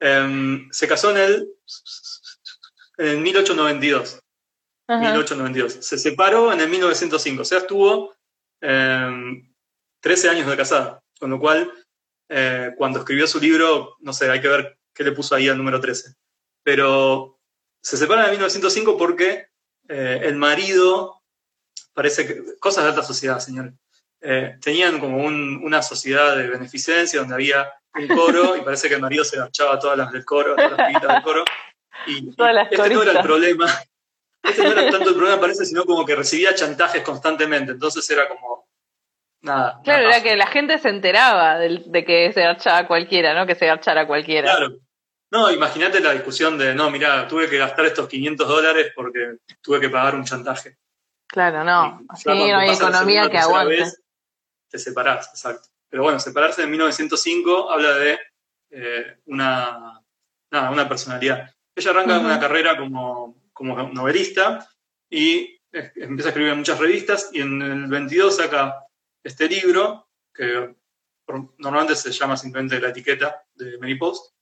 Em, 0.00 0.68
se 0.70 0.88
casó 0.88 1.10
en 1.10 1.18
el, 1.18 1.48
en 2.96 3.06
el 3.08 3.18
1892. 3.18 4.20
Ajá. 4.86 5.00
1892. 5.00 5.84
Se 5.84 5.98
separó 5.98 6.52
en 6.52 6.60
el 6.60 6.68
1905. 6.70 7.42
O 7.42 7.44
sea, 7.44 7.58
estuvo 7.58 8.14
em, 8.62 9.52
13 10.00 10.30
años 10.30 10.46
de 10.46 10.56
casada. 10.56 11.02
Con 11.18 11.30
lo 11.30 11.38
cual, 11.38 11.70
eh, 12.28 12.72
cuando 12.76 12.98
escribió 13.00 13.26
su 13.26 13.40
libro, 13.40 13.96
no 14.00 14.12
sé, 14.12 14.30
hay 14.30 14.40
que 14.40 14.48
ver 14.48 14.78
qué 14.94 15.04
le 15.04 15.12
puso 15.12 15.34
ahí 15.34 15.48
al 15.48 15.58
número 15.58 15.80
13. 15.80 16.14
Pero 16.64 17.38
se 17.80 17.96
separan 17.96 18.24
en 18.26 18.30
1905 18.32 18.96
porque 18.98 19.46
eh, 19.88 20.20
el 20.24 20.34
marido, 20.36 21.22
parece 21.92 22.26
que, 22.26 22.42
cosas 22.58 22.84
de 22.84 22.90
alta 22.90 23.02
sociedad, 23.02 23.38
señores. 23.38 23.74
Eh, 24.22 24.56
tenían 24.62 24.98
como 24.98 25.18
un- 25.18 25.60
una 25.62 25.82
sociedad 25.82 26.34
de 26.36 26.48
beneficencia 26.48 27.20
donde 27.20 27.34
había 27.34 27.70
un 27.94 28.08
coro 28.08 28.56
y 28.56 28.62
parece 28.62 28.88
que 28.88 28.94
el 28.94 29.02
marido 29.02 29.22
se 29.22 29.36
garchaba 29.36 29.78
todas 29.78 29.98
las 29.98 30.10
del 30.10 30.24
coro, 30.24 30.56
todas 30.56 30.78
las 30.78 31.02
del 31.02 31.22
coro. 31.22 31.44
Y, 32.06 32.30
y 32.30 32.30
Todas 32.36 32.54
las 32.54 32.72
este 32.72 32.88
no 32.88 33.02
era 33.02 33.12
el 33.12 33.20
problema. 33.22 33.66
Este 34.42 34.62
no 34.62 34.72
era 34.72 34.90
tanto 34.90 35.08
el 35.08 35.14
problema, 35.16 35.40
parece, 35.40 35.64
sino 35.64 35.84
como 35.86 36.04
que 36.04 36.14
recibía 36.14 36.54
chantajes 36.54 37.02
constantemente. 37.02 37.72
Entonces 37.72 38.08
era 38.10 38.28
como. 38.28 38.68
Nada. 39.40 39.80
Claro, 39.82 40.06
era 40.08 40.22
que 40.22 40.36
la 40.36 40.46
gente 40.48 40.78
se 40.78 40.90
enteraba 40.90 41.58
del- 41.58 41.90
de, 41.90 42.04
que 42.04 42.30
se 42.34 42.42
garchaba 42.42 42.86
cualquiera, 42.86 43.32
¿no? 43.32 43.46
Que 43.46 43.54
se 43.54 43.64
garchara 43.64 44.06
cualquiera. 44.06 44.50
Claro. 44.54 44.76
No, 45.34 45.50
imagínate 45.50 45.98
la 45.98 46.12
discusión 46.12 46.56
de, 46.56 46.76
no, 46.76 46.88
mira, 46.92 47.26
tuve 47.26 47.50
que 47.50 47.58
gastar 47.58 47.86
estos 47.86 48.06
500 48.06 48.46
dólares 48.46 48.92
porque 48.94 49.38
tuve 49.60 49.80
que 49.80 49.90
pagar 49.90 50.14
un 50.14 50.24
chantaje. 50.24 50.78
Claro, 51.26 51.64
no. 51.64 52.06
Cuando 52.22 52.46
no 52.46 52.56
hay 52.56 52.70
economía 52.70 53.24
segunda, 53.24 53.30
que 53.30 53.38
aguante. 53.38 53.74
vez, 53.74 54.00
te 54.70 54.78
separás, 54.78 55.30
exacto. 55.30 55.70
Pero 55.88 56.04
bueno, 56.04 56.20
separarse 56.20 56.62
en 56.62 56.70
1905 56.70 57.68
habla 57.68 57.94
de 57.94 58.18
eh, 58.70 59.18
una, 59.26 60.00
nada, 60.52 60.70
una 60.70 60.88
personalidad. 60.88 61.52
Ella 61.74 61.90
arranca 61.90 62.18
Ujú. 62.18 62.26
una 62.26 62.38
carrera 62.38 62.76
como, 62.76 63.50
como 63.52 63.88
novelista 63.88 64.68
y 65.10 65.60
empieza 65.72 66.28
a 66.28 66.30
escribir 66.30 66.52
en 66.52 66.58
muchas 66.58 66.78
revistas 66.78 67.30
y 67.32 67.40
en 67.40 67.60
el 67.60 67.86
22 67.88 68.36
saca 68.36 68.86
este 69.24 69.48
libro 69.48 70.10
que 70.32 70.76
normalmente 71.58 71.96
se 71.96 72.12
llama 72.12 72.36
simplemente 72.36 72.80
La 72.80 72.90
etiqueta 72.90 73.44
de 73.52 73.78
Mary 73.78 73.96
Post, 73.96 74.33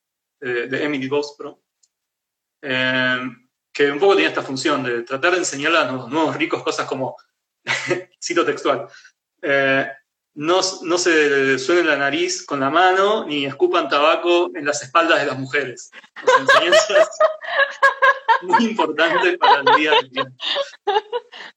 eh, 0.43 0.67
de 0.67 0.83
Emily 0.83 1.09
perdón. 1.37 1.57
Eh, 2.61 3.19
que 3.73 3.91
un 3.91 3.99
poco 3.99 4.15
tenía 4.15 4.29
esta 4.29 4.43
función 4.43 4.83
de 4.83 5.03
tratar 5.03 5.31
de 5.31 5.39
enseñarle 5.39 5.79
a 5.79 5.91
los 5.91 6.09
nuevos 6.09 6.35
ricos 6.35 6.63
cosas 6.63 6.85
como, 6.85 7.15
cito 8.21 8.45
textual, 8.45 8.87
eh, 9.41 9.87
no, 10.35 10.61
no 10.81 10.97
se 10.97 11.59
suenen 11.59 11.87
la 11.87 11.95
nariz 11.95 12.45
con 12.45 12.59
la 12.59 12.69
mano 12.69 13.25
ni 13.25 13.45
escupan 13.45 13.87
tabaco 13.87 14.51
en 14.55 14.65
las 14.65 14.81
espaldas 14.83 15.19
de 15.19 15.27
las 15.27 15.37
mujeres. 15.37 15.91
Muy 18.41 18.65
importantes 18.65 19.37
para 19.37 19.61
el 19.61 19.77
día 19.77 19.93
a 19.93 20.01
día. 20.01 20.25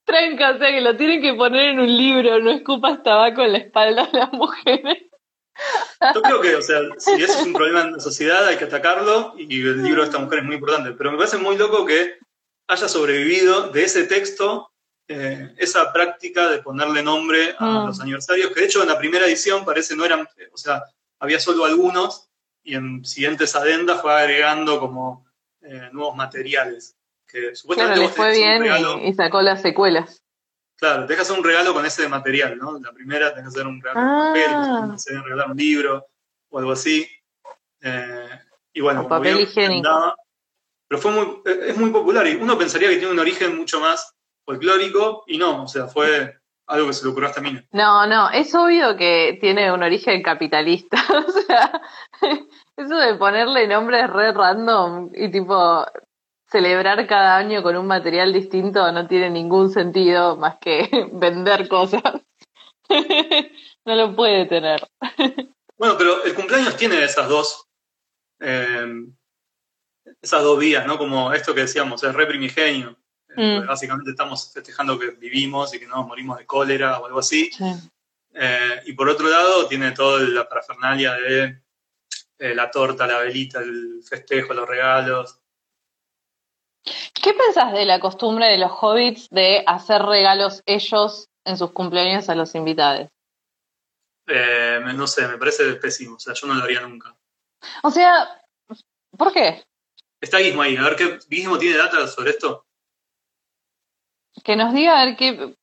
Tranca, 0.05 0.51
o 0.51 0.59
sea 0.59 0.69
que 0.69 0.81
lo 0.81 0.97
tienen 0.97 1.21
que 1.21 1.35
poner 1.35 1.71
en 1.71 1.81
un 1.81 1.97
libro, 1.97 2.39
no 2.39 2.51
escupas 2.51 3.03
tabaco 3.03 3.43
en 3.43 3.53
la 3.53 3.59
espalda 3.59 4.07
de 4.07 4.19
las 4.19 4.33
mujeres. 4.33 5.05
Yo 6.15 6.23
creo 6.23 6.41
que, 6.41 6.55
o 6.57 6.63
sea, 6.63 6.81
si 6.99 7.13
ese 7.15 7.25
es 7.41 7.43
un 7.47 7.53
problema 7.53 7.83
en 7.83 7.93
la 7.95 8.01
sociedad, 8.01 8.47
hay 8.47 8.57
que 8.57 8.65
atacarlo 8.65 9.35
y 9.39 9.61
el 9.63 9.83
libro 9.83 10.03
de 10.03 10.09
esta 10.09 10.19
mujer 10.19 10.41
es 10.41 10.45
muy 10.45 10.57
importante. 10.57 10.93
Pero 10.93 11.11
me 11.13 11.17
parece 11.19 11.39
muy 11.39 11.57
loco 11.57 11.85
que 11.87 12.19
haya 12.69 12.89
sobrevivido 12.89 13.69
de 13.71 13.85
ese 13.85 14.05
texto 14.05 14.71
eh, 15.09 15.55
esa 15.59 15.93
práctica 15.93 16.49
de 16.51 16.59
ponerle 16.59 17.01
nombre 17.03 17.55
a 17.59 17.65
Mm. 17.65 17.87
los 17.87 18.01
aniversarios, 18.01 18.51
que 18.53 18.59
de 18.61 18.67
hecho 18.67 18.83
en 18.83 18.89
la 18.89 18.99
primera 18.99 19.25
edición 19.25 19.65
parece 19.65 19.95
no 19.95 20.05
eran, 20.05 20.29
o 20.53 20.57
sea, 20.59 20.83
había 21.21 21.39
solo 21.39 21.65
algunos 21.65 22.29
y 22.65 22.75
en 22.75 23.05
siguientes 23.05 23.55
adendas 23.55 24.03
fue 24.03 24.13
agregando 24.13 24.81
como 24.81 25.25
eh, 25.63 25.89
nuevos 25.93 26.17
materiales. 26.17 26.97
Que 27.29 27.39
Claro, 27.41 27.57
supuestamente 27.57 28.01
le 28.01 28.09
fue 28.09 28.33
bien 28.33 28.63
regalo- 28.63 28.99
y, 29.01 29.09
y 29.11 29.15
sacó 29.15 29.43
las 29.43 29.63
secuelas. 29.63 30.23
Claro, 30.79 31.07
dejas 31.07 31.31
un 31.31 31.43
regalo 31.43 31.73
con 31.73 31.87
ese 31.87 32.09
material, 32.09 32.59
¿no? 32.59 32.79
La 32.79 32.93
primera 32.93 33.31
tenés 33.35 33.45
que 33.45 33.61
hacer 33.61 33.67
un 33.67 33.81
regalo 33.81 34.01
Ah. 34.01 34.33
con 34.81 34.81
papel, 34.89 34.99
se 34.99 35.13
debe 35.13 35.25
regalar 35.25 35.51
un 35.51 35.57
libro 35.57 36.07
o 36.51 36.59
algo 36.59 36.73
así. 36.73 37.07
Eh, 37.81 38.29
y 38.73 38.81
bueno, 38.81 39.01
como 39.05 39.09
papel 39.09 39.41
higiénico. 39.41 39.89
andaba. 39.89 40.15
pero 40.89 41.01
fue 41.01 41.11
muy, 41.13 41.25
eh, 41.47 41.61
es 41.69 41.77
muy 41.79 41.91
popular 41.91 42.27
y 42.27 42.37
uno 42.37 42.57
pensaría 42.59 42.89
que 42.91 42.97
tiene 42.99 43.13
un 43.13 43.19
origen 43.19 43.57
mucho 43.57 43.81
más 43.81 44.15
folclórico 44.45 45.25
y 45.27 45.37
no, 45.39 45.65
o 45.65 45.67
sea, 45.69 45.87
fue 45.89 46.39
algo 46.69 46.87
que 46.89 46.93
se 46.93 47.05
le 47.05 47.11
ocurrió 47.11 47.29
a 47.29 47.31
esta 47.31 47.41
mina. 47.43 47.65
No, 47.73 48.07
no, 48.07 48.31
es 48.31 48.55
obvio 48.55 48.97
que 48.97 49.39
tiene 49.41 49.73
un 49.73 49.83
origen 49.83 50.23
capitalista. 50.23 50.99
O 51.27 51.31
sea, 51.33 51.83
eso 52.77 52.97
de 52.97 53.15
ponerle 53.15 53.67
nombres 53.67 54.09
re 54.11 54.33
random 54.33 55.11
y 55.15 55.31
tipo 55.31 55.85
celebrar 56.57 57.07
cada 57.07 57.37
año 57.37 57.63
con 57.63 57.77
un 57.77 57.87
material 57.87 58.33
distinto 58.33 58.91
no 58.93 59.07
tiene 59.07 59.29
ningún 59.29 59.71
sentido 59.71 60.37
más 60.37 60.57
que 60.59 60.89
vender 61.13 61.69
cosas. 61.69 62.03
No 63.85 63.95
lo 63.95 64.17
puede 64.17 64.47
tener. 64.47 64.85
Bueno, 65.79 65.95
pero 65.97 66.25
el 66.25 66.35
cumpleaños 66.35 66.77
tiene 66.77 67.05
esas 67.05 67.29
dos, 67.29 67.69
eh, 68.41 68.85
esas 70.21 70.43
dos 70.43 70.59
vías, 70.59 70.85
¿no? 70.85 70.99
Como 70.99 71.33
esto 71.33 71.55
que 71.55 71.61
decíamos, 71.61 72.03
es 72.03 72.13
re 72.13 72.27
primigenio. 72.27 72.99
Eh, 73.37 73.61
Mm. 73.61 73.67
Básicamente 73.67 74.11
estamos 74.11 74.53
festejando 74.53 74.99
que 74.99 75.11
vivimos 75.11 75.73
y 75.73 75.79
que 75.79 75.87
no 75.87 75.97
nos 75.97 76.09
morimos 76.09 76.37
de 76.39 76.47
cólera 76.47 76.99
o 76.99 77.07
algo 77.07 77.21
así. 77.21 77.49
Eh, 78.35 78.83
y 78.87 78.93
por 78.95 79.09
otro 79.09 79.29
lado, 79.29 79.69
tiene 79.69 79.93
toda 79.93 80.21
la 80.21 80.49
parafernalia 80.49 81.15
de 81.15 81.63
eh, 82.39 82.55
la 82.55 82.71
torta, 82.71 83.07
la 83.07 83.19
velita, 83.19 83.61
el 83.61 84.03
festejo, 84.03 84.53
los 84.53 84.69
regalos. 84.69 85.39
¿Qué 87.13 87.35
pensás 87.35 87.73
de 87.73 87.85
la 87.85 88.01
costumbre 88.01 88.47
de 88.47 88.59
los 88.59 88.71
hobbits 88.71 89.29
de 89.31 89.65
hacer 89.67 90.03
regalos 90.03 90.63
ellos 90.67 91.29
en 91.45 91.57
sus 91.57 91.73
cumpleaños 91.73 92.29
a 92.29 92.35
los 92.35 92.55
invitados? 92.55 93.09
Eh, 94.29 94.81
no 94.95 95.07
sé, 95.07 95.27
me 95.29 95.39
parece 95.39 95.75
pésimo. 95.75 96.17
O 96.17 96.19
sea, 96.19 96.35
yo 96.35 96.47
no 96.47 96.55
lo 96.55 96.65
haría 96.65 96.81
nunca. 96.81 97.17
O 97.83 97.91
sea, 97.91 98.41
¿por 99.17 99.33
qué? 99.33 99.65
Está 100.21 100.39
Guismo 100.39 100.63
ahí. 100.63 100.77
A 100.77 100.83
ver 100.83 100.97
qué 100.97 101.19
Guismo 101.29 101.59
tiene 101.59 101.77
data 101.77 102.07
sobre 102.07 102.31
esto. 102.31 102.65
que 104.45 104.57
nos 104.57 104.73
diga 104.75 105.01
a 105.01 105.05
ver 105.07 105.17
qué, 105.17 105.57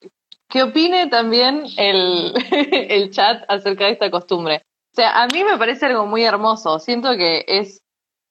qué 0.49 0.63
opine 0.63 1.07
también 1.07 1.65
el, 1.77 2.33
el 2.89 3.11
chat 3.11 3.43
acerca 3.47 3.85
de 3.85 3.91
esta 3.91 4.11
costumbre. 4.11 4.63
O 4.93 4.95
sea, 4.95 5.23
a 5.23 5.27
mí 5.27 5.43
me 5.43 5.57
parece 5.57 5.87
algo 5.87 6.05
muy 6.05 6.23
hermoso. 6.23 6.79
Siento 6.79 7.15
que 7.15 7.45
es 7.47 7.82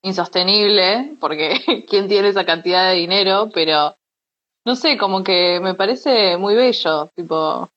insostenible, 0.03 1.15
porque 1.19 1.85
quién 1.89 2.07
tiene 2.07 2.29
esa 2.29 2.45
cantidad 2.45 2.89
de 2.89 2.95
dinero, 2.95 3.49
pero 3.53 3.95
no 4.65 4.75
sé, 4.75 4.97
como 4.97 5.23
que 5.23 5.59
me 5.61 5.73
parece 5.73 6.37
muy 6.37 6.55
bello, 6.55 7.09
tipo, 7.15 7.69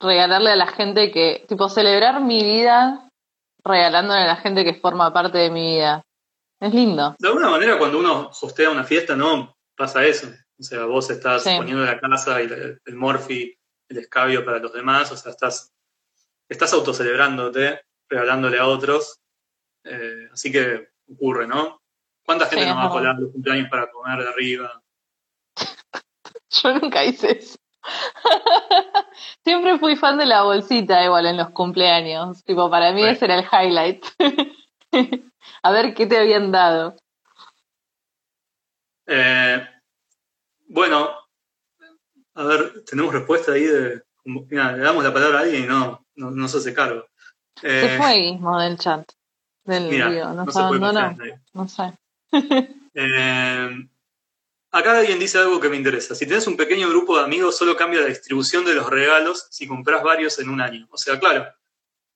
regalarle 0.00 0.50
a 0.50 0.56
la 0.56 0.66
gente 0.66 1.10
que, 1.10 1.44
tipo, 1.48 1.68
celebrar 1.68 2.20
mi 2.20 2.42
vida 2.42 3.08
regalándole 3.64 4.20
a 4.22 4.26
la 4.26 4.36
gente 4.36 4.64
que 4.64 4.74
forma 4.74 5.12
parte 5.12 5.38
de 5.38 5.50
mi 5.50 5.76
vida. 5.76 6.02
Es 6.60 6.72
lindo. 6.74 7.16
De 7.18 7.28
alguna 7.28 7.50
manera, 7.50 7.78
cuando 7.78 7.98
uno 7.98 8.30
hostea 8.40 8.70
una 8.70 8.84
fiesta, 8.84 9.14
no 9.14 9.54
pasa 9.76 10.04
eso. 10.04 10.28
O 10.58 10.62
sea, 10.62 10.84
vos 10.86 11.08
estás 11.10 11.42
Sí. 11.44 11.50
poniendo 11.56 11.84
la 11.84 12.00
casa 12.00 12.40
y 12.42 12.46
el, 12.46 12.80
el 12.84 12.94
morfi, 12.96 13.54
el 13.88 13.98
escabio 13.98 14.44
para 14.44 14.58
los 14.58 14.72
demás. 14.72 15.10
O 15.12 15.16
sea, 15.16 15.30
estás, 15.32 15.70
estás 16.48 16.72
autocelebrándote, 16.72 17.80
regalándole 18.08 18.58
a 18.58 18.66
otros. 18.66 19.18
Eh, 19.84 20.28
así 20.32 20.50
que 20.50 20.88
ocurre, 21.12 21.46
¿no? 21.46 21.80
¿Cuánta 22.24 22.46
gente 22.46 22.64
Sí, 22.64 22.68
nos 22.68 22.78
va 22.78 22.86
a 22.86 22.90
colar 22.90 23.16
los 23.18 23.32
cumpleaños 23.32 23.68
para 23.70 23.90
comer 23.90 24.22
de 24.22 24.28
arriba? 24.28 24.82
Yo 26.50 26.78
nunca 26.78 27.04
hice 27.04 27.38
eso. 27.38 27.58
Siempre 29.44 29.78
fui 29.78 29.96
fan 29.96 30.18
de 30.18 30.26
la 30.26 30.42
bolsita 30.42 31.02
igual 31.04 31.26
en 31.26 31.36
los 31.38 31.50
cumpleaños. 31.50 32.44
Tipo, 32.44 32.70
para 32.70 32.92
mí 32.92 33.02
ese 33.04 33.24
era 33.24 33.38
el 33.38 33.46
highlight. 33.50 34.04
A 35.62 35.72
ver 35.72 35.94
qué 35.94 36.06
te 36.06 36.18
habían 36.18 36.52
dado. 36.52 36.96
Eh, 39.06 39.66
bueno, 40.68 41.10
a 42.34 42.44
ver, 42.44 42.84
tenemos 42.84 43.12
respuesta 43.12 43.52
ahí 43.52 43.64
de. 43.64 44.02
Mira, 44.24 44.72
le 44.72 44.82
damos 44.82 45.02
la 45.02 45.12
palabra 45.12 45.38
a 45.38 45.42
alguien 45.42 45.64
y 45.64 45.66
no, 45.66 46.06
no, 46.16 46.30
no 46.30 46.48
se 46.48 46.58
hace 46.58 46.74
cargo. 46.74 47.06
Se 47.56 47.94
Eh, 47.94 47.98
fue 47.98 48.12
Guismo 48.18 48.60
del 48.60 48.78
chat. 48.78 49.10
Del 49.68 49.90
mira, 49.90 50.08
no 50.32 50.44
nos 50.46 50.56
abandonó. 50.56 50.88
en 51.00 51.16
nadie. 51.18 51.40
No 51.52 51.68
sé. 51.68 51.92
Eh, 52.94 53.88
acá 54.70 54.98
alguien 54.98 55.18
dice 55.18 55.36
algo 55.38 55.60
que 55.60 55.68
me 55.68 55.76
interesa. 55.76 56.14
Si 56.14 56.26
tenés 56.26 56.46
un 56.46 56.56
pequeño 56.56 56.88
grupo 56.88 57.18
de 57.18 57.24
amigos, 57.24 57.56
solo 57.56 57.76
cambia 57.76 58.00
la 58.00 58.06
distribución 58.06 58.64
de 58.64 58.74
los 58.74 58.88
regalos 58.88 59.46
si 59.50 59.68
compras 59.68 60.02
varios 60.02 60.38
en 60.38 60.48
un 60.48 60.60
año. 60.62 60.88
O 60.90 60.96
sea, 60.96 61.18
claro, 61.20 61.46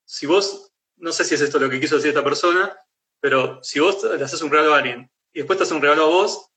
si 0.04 0.26
vos, 0.26 0.72
no 0.96 1.12
sé 1.12 1.24
si 1.24 1.34
es 1.34 1.42
esto 1.42 1.58
lo 1.58 1.68
que 1.68 1.78
quiso 1.78 1.96
decir 1.96 2.08
esta 2.08 2.24
persona, 2.24 2.74
pero 3.20 3.62
si 3.62 3.80
vos 3.80 4.02
le 4.02 4.24
haces 4.24 4.40
un 4.40 4.50
regalo 4.50 4.74
a 4.74 4.78
alguien 4.78 5.10
y 5.32 5.38
después 5.40 5.58
te 5.58 5.64
hace 5.64 5.74
un 5.74 5.82
regalo 5.82 6.04
a 6.04 6.08
vos, 6.08 6.48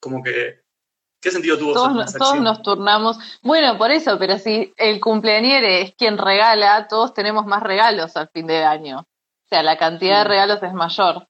como 0.00 0.22
que, 0.24 0.60
¿qué 1.20 1.30
sentido 1.30 1.56
tuvo 1.56 1.72
Todos, 1.74 2.08
esa 2.08 2.18
no- 2.18 2.24
todos 2.24 2.40
nos 2.40 2.62
turnamos. 2.62 3.18
Bueno, 3.42 3.78
por 3.78 3.92
eso, 3.92 4.18
pero 4.18 4.38
si 4.38 4.74
el 4.76 5.00
cumpleañere 5.00 5.82
es 5.82 5.94
quien 5.94 6.18
regala, 6.18 6.88
todos 6.88 7.14
tenemos 7.14 7.46
más 7.46 7.62
regalos 7.62 8.16
al 8.16 8.28
fin 8.28 8.48
de 8.48 8.64
año. 8.64 9.06
O 9.52 9.54
sea, 9.54 9.62
la 9.62 9.76
cantidad 9.76 10.22
de 10.22 10.28
regalos 10.30 10.62
es 10.62 10.72
mayor. 10.72 11.28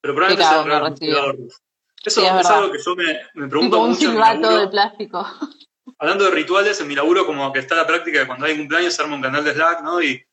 Pero 0.00 0.14
probablemente 0.14 0.48
sea 0.48 0.60
un 0.60 0.66
regalo. 0.66 0.94
Eso 0.94 2.20
Sí, 2.20 2.20
es 2.20 2.30
es, 2.30 2.34
verdad. 2.36 2.58
algo 2.58 2.72
que 2.72 2.78
yo 2.78 2.94
me, 2.94 3.04
me 3.34 3.48
pregunto 3.48 3.76
Tipo 3.76 3.82
un 3.82 3.90
mucho 3.90 4.00
mi 4.00 4.06
silbato 4.12 4.58
de 4.58 4.68
plástico. 4.68 5.26
Hablando 5.98 6.24
de 6.26 6.30
rituales, 6.30 6.80
en 6.80 6.86
mi 6.86 6.94
laburo 6.94 7.26
como 7.26 7.52
que 7.52 7.58
está 7.58 7.74
la 7.74 7.84
práctica 7.84 8.20
de 8.20 8.28
cuando 8.28 8.46
hay 8.46 8.52
un 8.52 8.58
cumpleaños 8.58 8.94
se 8.94 9.02
arma 9.02 9.16
un 9.16 9.22
canal 9.22 9.42
de 9.42 9.54
Slack, 9.54 9.82
¿no? 9.82 10.00
Y 10.00 10.24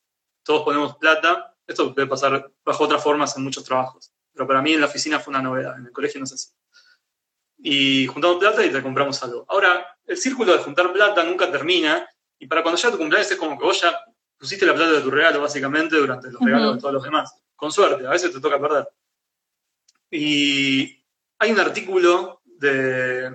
todos 0.43 0.62
ponemos 0.62 0.97
plata. 0.97 1.56
Esto 1.65 1.95
puede 1.95 2.06
pasar 2.06 2.51
bajo 2.63 2.84
otras 2.84 3.04
formas 3.04 3.36
en 3.36 3.43
muchos 3.43 3.63
trabajos. 3.63 4.12
Pero 4.32 4.45
para 4.45 4.62
mí 4.62 4.73
en 4.73 4.82
la 4.82 4.86
oficina 4.86 5.19
fue 5.19 5.32
una 5.32 5.41
novedad, 5.41 5.80
en 5.80 5.88
el 5.88 5.91
colegio 5.91 6.19
no 6.19 6.25
es 6.25 6.34
así. 6.34 6.49
Y 7.58 8.06
juntamos 8.06 8.38
plata 8.38 8.63
y 8.63 8.71
te 8.71 8.84
compramos 8.84 9.23
algo. 9.23 9.47
Ahora, 9.49 9.97
el 10.06 10.17
círculo 10.17 10.51
de 10.51 10.60
juntar 10.60 10.93
plata 10.93 11.23
nunca 11.23 11.51
termina. 11.51 12.08
Y 12.38 12.45
para 12.45 12.62
cuando 12.62 12.80
llega 12.80 12.91
tu 12.91 12.99
cumpleaños 12.99 13.32
es 13.32 13.38
como 13.38 13.58
que 13.58 13.65
vos 13.65 13.82
ya 13.82 13.99
pusiste 14.41 14.65
la 14.65 14.73
plata 14.73 14.93
de 14.93 15.01
tu 15.01 15.12
regalo, 15.12 15.39
básicamente, 15.39 15.95
durante 15.97 16.32
los 16.32 16.41
regalos 16.41 16.75
de 16.75 16.82
todos 16.82 16.95
los 16.95 17.04
demás. 17.04 17.32
Con 17.56 17.71
suerte, 17.71 18.08
a 18.08 18.10
veces 18.10 18.34
te 18.34 18.41
toca 18.41 18.60
perder. 18.60 18.89
Y 20.10 21.06
hay 21.38 21.51
un 21.51 21.60
artículo 21.60 22.41
de 22.43 23.27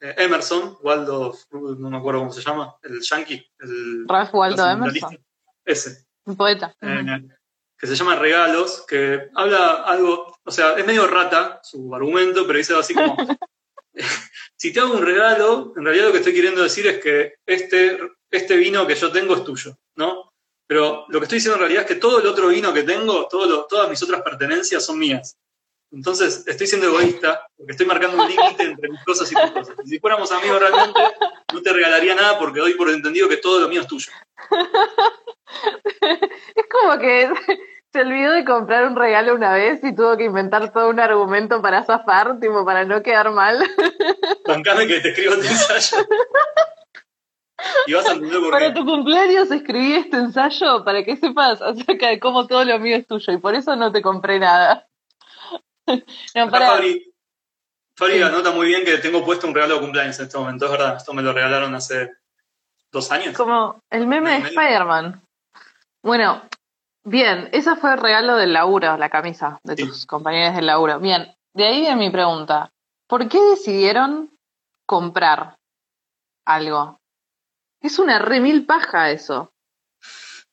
eh, 0.00 0.14
Emerson, 0.16 0.78
Waldo, 0.80 1.36
no 1.52 1.90
me 1.90 1.98
acuerdo 1.98 2.20
cómo 2.20 2.32
se 2.32 2.40
llama, 2.40 2.74
el 2.82 3.02
yankee, 3.02 3.46
el 3.58 4.08
Ralph 4.08 4.32
Waldo. 4.34 4.66
Emerson, 4.66 5.18
Ese, 5.62 6.06
un 6.24 6.36
poeta. 6.38 6.74
eh, 6.80 7.28
que 7.76 7.86
se 7.86 7.94
llama 7.94 8.16
Regalos, 8.16 8.86
que 8.88 9.28
habla 9.34 9.82
algo, 9.84 10.38
o 10.42 10.50
sea, 10.50 10.72
es 10.72 10.86
medio 10.86 11.06
rata 11.06 11.60
su 11.62 11.94
argumento, 11.94 12.46
pero 12.46 12.56
dice 12.56 12.72
algo 12.72 12.80
así 12.80 12.94
como, 12.94 13.14
si 14.56 14.72
te 14.72 14.80
hago 14.80 14.94
un 14.94 15.04
regalo, 15.04 15.74
en 15.76 15.84
realidad 15.84 16.06
lo 16.06 16.12
que 16.12 16.18
estoy 16.18 16.32
queriendo 16.32 16.62
decir 16.62 16.86
es 16.86 16.98
que 16.98 17.34
este, 17.44 17.98
este 18.36 18.56
vino 18.56 18.86
que 18.86 18.94
yo 18.94 19.10
tengo 19.12 19.34
es 19.34 19.44
tuyo, 19.44 19.76
¿no? 19.96 20.30
Pero 20.66 21.04
lo 21.08 21.18
que 21.20 21.24
estoy 21.24 21.36
diciendo 21.36 21.56
en 21.56 21.60
realidad 21.60 21.82
es 21.82 21.88
que 21.88 21.96
todo 22.00 22.20
el 22.20 22.26
otro 22.26 22.48
vino 22.48 22.72
que 22.72 22.82
tengo, 22.84 23.26
todo 23.28 23.46
lo- 23.46 23.66
todas 23.66 23.88
mis 23.90 24.02
otras 24.02 24.22
pertenencias 24.22 24.84
son 24.84 24.98
mías. 24.98 25.36
Entonces, 25.92 26.44
estoy 26.48 26.66
siendo 26.66 26.88
egoísta, 26.88 27.46
porque 27.56 27.72
estoy 27.72 27.86
marcando 27.86 28.20
un 28.20 28.28
límite 28.28 28.62
entre 28.64 28.88
mis 28.88 29.04
cosas 29.04 29.30
y 29.30 29.34
tus 29.36 29.50
cosas. 29.52 29.76
Y 29.84 29.88
si 29.90 29.98
fuéramos 30.00 30.32
amigos 30.32 30.58
realmente, 30.58 31.00
no 31.52 31.62
te 31.62 31.72
regalaría 31.72 32.14
nada 32.16 32.36
porque 32.38 32.58
doy 32.60 32.74
por 32.74 32.90
entendido 32.90 33.28
que 33.28 33.36
todo 33.36 33.60
lo 33.60 33.68
mío 33.68 33.82
es 33.82 33.86
tuyo. 33.86 34.10
Es 36.56 36.64
como 36.70 36.98
que 36.98 37.30
se 37.92 38.00
olvidó 38.00 38.32
de 38.32 38.44
comprar 38.44 38.86
un 38.86 38.96
regalo 38.96 39.34
una 39.34 39.52
vez 39.52 39.80
y 39.84 39.94
tuvo 39.94 40.16
que 40.16 40.24
inventar 40.24 40.72
todo 40.72 40.88
un 40.88 40.98
argumento 40.98 41.62
para 41.62 41.84
zafar, 41.84 42.40
tipo, 42.40 42.64
para 42.64 42.84
no 42.84 43.02
quedar 43.02 43.30
mal. 43.30 43.58
Bancame 44.46 44.86
que 44.88 45.00
te 45.00 45.10
escribo 45.10 45.34
tu 45.34 45.42
ensayo. 45.42 45.98
Y 47.86 47.92
vas 47.94 48.06
a 48.06 48.12
entender 48.12 48.40
por 48.40 48.50
Para 48.50 48.66
qué. 48.72 48.80
tu 48.80 48.84
cumpleaños 48.84 49.50
escribí 49.50 49.94
este 49.94 50.16
ensayo 50.16 50.84
para 50.84 51.04
que 51.04 51.16
sepas 51.16 51.62
acerca 51.62 52.08
de 52.08 52.18
cómo 52.18 52.46
todo 52.46 52.64
lo 52.64 52.78
mío 52.78 52.96
es 52.96 53.06
tuyo 53.06 53.32
y 53.32 53.38
por 53.38 53.54
eso 53.54 53.76
no 53.76 53.92
te 53.92 54.02
compré 54.02 54.38
nada. 54.38 54.86
No, 56.34 56.50
para, 56.50 56.68
Fabri, 56.68 57.12
Fabri 57.96 58.14
Sí. 58.16 58.22
anota 58.22 58.50
muy 58.52 58.66
bien 58.68 58.84
que 58.84 58.96
tengo 58.98 59.22
puesto 59.24 59.46
un 59.46 59.54
regalo 59.54 59.74
de 59.74 59.80
cumpleaños 59.82 60.18
en 60.18 60.24
este 60.26 60.38
momento, 60.38 60.64
es 60.64 60.70
verdad. 60.72 60.96
Esto 60.96 61.12
me 61.12 61.20
lo 61.22 61.32
regalaron 61.34 61.74
hace 61.74 62.10
dos 62.90 63.12
años. 63.12 63.36
como 63.36 63.80
el 63.90 64.06
meme 64.06 64.30
de. 64.40 64.48
Spider-Man. 64.48 65.22
Bueno, 66.02 66.42
bien, 67.04 67.50
ese 67.52 67.76
fue 67.76 67.92
el 67.92 68.00
regalo 68.00 68.36
del 68.36 68.52
laburo, 68.54 68.96
la 68.96 69.10
camisa 69.10 69.58
de 69.62 69.76
Sí. 69.76 69.86
tus 69.86 70.06
compañeros 70.06 70.56
del 70.56 70.66
laburo. 70.66 70.98
Bien, 71.00 71.34
de 71.52 71.66
ahí 71.66 71.80
viene 71.82 71.96
mi 71.96 72.10
pregunta. 72.10 72.70
¿Por 73.06 73.28
qué 73.28 73.38
decidieron 73.50 74.30
comprar 74.86 75.56
algo? 76.46 76.98
Es 77.84 77.98
una 77.98 78.18
remil 78.18 78.64
paja 78.64 79.10
eso. 79.10 79.52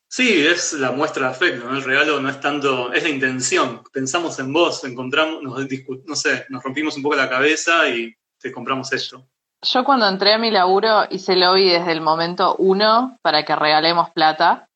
Sí, 0.10 0.46
es 0.46 0.74
la 0.74 0.92
muestra 0.92 1.28
de 1.28 1.32
afecto, 1.32 1.66
¿no? 1.66 1.78
El 1.78 1.84
regalo 1.86 2.20
no 2.20 2.28
es 2.28 2.42
tanto, 2.42 2.92
es 2.92 3.04
la 3.04 3.10
intención. 3.10 3.82
Pensamos 3.94 4.38
en 4.40 4.52
vos, 4.52 4.84
encontramos, 4.84 5.42
nos 5.42 5.58
discu- 5.62 6.04
no 6.06 6.18
sé, 6.18 6.46
nos 6.50 6.62
rompimos 6.62 6.98
un 6.98 7.04
poco 7.04 7.16
la 7.16 7.30
cabeza 7.30 7.88
y 7.88 8.14
te 8.38 8.52
compramos 8.52 8.92
esto. 8.92 9.26
Yo 9.62 9.86
cuando 9.86 10.10
entré 10.10 10.34
a 10.34 10.38
mi 10.40 10.52
laburo 10.52 11.06
hice 11.10 11.38
lobby 11.38 11.70
desde 11.70 11.94
el 11.94 12.02
momento 12.02 12.58
uno 12.58 13.18
para 13.22 13.46
que 13.46 13.56
regalemos 13.56 14.10
plata. 14.10 14.68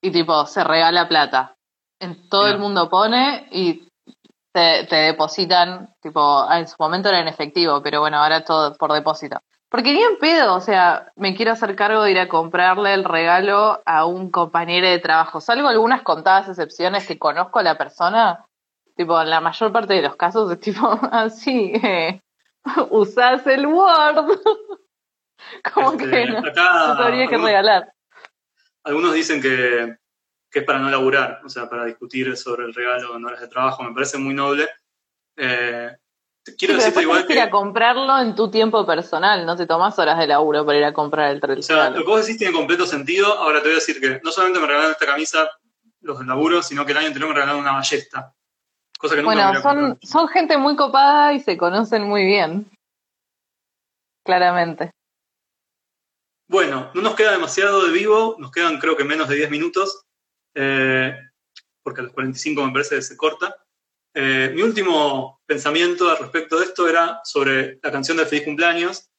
Y 0.00 0.10
tipo, 0.10 0.46
se 0.46 0.64
regala 0.64 1.06
plata. 1.06 1.54
En 2.00 2.30
todo 2.30 2.48
el 2.48 2.58
mundo 2.58 2.88
pone 2.88 3.46
y 3.50 3.86
te, 4.54 4.86
te 4.86 4.96
depositan, 4.96 5.94
tipo, 6.00 6.50
en 6.50 6.66
su 6.66 6.76
momento 6.78 7.10
era 7.10 7.20
en 7.20 7.28
efectivo, 7.28 7.82
pero 7.82 8.00
bueno, 8.00 8.16
ahora 8.16 8.42
todo 8.42 8.74
por 8.76 8.90
depósito. 8.94 9.38
Porque 9.72 9.94
ni 9.94 10.02
en 10.02 10.18
pedo, 10.18 10.54
o 10.54 10.60
sea, 10.60 11.10
me 11.16 11.34
quiero 11.34 11.52
hacer 11.52 11.74
cargo 11.74 12.02
de 12.02 12.10
ir 12.10 12.18
a 12.18 12.28
comprarle 12.28 12.92
el 12.92 13.04
regalo 13.04 13.80
a 13.86 14.04
un 14.04 14.30
compañero 14.30 14.86
de 14.86 14.98
trabajo. 14.98 15.40
Salvo 15.40 15.66
algunas 15.66 16.02
contadas 16.02 16.50
excepciones 16.50 17.06
que 17.06 17.18
conozco 17.18 17.58
a 17.58 17.62
la 17.62 17.78
persona, 17.78 18.44
tipo, 18.94 19.18
en 19.18 19.30
la 19.30 19.40
mayor 19.40 19.72
parte 19.72 19.94
de 19.94 20.02
los 20.02 20.16
casos 20.16 20.52
es 20.52 20.60
tipo, 20.60 20.86
así, 21.10 21.72
eh, 21.82 22.20
usás 22.90 23.46
el 23.46 23.66
Word. 23.66 24.26
Como 25.74 25.92
Este, 25.92 26.10
que 26.10 26.26
no, 26.26 26.38
acá 26.40 26.88
no 26.88 26.96
te 26.98 27.02
habría 27.04 27.26
que 27.26 27.34
algunos, 27.36 27.46
regalar. 27.46 27.92
algunos 28.84 29.14
dicen 29.14 29.40
que, 29.40 29.96
que 30.50 30.58
es 30.58 30.64
para 30.66 30.80
no 30.80 30.90
laburar, 30.90 31.40
o 31.46 31.48
sea, 31.48 31.70
para 31.70 31.86
discutir 31.86 32.36
sobre 32.36 32.66
el 32.66 32.74
regalo 32.74 33.16
en 33.16 33.24
horas 33.24 33.40
de 33.40 33.48
trabajo. 33.48 33.82
Me 33.82 33.94
parece 33.94 34.18
muy 34.18 34.34
noble. 34.34 34.68
Eh, 35.34 35.96
quiero 36.44 36.74
Pero 36.74 36.76
decirte 36.76 37.02
igual 37.02 37.26
que 37.26 37.34
ir 37.34 37.40
a 37.40 37.50
comprarlo 37.50 38.18
en 38.18 38.34
tu 38.34 38.50
tiempo 38.50 38.84
personal, 38.84 39.46
no 39.46 39.56
te 39.56 39.66
tomás 39.66 39.98
horas 39.98 40.18
de 40.18 40.26
laburo 40.26 40.66
para 40.66 40.78
ir 40.78 40.84
a 40.84 40.92
comprar 40.92 41.30
el 41.30 41.58
o 41.58 41.62
sea, 41.62 41.90
lo 41.90 42.04
que 42.04 42.10
vos 42.10 42.26
decís 42.26 42.38
tiene 42.38 42.52
completo 42.52 42.86
sentido. 42.86 43.32
Ahora 43.38 43.60
te 43.60 43.68
voy 43.68 43.72
a 43.72 43.80
decir 43.80 44.00
que 44.00 44.20
no 44.22 44.32
solamente 44.32 44.60
me 44.60 44.66
regalaron 44.66 44.92
esta 44.92 45.06
camisa 45.06 45.50
los 46.00 46.18
del 46.18 46.28
laburo, 46.28 46.62
sino 46.62 46.84
que 46.84 46.92
el 46.92 46.98
año 46.98 47.06
anterior 47.08 47.28
me 47.28 47.34
regalaron 47.34 47.60
una 47.60 47.72
ballesta. 47.72 48.34
Cosa 48.98 49.14
que 49.14 49.22
nunca 49.22 49.34
Bueno, 49.34 49.62
son, 49.62 49.98
son 50.02 50.28
gente 50.28 50.56
muy 50.56 50.76
copada 50.76 51.32
y 51.32 51.40
se 51.40 51.56
conocen 51.56 52.02
muy 52.02 52.24
bien. 52.24 52.70
Claramente. 54.24 54.90
Bueno, 56.48 56.90
no 56.94 57.02
nos 57.02 57.14
queda 57.14 57.32
demasiado 57.32 57.86
de 57.86 57.92
vivo, 57.92 58.36
nos 58.38 58.50
quedan 58.50 58.78
creo 58.78 58.96
que 58.96 59.04
menos 59.04 59.28
de 59.28 59.36
10 59.36 59.50
minutos, 59.50 60.04
eh, 60.54 61.16
porque 61.82 62.00
a 62.00 62.04
los 62.04 62.12
45 62.12 62.66
me 62.66 62.72
parece 62.72 62.96
que 62.96 63.02
se 63.02 63.16
corta. 63.16 63.56
Eh, 64.14 64.50
mi 64.54 64.62
último 64.62 65.40
pensamiento 65.46 66.10
al 66.10 66.18
respecto 66.18 66.58
de 66.58 66.66
esto 66.66 66.88
era 66.88 67.20
sobre 67.24 67.78
la 67.82 67.90
canción 67.90 68.16
de 68.16 68.26
Feliz 68.26 68.44
Cumpleaños, 68.44 69.10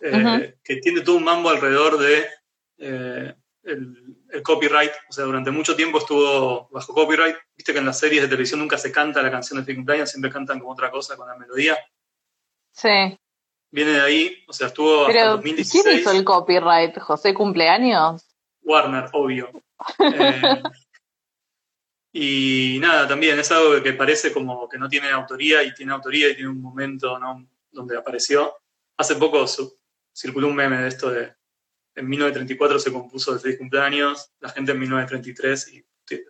eh, 0.00 0.56
que 0.62 0.76
tiene 0.76 1.00
todo 1.00 1.16
un 1.16 1.24
mambo 1.24 1.48
alrededor 1.48 1.98
de 1.98 2.26
eh, 2.78 3.34
el, 3.62 4.16
el 4.30 4.42
copyright. 4.42 4.92
O 5.08 5.12
sea, 5.12 5.24
durante 5.24 5.50
mucho 5.50 5.74
tiempo 5.74 5.98
estuvo 5.98 6.68
bajo 6.70 6.92
copyright. 6.92 7.36
Viste 7.56 7.72
que 7.72 7.78
en 7.78 7.86
las 7.86 7.98
series 7.98 8.22
de 8.22 8.28
televisión 8.28 8.60
nunca 8.60 8.76
se 8.76 8.92
canta 8.92 9.22
la 9.22 9.30
canción 9.30 9.58
de 9.58 9.64
Feliz 9.64 9.78
Cumpleaños, 9.78 10.10
siempre 10.10 10.30
cantan 10.30 10.58
como 10.58 10.72
otra 10.72 10.90
cosa 10.90 11.16
con 11.16 11.28
la 11.28 11.36
melodía. 11.36 11.78
Sí. 12.72 13.18
Viene 13.70 13.92
de 13.92 14.00
ahí, 14.02 14.44
o 14.46 14.52
sea, 14.52 14.66
estuvo 14.66 15.02
hasta 15.02 15.12
Pero, 15.12 15.30
2016. 15.32 15.82
¿quién 15.82 15.98
hizo 15.98 16.10
el 16.10 16.24
copyright? 16.24 16.98
¿José 16.98 17.32
Cumpleaños? 17.32 18.26
Warner, 18.62 19.06
obvio. 19.12 19.50
Y 22.14 22.78
nada, 22.80 23.08
también 23.08 23.38
es 23.38 23.50
algo 23.52 23.82
que 23.82 23.94
parece 23.94 24.32
como 24.32 24.68
que 24.68 24.76
no 24.78 24.88
tiene 24.88 25.10
autoría 25.10 25.62
y 25.62 25.72
tiene 25.72 25.92
autoría 25.92 26.28
y 26.28 26.34
tiene 26.34 26.50
un 26.50 26.60
momento 26.60 27.18
¿no? 27.18 27.46
donde 27.70 27.96
apareció. 27.96 28.54
Hace 28.98 29.16
poco 29.16 29.46
su- 29.46 29.74
circuló 30.14 30.48
un 30.48 30.54
meme 30.56 30.76
de 30.78 30.88
esto 30.88 31.10
de 31.10 31.32
en 31.94 32.08
1934 32.08 32.78
se 32.78 32.92
compuso 32.92 33.32
el 33.34 33.40
feliz 33.40 33.58
cumpleaños, 33.58 34.30
la 34.40 34.48
gente 34.50 34.72
en 34.72 34.78
1933 34.80 35.72
y 35.74 35.84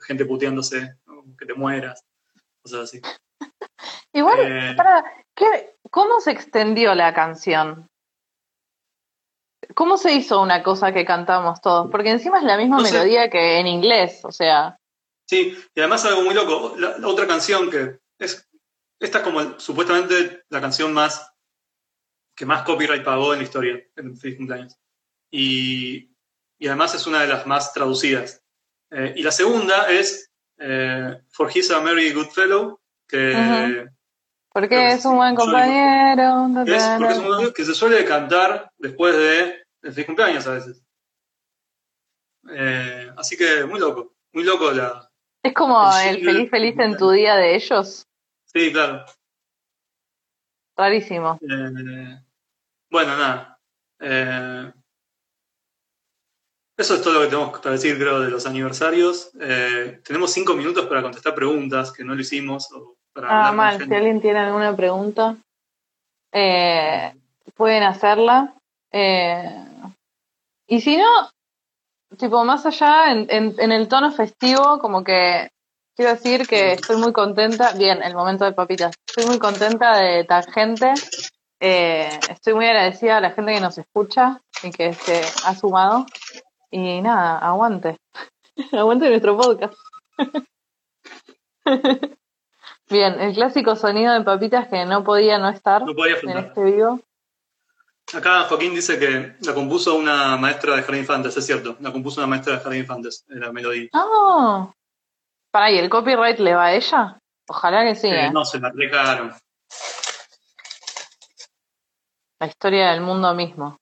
gente 0.07 0.25
puteándose, 0.25 0.97
¿no? 1.07 1.25
que 1.37 1.47
te 1.47 1.55
mueras, 1.55 2.05
cosas 2.63 2.81
así. 2.85 3.01
Igual, 4.13 4.39
Eh, 4.41 4.75
para, 4.77 5.05
¿qué, 5.35 5.77
¿cómo 5.91 6.21
se 6.21 6.31
extendió 6.33 6.95
la 6.95 7.13
canción? 7.15 7.89
¿Cómo 9.75 9.97
se 9.97 10.13
hizo 10.13 10.41
una 10.43 10.63
cosa 10.63 10.93
que 10.93 11.05
cantamos 11.05 11.61
todos? 11.61 11.91
Porque 11.91 12.11
encima 12.11 12.39
es 12.39 12.45
la 12.45 12.57
misma 12.57 12.79
No 12.79 12.85
sé. 12.85 12.93
melodía 12.93 13.31
que 13.31 13.59
en 13.59 13.67
inglés, 13.67 14.21
o 14.25 14.33
sea, 14.33 14.77
Sí, 15.33 15.57
y 15.75 15.81
además 15.81 16.05
algo 16.05 16.21
muy 16.21 16.35
loco, 16.35 16.75
la, 16.77 16.99
la 16.99 17.09
otra 17.09 17.27
canción 17.27 17.71
que 17.71 18.01
es, 18.19 18.47
esta 19.01 19.19
es 19.19 19.25
como 19.25 19.59
supuestamente 19.59 20.45
la 20.51 20.61
canción 20.61 20.93
más, 20.93 21.33
que 22.37 22.45
más 22.45 22.65
copyright 22.65 23.03
pagó 23.03 23.33
en 23.33 23.39
la 23.39 23.45
historia, 23.45 23.83
en 23.97 24.15
Feliz 24.15 24.37
Cumpleaños. 24.37 24.79
Y, 25.31 26.15
y 26.59 26.67
además 26.67 26.95
es 26.95 27.07
una 27.07 27.23
de 27.23 27.29
las 27.29 27.47
más 27.47 27.73
traducidas. 27.73 28.43
Eh, 28.91 29.15
y 29.17 29.23
la 29.23 29.33
segunda 29.33 29.91
es 29.91 30.31
eh, 30.59 31.19
For 31.31 31.51
He's 31.51 31.71
a 31.71 31.81
Merry 31.81 32.13
Good 32.13 32.29
Fellow, 32.29 32.79
que, 33.09 33.87
porque 34.51 34.93
es 34.93 35.05
un 35.07 35.17
buen 35.17 35.35
compañero. 35.35 36.47
que 36.67 36.77
es, 36.77 36.85
porque 36.99 37.13
es 37.15 37.19
un 37.21 37.25
momento 37.25 37.55
que 37.55 37.65
se 37.65 37.75
suele 37.75 38.05
cantar 38.05 38.71
después 38.77 39.17
de 39.17 39.65
el 39.81 39.93
Feliz 39.95 40.05
Cumpleaños 40.05 40.47
a 40.47 40.53
veces. 40.53 40.85
Eh, 42.51 43.11
así 43.17 43.35
que 43.35 43.65
muy 43.65 43.81
loco, 43.81 44.15
muy 44.35 44.45
loco 44.45 44.71
la... 44.73 45.09
Es 45.43 45.55
como 45.55 45.83
el 45.99 46.25
feliz 46.25 46.51
feliz 46.51 46.79
en 46.79 46.97
tu 46.97 47.11
día 47.11 47.37
de 47.37 47.57
ellos. 47.57 48.07
Sí, 48.47 48.73
claro. 48.73 49.05
rarísimo. 50.77 51.39
Eh, 51.43 52.21
bueno, 52.91 53.17
nada. 53.17 53.59
Eh, 53.99 54.73
eso 56.77 56.95
es 56.95 57.03
todo 57.03 57.15
lo 57.15 57.21
que 57.21 57.27
tenemos 57.27 57.59
para 57.61 57.73
decir, 57.73 57.99
creo, 57.99 58.21
de 58.21 58.31
los 58.31 58.47
aniversarios. 58.47 59.31
Eh, 59.41 60.01
tenemos 60.05 60.33
cinco 60.33 60.55
minutos 60.55 60.87
para 60.87 61.03
contestar 61.03 61.35
preguntas 61.35 61.93
que 61.93 62.05
no 62.05 62.15
lo 62.15 62.21
hicimos. 62.21 62.71
O 62.73 62.97
para 63.13 63.49
Ah, 63.49 63.53
mal, 63.53 63.79
si 63.79 63.95
alguien 63.95 64.21
tiene 64.21 64.41
alguna 64.41 64.75
pregunta, 64.77 65.37
eh, 66.33 67.15
pueden 67.55 67.83
hacerla. 67.83 68.55
Eh, 68.91 69.65
y 70.67 70.81
si 70.81 70.97
no, 70.97 71.31
tipo, 72.23 72.45
más 72.45 72.65
allá, 72.67 73.11
en, 73.11 73.27
en- 73.29 73.55
en 73.59 73.73
el 73.73 73.89
tono 73.89 74.13
festivo, 74.13 74.79
como 74.79 75.03
que 75.03 75.49
quiero 75.97 76.13
decir 76.13 76.47
que 76.47 76.73
estoy 76.75 76.97
muy 76.97 77.13
contenta, 77.13 77.73
bien, 77.73 78.01
el 78.03 78.15
momento 78.15 78.45
de 78.45 78.53
papitas, 78.53 78.95
estoy 79.07 79.27
muy 79.27 79.39
contenta 79.41 79.97
de 79.97 80.23
Tangente, 80.25 80.95
eh, 81.61 82.09
estoy 82.31 82.55
muy 82.55 82.67
agradecida 82.67 83.17
a 83.17 83.21
la 83.21 83.33
gente 83.33 83.55
que 83.55 83.61
nos 83.61 83.77
escucha 83.77 84.41
y 84.63 84.71
que 84.71 84.93
se 84.95 85.21
ha 85.45 85.55
sumado. 85.55 86.07
Y 86.71 87.03
nada, 87.03 87.39
aguante. 87.39 87.97
aguante 88.73 89.09
nuestro 89.11 89.37
podcast. 89.37 89.75
Bien, 92.89 93.21
el 93.21 93.35
clásico 93.35 93.75
sonido 93.77 94.13
de 94.15 94.23
papitas 94.23 94.69
que 94.69 94.85
no 94.85 95.03
podía 95.03 95.39
no 95.39 95.49
estar 95.49 95.83
No 95.85 95.95
podía 95.95 96.17
en 96.23 96.39
este 96.39 96.63
vivo. 96.63 97.01
Acá 98.15 98.45
Joaquín 98.45 98.75
dice 98.75 98.99
que 98.99 99.37
la 99.41 99.55
compuso 99.55 99.95
una 99.97 100.37
maestra 100.37 100.77
de 100.77 100.83
jardín 100.83 101.01
infantes, 101.01 101.37
es 101.37 101.47
cierto. 101.47 101.77
La 101.81 101.93
compuso 101.93 102.21
una 102.21 102.27
maestra 102.27 102.55
de 102.55 102.61
jardín 102.61 102.81
infantes, 102.81 103.25
la 103.29 103.53
melodía. 103.53 103.89
¡Oh! 103.95 104.73
Para, 105.51 105.71
¿y 105.71 105.79
el 105.79 105.89
copyright 105.89 106.39
le 106.39 106.55
va 106.55 106.67
a 106.67 106.75
ella? 106.75 107.19
Ojalá 107.49 107.85
que 107.85 107.95
sí, 107.95 108.09
Eh, 108.09 108.27
¿eh? 108.27 108.31
no, 108.31 108.45
se 108.45 108.59
la 108.61 108.71
regaron. 108.75 109.33
La 112.41 112.47
historia 112.47 112.91
del 112.91 113.01
mundo 113.01 113.33
mismo. 113.35 113.79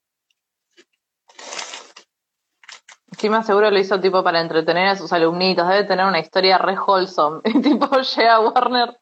Encima 3.12 3.42
seguro 3.42 3.70
lo 3.70 3.78
hizo 3.78 4.00
tipo 4.00 4.22
para 4.22 4.40
entretener 4.40 4.88
a 4.88 4.96
sus 4.96 5.12
alumnitos. 5.12 5.68
Debe 5.68 5.84
tener 5.84 6.06
una 6.06 6.20
historia 6.20 6.56
re 6.58 6.78
wholesome. 6.78 7.40
Y 7.44 7.52
tipo 7.62 8.00
llega 8.00 8.40
Warner 8.40 8.98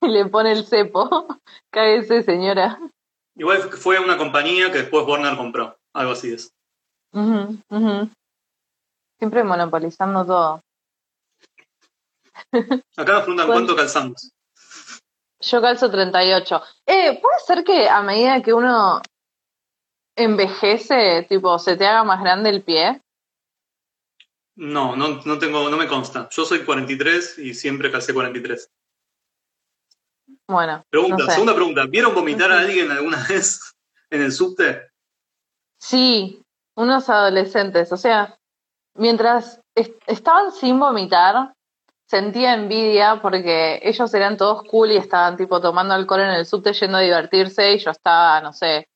y 0.00 0.08
le 0.08 0.26
pone 0.26 0.52
el 0.52 0.64
cepo. 0.66 1.26
Cállese, 1.70 2.22
señora. 2.22 2.78
Igual 3.40 3.62
fue 3.72 3.98
una 3.98 4.18
compañía 4.18 4.70
que 4.70 4.82
después 4.82 5.06
Warner 5.06 5.34
compró. 5.34 5.78
Algo 5.94 6.12
así 6.12 6.30
es. 6.30 6.52
Ujú. 7.10 8.10
Siempre 9.18 9.44
monopolizando 9.44 10.26
todo. 10.26 10.60
Acá 12.98 13.12
nos 13.12 13.22
preguntan 13.22 13.46
¿Cuánto? 13.46 13.46
cuánto 13.46 13.76
calzamos. 13.76 14.32
Yo 15.40 15.62
calzo 15.62 15.90
38. 15.90 16.62
Eh, 16.84 17.18
¿puede 17.18 17.38
ser 17.46 17.64
que 17.64 17.88
a 17.88 18.02
medida 18.02 18.42
que 18.42 18.52
uno 18.52 19.00
envejece, 20.16 21.24
tipo, 21.26 21.58
se 21.58 21.78
te 21.78 21.86
haga 21.86 22.04
más 22.04 22.20
grande 22.20 22.50
el 22.50 22.62
pie? 22.62 23.00
No, 24.56 24.94
no, 24.96 25.22
no 25.24 25.38
tengo, 25.38 25.70
no 25.70 25.78
me 25.78 25.88
consta. 25.88 26.28
Yo 26.30 26.44
soy 26.44 26.66
43 26.66 27.38
y 27.38 27.54
siempre 27.54 27.90
calcé 27.90 28.12
43. 28.12 28.70
Bueno, 30.50 30.82
Pregunta, 30.90 31.16
no 31.18 31.24
sé. 31.26 31.30
segunda 31.32 31.54
pregunta. 31.54 31.86
¿Vieron 31.86 32.12
vomitar 32.12 32.50
a 32.50 32.58
alguien 32.58 32.90
alguna 32.90 33.24
vez 33.28 33.72
en 34.10 34.22
el 34.22 34.32
subte? 34.32 34.90
Sí, 35.78 36.42
unos 36.76 37.08
adolescentes, 37.08 37.92
o 37.92 37.96
sea, 37.96 38.36
mientras 38.94 39.60
est- 39.76 39.94
estaban 40.08 40.50
sin 40.50 40.80
vomitar, 40.80 41.54
sentía 42.08 42.54
envidia 42.54 43.20
porque 43.22 43.78
ellos 43.84 44.12
eran 44.12 44.36
todos 44.36 44.64
cool 44.64 44.90
y 44.90 44.96
estaban 44.96 45.36
tipo 45.36 45.60
tomando 45.60 45.94
alcohol 45.94 46.22
en 46.22 46.30
el 46.30 46.44
subte 46.46 46.72
yendo 46.72 46.98
a 46.98 47.02
divertirse 47.02 47.72
y 47.72 47.78
yo 47.78 47.92
estaba, 47.92 48.40
no 48.40 48.52
sé, 48.52 48.88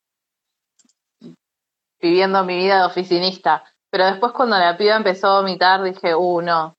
viviendo 2.03 2.43
mi 2.45 2.57
vida 2.57 2.79
de 2.81 2.87
oficinista. 2.87 3.63
Pero 3.91 4.07
después 4.07 4.33
cuando 4.33 4.59
la 4.59 4.77
piba 4.77 4.97
empezó 4.97 5.29
a 5.29 5.41
vomitar 5.41 5.85
dije, 5.85 6.17
uh, 6.17 6.43
no, 6.43 6.75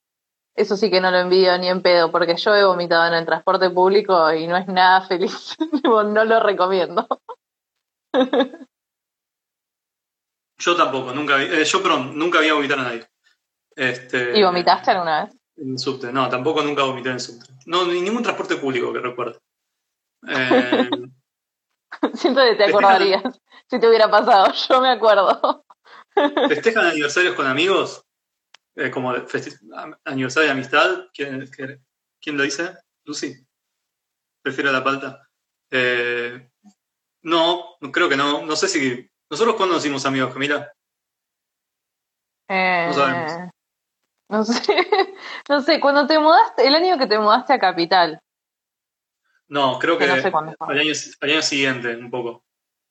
eso 0.55 0.77
sí 0.77 0.89
que 0.89 1.01
no 1.01 1.11
lo 1.11 1.17
envidio 1.19 1.57
ni 1.57 1.67
en 1.67 1.81
pedo 1.81 2.11
porque 2.11 2.35
yo 2.37 2.55
he 2.55 2.63
vomitado 2.65 3.07
en 3.07 3.13
el 3.13 3.25
transporte 3.25 3.69
público 3.69 4.33
y 4.33 4.47
no 4.47 4.55
es 4.57 4.67
nada 4.67 5.01
feliz, 5.01 5.55
no 5.83 6.23
lo 6.25 6.39
recomiendo. 6.39 7.07
Yo 10.57 10.75
tampoco, 10.75 11.13
nunca 11.13 11.35
vi, 11.37 11.45
eh, 11.45 11.65
yo, 11.65 11.83
perdón, 11.83 12.17
nunca 12.17 12.39
vi 12.39 12.49
vomitar 12.49 12.79
a 12.79 12.83
nadie. 12.83 13.05
Este, 13.75 14.37
¿Y 14.39 14.43
vomitaste 14.43 14.91
alguna 14.91 15.25
vez? 15.25 15.35
En 15.57 15.77
subte. 15.77 16.11
No, 16.13 16.29
tampoco 16.29 16.61
nunca 16.61 16.83
vomité 16.83 17.09
en 17.09 17.19
subte. 17.19 17.45
No, 17.65 17.85
ni 17.85 18.01
ningún 18.01 18.23
transporte 18.23 18.55
público 18.55 18.93
que 18.93 18.99
recuerdo. 18.99 19.39
Eh, 20.27 20.89
Siento 22.13 22.41
que 22.41 22.55
te 22.55 22.65
Festejan- 22.65 22.69
acordarías 22.69 23.23
si 23.69 23.79
te 23.79 23.87
hubiera 23.87 24.09
pasado. 24.09 24.53
Yo 24.69 24.81
me 24.81 24.89
acuerdo. 24.91 25.65
¿Festejan 26.47 26.85
aniversarios 26.87 27.35
con 27.35 27.45
amigos? 27.45 28.04
Eh, 28.75 28.91
como 28.91 29.13
aniversario 30.03 30.47
de 30.47 30.51
amistad. 30.53 31.05
¿Quién, 31.13 31.49
qué- 31.55 31.79
quién 32.21 32.37
lo 32.37 32.43
dice? 32.43 32.75
Lucy. 33.05 33.33
Prefiero 34.41 34.71
la 34.71 34.83
palta. 34.83 35.27
Eh, 35.71 36.49
no, 37.23 37.77
creo 37.91 38.09
que 38.09 38.17
no. 38.17 38.45
No 38.45 38.55
sé 38.55 38.67
si. 38.67 39.09
¿Nosotros 39.29 39.55
cuándo 39.55 39.75
nos 39.75 39.83
hicimos 39.83 40.05
amigos, 40.05 40.33
Camila? 40.33 40.71
Eh, 42.47 42.85
No 42.87 42.93
sabemos. 42.93 43.51
no 44.29 44.43
sé. 44.43 44.61
No 45.49 45.61
sé, 45.61 45.79
cuando 45.79 46.07
te 46.07 46.17
mudaste, 46.19 46.67
el 46.67 46.73
año 46.75 46.97
que 46.97 47.05
te 47.07 47.19
mudaste 47.19 47.53
a 47.53 47.59
Capital. 47.59 48.19
No, 49.47 49.77
creo 49.77 49.97
que 49.97 50.05
Que 50.05 50.15
no 50.15 50.21
sé 50.21 50.27
al, 50.29 50.79
año, 50.79 50.93
al 51.21 51.29
año 51.31 51.41
siguiente, 51.43 51.95
un 51.95 52.09
poco. 52.09 52.44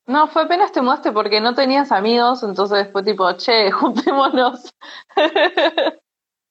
No, 0.06 0.28
fue 0.28 0.42
apenas 0.42 0.70
te 0.72 0.82
mudaste 0.82 1.12
porque 1.12 1.40
no 1.40 1.54
tenías 1.54 1.90
amigos, 1.92 2.42
entonces 2.42 2.88
fue 2.92 3.02
tipo, 3.02 3.32
che, 3.36 3.70
juntémonos. 3.72 4.74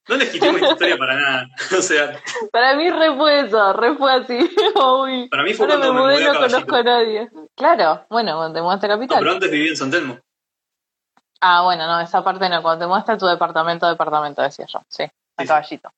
No 0.07 0.15
legitimó 0.17 0.57
esta 0.57 0.71
historia 0.71 0.97
para 0.97 1.15
nada. 1.15 1.47
O 1.77 1.81
sea, 1.81 2.19
Para 2.51 2.75
mí 2.75 2.89
re 2.89 3.15
fue 3.15 3.39
eso, 3.41 3.73
re 3.73 3.95
fue 3.95 4.11
así. 4.11 4.37
Uy, 4.75 5.29
para 5.29 5.43
mí 5.43 5.53
fue 5.53 5.67
me 5.67 5.73
cuando 5.75 5.93
me 5.93 6.01
mudé 6.01 6.13
mudé 6.15 6.23
y 6.23 6.27
a 6.27 6.33
no 6.33 6.39
conozco 6.39 6.75
a 6.75 6.83
nadie. 6.83 7.29
Claro, 7.55 8.05
bueno, 8.09 8.35
cuando 8.35 8.55
te 8.55 8.61
mudaste 8.61 8.85
a 8.87 8.89
No, 8.89 8.95
Capital. 8.95 9.19
pero 9.19 9.31
antes 9.31 9.51
viví 9.51 9.69
en 9.69 9.77
San 9.77 9.91
Telmo. 9.91 10.19
Ah, 11.39 11.61
bueno, 11.63 11.85
no, 11.87 11.99
esa 11.99 12.23
parte 12.23 12.47
no, 12.49 12.61
cuando 12.61 12.85
te 12.85 12.87
mudaste 12.87 13.11
a 13.13 13.17
tu 13.17 13.25
departamento, 13.27 13.87
departamento, 13.87 14.41
decía 14.41 14.65
yo, 14.67 14.81
sí, 14.89 15.03
a 15.03 15.41
sí. 15.41 15.47
Caballito. 15.47 15.89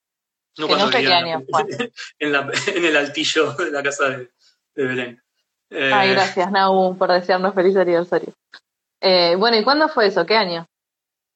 No 0.58 0.68
Que 0.68 0.74
no 0.76 0.86
sé 0.86 0.92
qué 0.92 0.98
vivía 1.00 1.20
en 1.20 1.26
año 1.26 1.40
la- 1.50 1.60
fue. 1.60 1.92
en, 2.20 2.32
la- 2.32 2.52
en 2.76 2.86
el 2.86 2.98
altillo 2.98 3.54
de 3.54 3.72
la 3.72 3.84
casa 3.84 4.06
de, 4.10 4.32
de 4.76 4.86
Belén. 4.88 5.24
Eh, 5.78 5.92
Ay, 5.94 6.12
gracias, 6.12 6.50
Nau, 6.52 6.96
por 6.98 7.12
desearnos 7.12 7.54
feliz 7.54 7.76
aniversario. 7.76 8.34
Eh, 9.02 9.36
bueno, 9.38 9.58
¿y 9.58 9.64
cuándo 9.64 9.90
fue 9.90 10.08
eso? 10.08 10.26
¿Qué 10.26 10.36
año? 10.38 10.66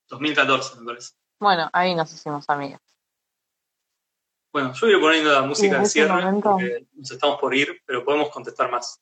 2014, 0.07 0.79
me 0.79 0.85
parece. 0.85 1.11
Bueno, 1.41 1.69
ahí 1.73 1.93
nos 1.93 2.11
hicimos 2.13 2.49
amigas. 2.49 2.79
Bueno, 4.53 4.73
yo 4.73 4.87
voy 4.87 4.93
a 4.93 4.97
ir 4.97 5.01
poniendo 5.03 5.31
la 5.33 5.41
música 5.41 5.75
en 5.75 5.83
de 5.83 5.89
cierre, 5.89 6.13
momento- 6.13 6.51
porque 6.51 6.87
nos 6.93 7.11
estamos 7.11 7.39
por 7.39 7.53
ir, 7.53 7.81
pero 7.85 8.03
podemos 8.03 8.29
contestar 8.29 8.71
más. 8.71 8.97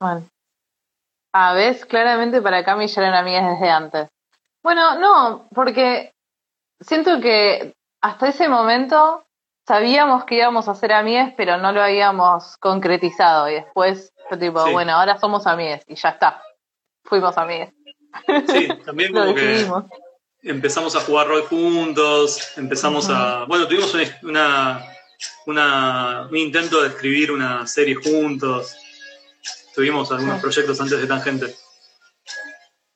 Bueno. 0.00 0.26
Ah, 1.34 1.52
ves, 1.54 1.84
claramente 1.84 2.40
para 2.40 2.64
Cami 2.64 2.86
ya 2.86 3.02
eran 3.02 3.14
amigas 3.14 3.50
desde 3.50 3.70
antes. 3.70 4.08
Bueno, 4.62 4.98
no, 4.98 5.48
porque 5.54 6.12
siento 6.80 7.20
que 7.20 7.74
hasta 8.02 8.28
ese 8.28 8.48
momento 8.48 9.24
sabíamos 9.70 10.24
que 10.24 10.34
íbamos 10.34 10.66
a 10.68 10.74
ser 10.74 10.92
amigas, 10.92 11.32
pero 11.36 11.56
no 11.58 11.70
lo 11.70 11.80
habíamos 11.80 12.56
concretizado. 12.56 13.48
Y 13.48 13.54
después 13.54 14.12
fue 14.28 14.36
tipo, 14.36 14.64
Sí. 14.66 14.72
bueno, 14.72 14.94
ahora 14.96 15.16
somos 15.16 15.46
amigas 15.46 15.82
y 15.86 15.94
ya 15.94 16.08
está. 16.08 16.42
Fuimos 17.04 17.38
amigas. 17.38 17.72
Sí, 18.48 18.66
también 18.84 19.12
como 19.14 19.32
que 19.32 19.64
empezamos 20.42 20.96
a 20.96 21.00
jugar 21.02 21.28
rol 21.28 21.42
juntos, 21.42 22.58
empezamos 22.58 23.08
a... 23.10 23.44
Bueno, 23.44 23.68
tuvimos 23.68 23.94
una, 23.94 24.04
una, 24.24 24.84
una- 25.46 26.26
un 26.28 26.36
intento 26.36 26.82
de 26.82 26.88
escribir 26.88 27.30
una 27.30 27.64
serie 27.68 27.94
juntos, 27.94 28.76
tuvimos 29.72 30.10
algunos 30.10 30.36
Sí. 30.36 30.42
proyectos 30.42 30.80
antes 30.80 31.00
de 31.00 31.06
Tangente. 31.06 31.54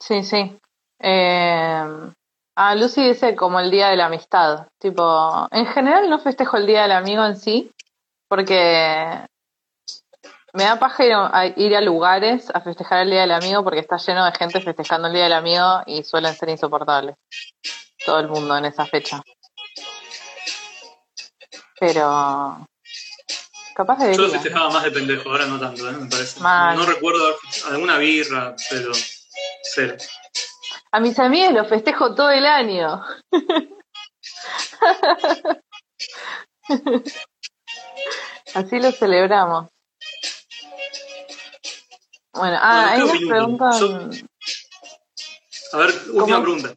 Sí, 0.00 0.24
sí. 0.24 0.58
Eh, 0.98 1.84
ah, 2.57 2.74
Lucy 2.74 3.02
dice 3.02 3.34
como 3.36 3.61
el 3.61 3.70
día 3.70 3.88
de 3.88 3.96
la 3.96 4.07
amistad. 4.07 4.68
Tipo, 4.78 5.48
en 5.50 5.66
general 5.66 6.09
no 6.09 6.18
festejo 6.18 6.57
el 6.57 6.66
día 6.66 6.82
del 6.82 6.92
amigo 6.92 7.24
en 7.24 7.36
sí, 7.36 7.70
porque 8.28 9.26
me 10.52 10.64
da 10.64 10.78
paja 10.78 11.05
ir 11.05 11.12
a, 11.12 11.46
ir 11.57 11.76
a 11.76 11.80
lugares 11.80 12.48
a 12.55 12.61
festejar 12.61 13.00
el 13.00 13.11
día 13.11 13.22
del 13.22 13.32
amigo 13.32 13.64
porque 13.64 13.80
está 13.80 13.96
lleno 13.96 14.24
de 14.24 14.32
gente 14.32 14.61
festejando 14.61 15.09
el 15.09 15.14
día 15.14 15.24
del 15.24 15.32
amigo 15.32 15.82
y 15.86 16.05
suelen 16.05 16.34
ser 16.34 16.48
insoportables. 16.48 17.16
Todo 18.07 18.20
el 18.20 18.28
mundo 18.28 18.57
en 18.57 18.66
esa 18.66 18.86
fecha. 18.86 19.20
Pero 21.78 22.66
capaz 23.74 23.98
Yo 23.98 24.05
lo 24.05 24.11
debería. 24.12 24.30
festejaba 24.30 24.70
más 24.70 24.84
de 24.84 24.90
pendejo, 24.92 25.30
ahora 25.30 25.46
no 25.46 25.59
tanto, 25.59 25.88
¿eh? 25.88 25.92
me 25.92 26.09
parece. 26.09 26.40
Mal. 26.40 26.76
No 26.76 26.86
recuerdo 26.86 27.36
alguna 27.70 27.98
birra, 27.98 28.55
pero 28.70 28.92
cero. 29.74 29.96
A 30.95 31.01
mis 31.01 31.18
amigos 31.18 31.53
los 31.55 31.68
festejo 31.68 32.14
todo 32.14 32.30
el 32.30 32.47
año. 32.47 33.03
Así 38.55 38.78
lo 38.78 38.92
celebramos. 38.92 39.66
Bueno, 42.32 42.57
ah, 42.61 42.90
ahí 42.92 43.01
nos 43.01 43.11
preguntan... 43.28 44.11
A 45.72 45.76
ver, 45.78 45.90
última 46.12 46.36
¿Cómo? 46.36 46.42
pregunta. 46.42 46.74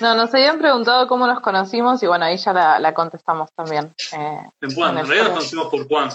No, 0.00 0.14
nos 0.14 0.34
habían 0.34 0.58
preguntado 0.58 1.06
cómo 1.08 1.26
nos 1.26 1.40
conocimos 1.40 2.02
y 2.02 2.06
bueno, 2.06 2.24
ahí 2.26 2.36
ya 2.36 2.52
la, 2.52 2.78
la 2.78 2.92
contestamos 2.92 3.48
también. 3.54 3.94
eh, 4.12 4.50
En 4.60 4.74
Juan, 4.74 4.98
En 4.98 5.06
realidad 5.06 5.28
nos 5.28 5.38
conocimos 5.38 5.68
por 5.68 5.88
Juan. 5.88 6.10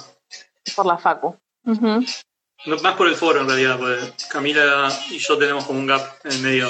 por 0.76 0.86
la 0.86 0.98
Facu. 0.98 1.36
No, 1.64 2.78
más 2.84 2.96
por 2.96 3.08
el 3.08 3.16
foro 3.16 3.42
en 3.42 3.48
realidad, 3.48 3.78
porque 3.80 4.14
Camila 4.30 4.90
y 5.10 5.18
yo 5.20 5.38
tenemos 5.38 5.66
como 5.66 5.80
un 5.80 5.88
gap 5.88 6.02
en 6.24 6.32
el 6.32 6.40
medio. 6.42 6.70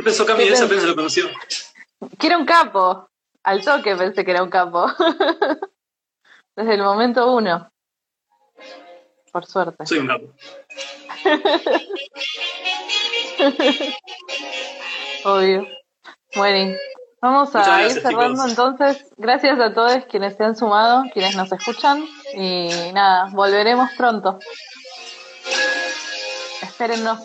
¿Qué 0.00 0.04
pensó? 0.04 0.24
¿Qué 0.24 0.32
Esa 0.48 0.62
pens- 0.64 0.66
apenas 0.66 0.84
lo 0.84 0.96
conoció. 0.96 1.28
Que 2.18 2.26
era 2.28 2.38
un 2.38 2.46
capo. 2.46 3.06
Al 3.42 3.62
toque 3.62 3.94
pensé 3.94 4.24
que 4.24 4.30
era 4.30 4.42
un 4.42 4.48
capo. 4.48 4.86
Desde 6.56 6.74
el 6.74 6.82
momento 6.82 7.30
uno. 7.30 7.70
Por 9.30 9.44
suerte. 9.44 9.84
Soy 9.84 9.98
un 9.98 10.06
capo. 10.06 10.32
Obvio. 15.24 15.66
Bueno, 16.34 16.76
vamos 17.20 17.54
a 17.54 17.82
ir 17.84 17.90
cerrando 17.92 18.46
chicos. 18.46 18.50
entonces. 18.50 19.06
Gracias 19.18 19.60
a 19.60 19.74
todos 19.74 20.06
quienes 20.06 20.34
se 20.36 20.44
han 20.44 20.56
sumado, 20.56 21.04
quienes 21.12 21.36
nos 21.36 21.52
escuchan. 21.52 22.06
Y 22.34 22.70
nada, 22.94 23.28
volveremos 23.32 23.90
pronto. 23.98 24.38
Espérennos. 26.62 27.18